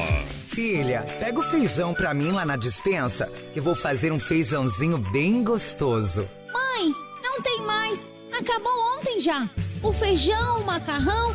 [0.48, 5.44] Filha, pega o feijão pra mim lá na dispensa, que vou fazer um feijãozinho bem
[5.44, 6.28] gostoso.
[6.52, 6.92] Mãe,
[7.22, 8.12] não tem mais.
[8.32, 9.48] Acabou ontem já.
[9.82, 11.34] O feijão, o macarrão,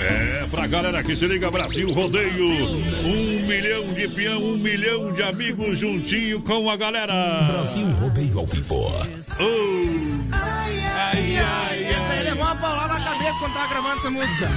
[0.00, 2.46] É, pra galera que se liga, Brasil Rodeio.
[3.04, 7.46] Um milhão de peão, um milhão de amigos juntinho com a galera.
[7.52, 8.74] Brasil Rodeio ao vivo.
[8.74, 10.30] Oh.
[10.32, 11.84] Ai, ai, ai.
[11.84, 14.48] Essa aí levou uma paulada na cabeça quando tava gravando essa música.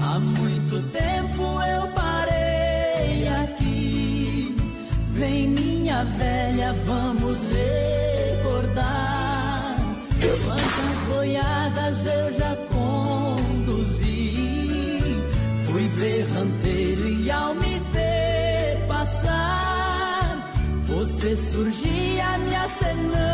[0.00, 4.56] há muito tempo eu parei aqui.
[5.12, 8.84] Vem minha velha, vamos recordar
[10.44, 14.04] quantas boiadas eu já conduzi.
[15.66, 20.52] Fui berranteiro e ao me ver passar,
[20.86, 23.33] você surgia me acenando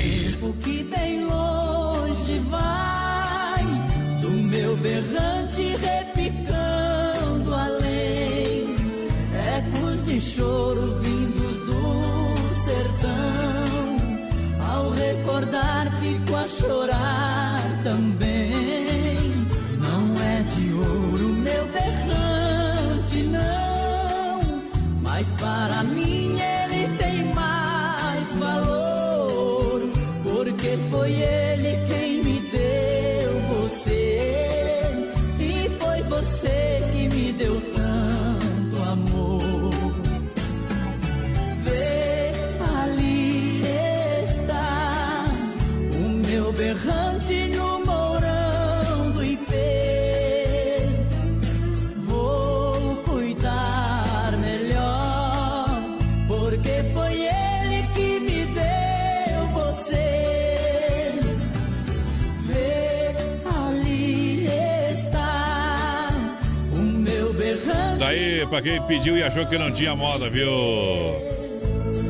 [68.61, 70.49] pra quem pediu e achou que não tinha moda, viu?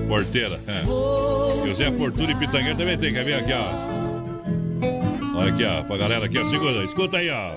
[0.08, 0.60] Porteira.
[0.68, 0.84] É.
[1.66, 5.38] José Fortuna e Pitangueiro também tem, quer ver aqui, ó.
[5.38, 6.46] Olha aqui, ó, pra galera aqui, ó.
[6.46, 7.56] Segura, escuta aí, ó.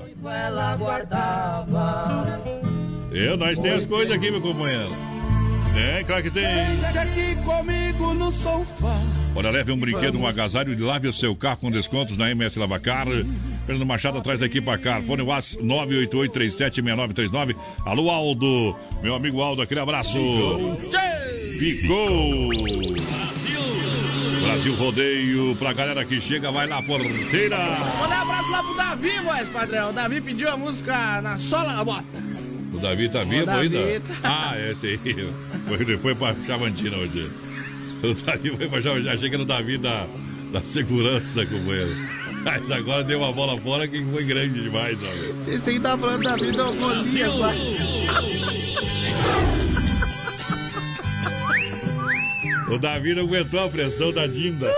[3.11, 4.91] Eu, nós temos as coisas aqui, meu companheiro.
[5.77, 6.45] É, claro que tem.
[6.81, 9.01] Sente aqui comigo no sofá.
[9.35, 12.57] Olha, leve um brinquedo, um agasalho e lave o seu carro com descontos na MS
[12.59, 13.09] Lavacar.
[13.67, 15.03] Fernando Machado atrás da equipe Car.
[15.03, 17.57] Fone WhatsApp 988376939.
[17.85, 18.77] Alô, Aldo.
[19.03, 20.19] Meu amigo Aldo, aquele abraço.
[21.59, 22.49] Ficou.
[24.43, 27.57] Brasil Rodeio, pra galera que chega, vai na porteira.
[27.99, 29.91] Mandar um abraço lá pro Davi, voz padrão.
[29.91, 32.05] O Davi pediu a música na sola da bota.
[32.73, 34.01] O Davi tá vivo Davi ainda?
[34.21, 34.99] tá- Ah, esse aí.
[35.67, 37.31] Foi, ele foi pra Chavantina hoje.
[38.03, 39.13] O Davi foi pra Chavantina.
[39.15, 40.07] Achei que era o Davi da,
[40.53, 41.97] da segurança, companheiro.
[42.45, 45.51] Mas agora deu uma bola fora que foi grande demais, ó.
[45.51, 47.53] Esse aí tá falando da vida do Golias lá.
[52.69, 54.71] O Davi não aguentou a pressão da Dinda.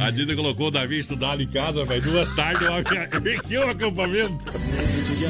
[0.00, 3.70] A Dinda colocou o Davi estudar ali em casa, mas duas tardes eu que o
[3.70, 4.44] acampamento.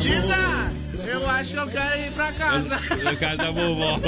[0.01, 0.73] Dinda,
[1.07, 2.81] eu acho que eu quero ir pra casa.
[3.03, 4.01] Na casa da vovó.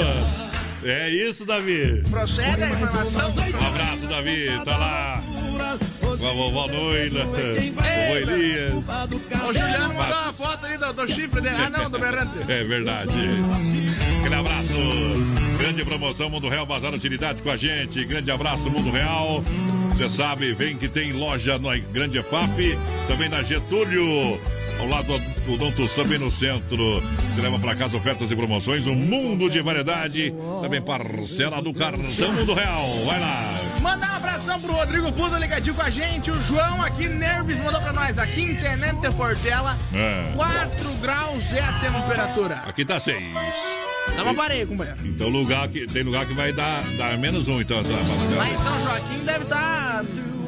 [0.83, 2.03] É isso, Davi.
[2.09, 3.33] Procede a informação?
[3.61, 4.47] Um abraço, Davi.
[4.63, 5.23] Tá lá
[6.19, 8.73] com a vovó Noila, vovó Elias.
[8.73, 11.55] O Juliano mandou uma foto ali do, do chifre dele.
[11.57, 12.51] Ah, não, do berrante.
[12.51, 13.11] É verdade.
[14.19, 14.73] Aquele abraço.
[15.57, 18.03] Grande promoção Mundo Real Bazar Utilidades com a gente.
[18.05, 19.43] Grande abraço, Mundo Real.
[19.91, 22.77] Você sabe, vem que tem loja na Grande EFAP,
[23.07, 24.39] também na Getúlio.
[24.79, 27.01] Ao lado do Dom Tussam, bem no centro.
[27.01, 30.33] Você leva para casa ofertas e promoções, um mundo de variedade.
[30.61, 32.87] Também parcela do cartão Mundo Real.
[33.05, 33.59] Vai lá.
[33.81, 36.31] Mandar um abração pro Rodrigo Pudo ligadinho com a gente.
[36.31, 38.17] O João aqui, Nerves, mandou pra nós.
[38.17, 40.33] Aqui em Tenente Portela, É.
[40.35, 42.55] 4 graus é a temperatura.
[42.65, 43.21] Aqui tá seis.
[44.15, 44.99] Dá uma parede, companheiro.
[45.05, 47.79] Então lugar que, tem lugar que vai dar, dar menos um, então.
[47.81, 50.03] Essa, Lá em São Joaquim deve estar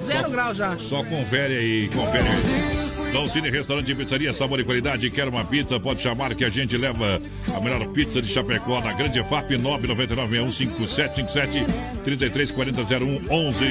[0.06, 0.78] 0 graus já.
[0.78, 2.91] Só confere aí, confere aí.
[3.12, 5.10] Dom Cine Restaurante e Pizzaria, sabor e qualidade.
[5.10, 5.78] Quer uma pizza?
[5.80, 7.22] Pode chamar que a gente leva
[7.54, 11.66] a melhor pizza de Chapecó na Grande FAP 999-615757
[12.06, 12.86] 3340
[13.30, 13.66] 0111.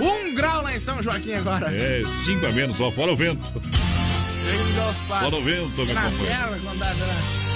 [0.00, 1.74] 1 grau lá em São Joaquim agora.
[1.74, 3.42] É, 5 a menos, só fora o vento.
[5.08, 6.60] Fora o vento, meu companheiro.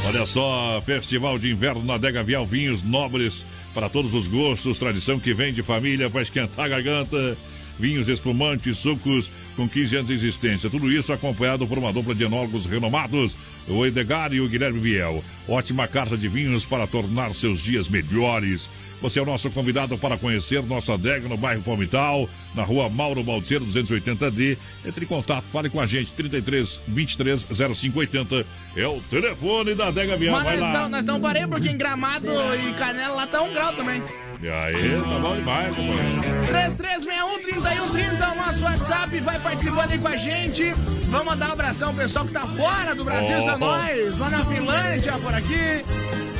[0.06, 3.44] Olha só, Festival de Inverno na Dega Vial, vinhos nobres
[3.74, 7.36] para todos os gostos, tradição que vem de família para esquentar a garganta.
[7.78, 10.68] Vinhos espumantes, sucos com 15 anos de existência.
[10.68, 13.36] Tudo isso acompanhado por uma dupla de enólogos renomados,
[13.68, 15.22] o Edgar e o Guilherme Viel.
[15.46, 18.68] Ótima carta de vinhos para tornar seus dias melhores.
[19.00, 23.22] Você é o nosso convidado para conhecer nossa adega no bairro Palmital, na rua Mauro
[23.22, 24.58] Balseiro 280D.
[24.84, 28.44] Entre em contato, fale com a gente, 33 23 0580.
[28.74, 30.34] É o telefone da Adega Vial.
[30.34, 30.80] Mas Vai nós lá.
[30.80, 34.02] não, nós não parei porque em Gramado e Canela lá tá 1 grau também.
[34.40, 36.22] E aí, tá bom demais, companheiro.
[36.52, 40.72] 3361-3130 é o nosso WhatsApp, vai participando aí com a gente.
[41.08, 43.58] Vamos mandar um abração ao pessoal que tá fora do Brasil, oh.
[43.58, 45.84] nós, lá na Finlândia, por aqui.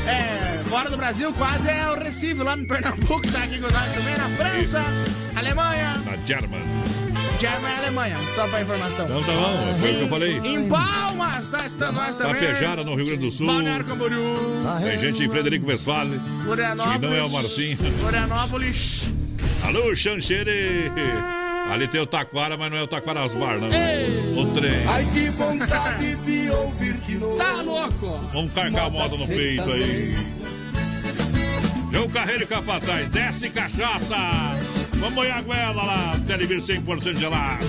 [0.07, 3.93] É, fora do Brasil, quase é o Recife, lá no Pernambuco, tá aqui com nós
[3.93, 4.83] também, na França,
[5.35, 6.16] Alemanha, Na
[7.39, 7.70] German.
[7.70, 9.06] E Alemanha, só pra informação.
[9.06, 10.39] Então tá bom, foi o que eu falei.
[10.39, 12.35] Em Palmas, tá estando nós também.
[12.35, 13.47] Tapejara, no Rio Grande do Sul.
[13.47, 14.62] Balneário Camboriú.
[14.85, 16.20] Tem gente em Frederico Westphalen.
[16.40, 17.01] E Florianópolis.
[17.01, 17.77] não é o Marcinho.
[17.77, 19.09] Florianópolis.
[19.65, 20.90] Alô, Xanxere.
[21.70, 23.70] Ali tem o Taquara, mas não é o Taquara Asbar, não.
[23.73, 24.35] Ei.
[24.36, 24.86] O trem.
[24.89, 27.36] Ai que vontade de ouvir de novo.
[27.36, 28.19] Tá louco?
[28.32, 30.16] Vamos carregar a moda no peito aí.
[31.93, 34.16] João Carreiro Capataz, desce cachaça.
[35.01, 37.65] Vamos molhar a goela lá, Televir 100% gelado.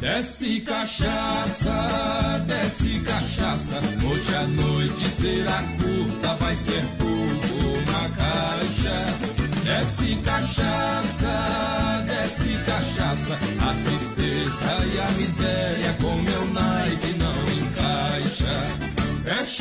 [0.00, 3.80] Desce cachaça, desce cachaça.
[4.06, 7.03] Hoje a noite será curta, vai ser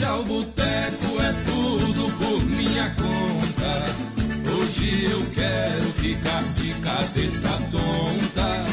[0.04, 4.52] Fecha o boteco, é tudo por minha conta.
[4.54, 8.66] Hoje eu quero ficar de cabeça tonta.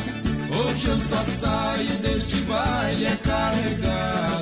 [0.59, 4.40] Hoje eu só saio deste baile é carregado.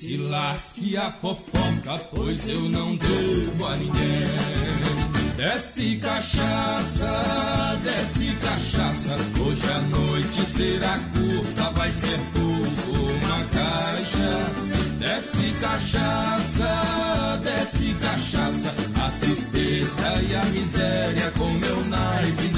[0.00, 4.00] Se lasque a fofoca, pois eu não devo a ninguém.
[5.36, 9.16] Desce cachaça, desce cachaça.
[9.38, 14.32] Hoje a noite será curta, vai ser tudo uma caixa.
[14.98, 18.74] Desce cachaça, desce cachaça.
[19.04, 22.49] A tristeza e a miséria com meu naipe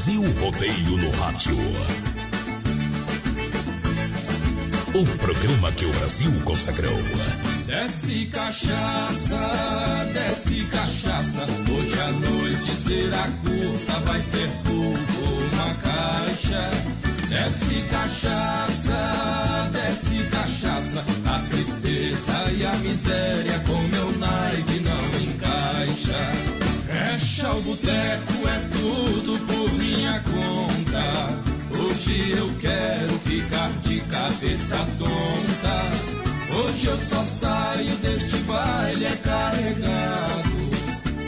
[0.00, 1.54] Brasil Rodeio no Rádio.
[4.94, 6.98] O programa que o Brasil consagrou.
[7.66, 11.44] Desce cachaça, desce cachaça.
[11.70, 16.70] Hoje a noite será curta, vai ser tudo uma caixa.
[17.28, 21.04] Desce cachaça, desce cachaça.
[21.26, 26.32] A tristeza e a miséria com meu naipe não encaixa.
[26.90, 29.49] Fecha o boteco, é tudo
[30.22, 31.50] conta.
[31.78, 36.10] Hoje eu quero ficar de cabeça tonta.
[36.52, 40.60] Hoje eu só saio deste baile é carregado.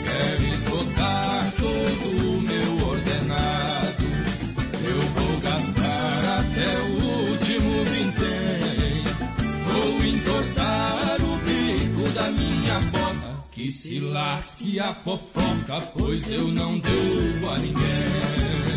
[0.03, 4.03] Quero esgotar todo o meu ordenado.
[4.85, 9.03] Eu vou gastar até o último vintém.
[9.65, 13.43] Vou entortar o bico da minha bota.
[13.51, 18.72] Que se lasque a fofoca, pois eu não devo a ninguém.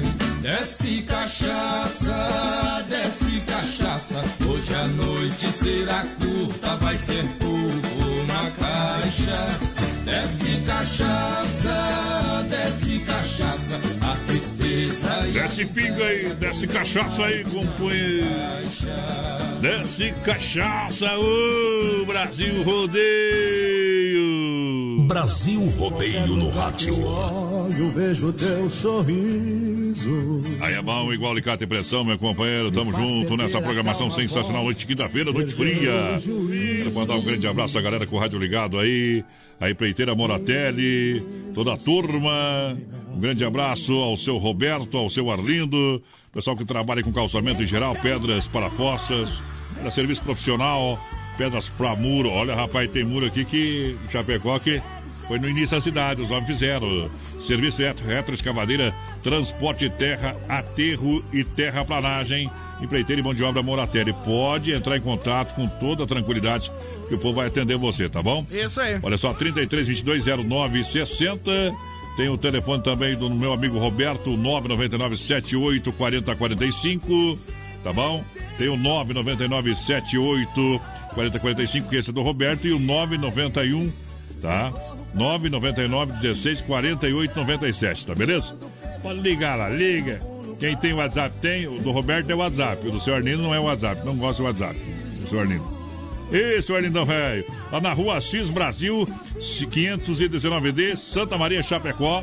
[0.46, 4.22] Desce cachaça, desce cachaça.
[4.48, 7.88] Hoje a noite será curta, vai ser tudo
[8.22, 9.58] uma caixa.
[10.04, 13.80] Desce cachaça, desce cachaça.
[14.00, 18.26] A tristeza e Desce pinga aí, desce cachaça aí, companheiro.
[19.60, 23.96] Desce cachaça, ô Brasil Rodeio.
[25.06, 26.94] Brasil Rodeio no Rádio.
[27.78, 30.42] Eu vejo teu sorriso.
[30.60, 32.72] Aí é bom, igual alicate e pressão, meu companheiro.
[32.72, 34.64] Tamo junto nessa programação sensacional.
[34.64, 36.16] Noite de quinta-feira, noite fria.
[36.18, 39.24] Quero mandar um grande abraço à galera com o rádio ligado aí.
[39.60, 41.22] A empreiteira Moratelli,
[41.54, 42.76] toda a turma.
[43.14, 46.02] Um grande abraço ao seu Roberto, ao seu Arlindo.
[46.32, 49.40] Pessoal que trabalha com calçamento em geral, pedras para fossas,
[49.80, 50.98] para serviço profissional,
[51.38, 52.28] pedras para muro.
[52.28, 54.82] Olha, rapaz, tem muro aqui que Chapecó que
[55.26, 57.10] foi no início da cidade, os homens fizeram.
[57.40, 62.50] Serviço retro, retroescavadeira, transporte terra, aterro e terraplanagem.
[62.80, 64.12] Empreiteiro e mão de obra Moratelli.
[64.24, 66.70] Pode entrar em contato com toda a tranquilidade
[67.08, 68.46] que o povo vai atender você, tá bom?
[68.50, 68.98] Isso aí.
[69.02, 71.50] Olha só, 33 22 09 60.
[72.16, 77.38] Tem o telefone também do meu amigo Roberto, 999 78 40 45.
[77.82, 78.24] Tá bom?
[78.58, 80.80] Tem o 999 78
[81.14, 83.90] 40 45, que esse é do Roberto, e o 991,
[84.42, 84.72] tá?
[85.16, 88.54] 999 16 48 97, tá beleza?
[89.02, 90.20] Pode ligar lá, liga.
[90.60, 93.58] Quem tem WhatsApp tem, o do Roberto é WhatsApp, o do seu Arlindo não é
[93.58, 94.80] WhatsApp, não gosta de WhatsApp,
[95.24, 95.76] o seu Arlindo.
[96.30, 99.06] Esse é o Arlindão Velho, lá na rua Assis Brasil,
[99.38, 102.22] 519D, Santa Maria Chapecó,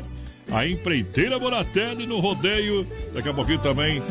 [0.52, 2.86] a empreiteira Bonatelli no rodeio.
[3.14, 4.02] Daqui a pouquinho também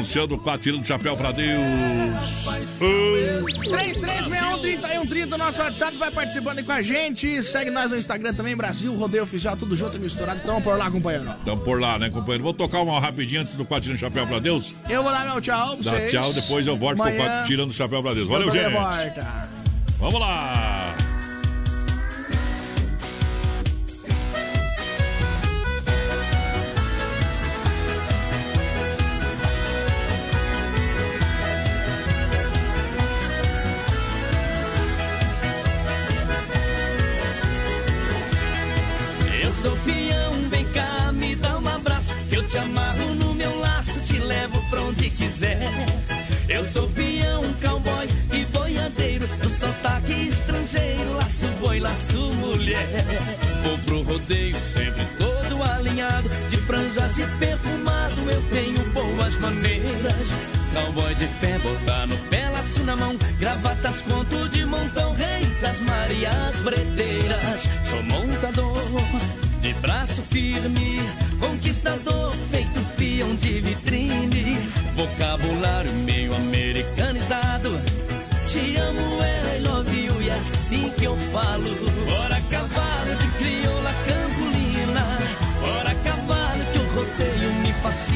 [0.00, 1.60] anunciando o quadro tirando o chapéu pra Deus.
[2.80, 3.44] Oh.
[3.70, 7.42] 33613130, nosso WhatsApp, vai participando aí com a gente.
[7.42, 10.40] Segue nós no Instagram também, Brasil Rodeio Oficial, tudo junto e misturado.
[10.42, 11.28] Então por lá, companheiro.
[11.42, 12.42] Então por lá, né, companheiro?
[12.44, 14.72] Vou tocar uma rapidinho antes do quadro tirando o chapéu pra Deus.
[14.88, 16.10] Eu vou dar meu tchau pra Dá vocês.
[16.10, 18.28] tchau, depois eu volto pro Amanhã- quadro tirando o chapéu pra Deus.
[18.28, 18.72] Valeu, gente.
[19.98, 20.94] Vamos lá.
[39.62, 42.14] Sou peão, vem cá, me dá um abraço.
[42.30, 45.68] que Eu te amarro no meu laço, te levo pra onde quiser.
[46.48, 49.26] Eu sou peão, cowboy e boiadeiro.
[49.26, 53.04] Do sotaque estrangeiro, laço boi, laço mulher.
[53.62, 56.28] Vou pro rodeio sempre todo alinhado.
[56.48, 60.28] De franjas e perfumado, eu tenho boas maneiras.
[60.72, 63.14] Cowboy de fé, botar no pé, laço na mão.
[63.38, 67.68] Gravatas, conto de montão, rei das Marias Breteiras.
[67.90, 71.00] Sou montador de braço firme,
[71.38, 74.58] conquistador, feito peão de vitrine,
[74.94, 77.70] vocabulário meio americanizado.
[78.46, 81.64] Te amo, I love you, e é assim que eu falo.
[82.24, 85.18] Ora, cavalo de crioula campolina,
[85.78, 88.09] ora, cavalo que o rodeio me fascina.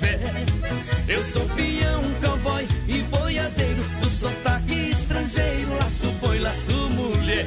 [0.00, 0.20] quiser.
[1.08, 7.46] Eu sou peão, cowboy e boiadeiro, do sotaque estrangeiro, laço boi, laço mulher.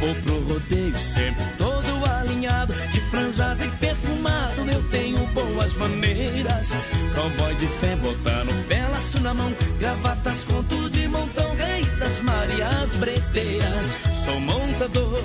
[0.00, 6.68] Vou pro rodeio sempre todo alinhado, de franjas e perfumado, eu tenho boas maneiras.
[7.14, 13.86] Cowboy de fé, botando pelaço na mão, gravatas, conto de montão, rei das marias breteiras.
[14.24, 15.18] Sou montador,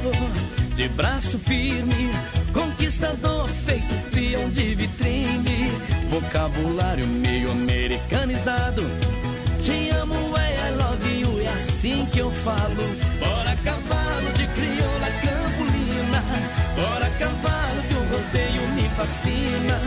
[0.76, 2.12] de braço firme,
[2.54, 5.45] conquistador, feito peão de vitrine.
[6.16, 8.84] Vocabulário meio americanizado.
[9.62, 12.84] Te amo, é I love you, é assim que eu falo.
[13.20, 16.24] Bora cavalo de crioula campolina.
[16.74, 19.78] Bora cavalo que o rodeio me fascina.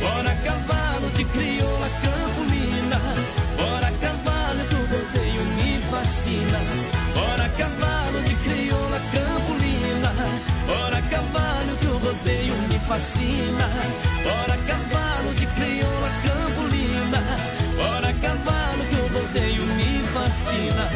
[0.00, 3.00] Bora cavalo de crioula campolina.
[3.58, 6.60] Bora cavalo que o rodeio me fascina.
[7.12, 10.12] Bora cavalo de crioula campolina.
[10.66, 13.68] Bora cavalo que o rodeio me fascina.
[14.24, 14.63] Bora
[15.54, 17.20] crioula campolina.
[17.76, 20.90] Bora cavalo que o rodeio me fascina.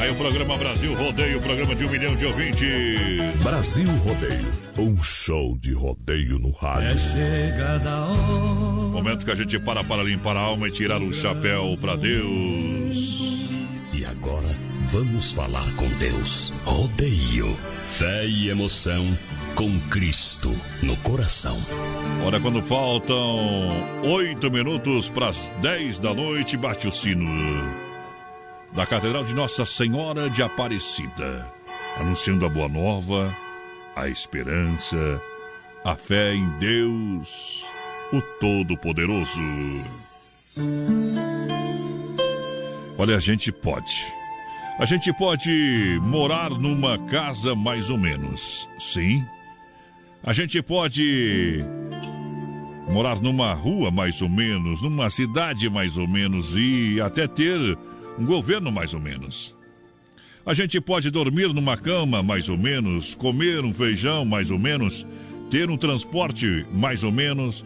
[0.00, 3.42] Aí o programa Brasil Rodeio, o programa de um milhão de ouvintes.
[3.42, 6.98] Brasil Rodeio, um show de rodeio no rádio.
[6.98, 8.92] chegada a hora.
[8.92, 13.48] Momento que a gente para para limpar a alma e tirar o chapéu para Deus.
[13.94, 14.48] E agora
[14.88, 16.52] vamos falar com Deus.
[16.64, 19.06] Rodeio, fé e emoção
[19.54, 20.50] com Cristo
[20.82, 21.56] no coração.
[22.24, 23.70] Olha, quando faltam
[24.04, 27.24] oito minutos para as dez da noite, bate o sino
[28.72, 31.46] da Catedral de Nossa Senhora de Aparecida,
[31.96, 33.34] anunciando a boa nova,
[33.94, 35.20] a esperança,
[35.84, 37.64] a fé em Deus,
[38.12, 39.40] o Todo-Poderoso.
[42.98, 44.04] Olha, a gente pode.
[44.78, 49.24] A gente pode morar numa casa mais ou menos, sim.
[50.26, 51.62] A gente pode
[52.90, 57.58] morar numa rua mais ou menos, numa cidade mais ou menos e até ter
[58.18, 59.54] um governo mais ou menos.
[60.46, 65.06] A gente pode dormir numa cama mais ou menos, comer um feijão mais ou menos,
[65.50, 67.62] ter um transporte mais ou menos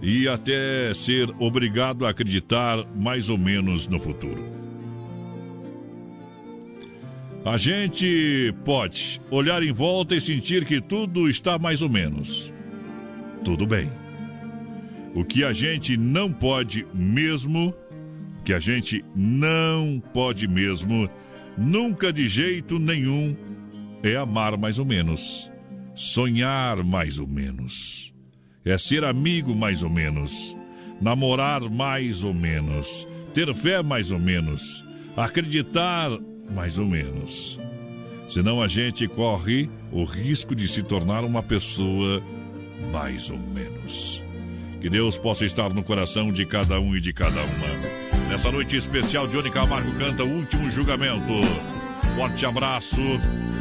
[0.00, 4.57] e até ser obrigado a acreditar mais ou menos no futuro.
[7.48, 12.52] A gente pode olhar em volta e sentir que tudo está mais ou menos.
[13.42, 13.90] Tudo bem.
[15.14, 17.72] O que a gente não pode mesmo,
[18.44, 21.08] que a gente não pode mesmo,
[21.56, 23.34] nunca de jeito nenhum,
[24.02, 25.50] é amar mais ou menos,
[25.94, 28.12] sonhar mais ou menos,
[28.62, 30.54] é ser amigo mais ou menos,
[31.00, 34.84] namorar mais ou menos, ter fé mais ou menos,
[35.16, 36.10] acreditar
[36.50, 37.58] mais ou menos.
[38.28, 42.22] Senão a gente corre o risco de se tornar uma pessoa
[42.92, 44.22] mais ou menos.
[44.80, 48.28] Que Deus possa estar no coração de cada um e de cada uma.
[48.28, 51.40] Nessa noite especial, Johnny Camargo canta o último julgamento.
[52.14, 53.00] Forte abraço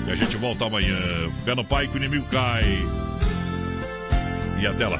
[0.08, 0.98] e a gente volta amanhã.
[1.46, 2.64] Fé no Pai que o inimigo cai.
[4.60, 5.00] E até lá.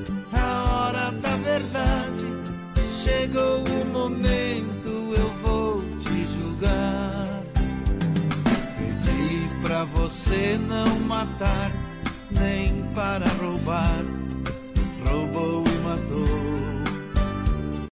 [0.33, 2.25] a hora da verdade.
[3.03, 7.43] Chegou o momento, eu vou te julgar.
[8.77, 11.71] Pedi pra você não matar,
[12.29, 14.20] nem para roubar.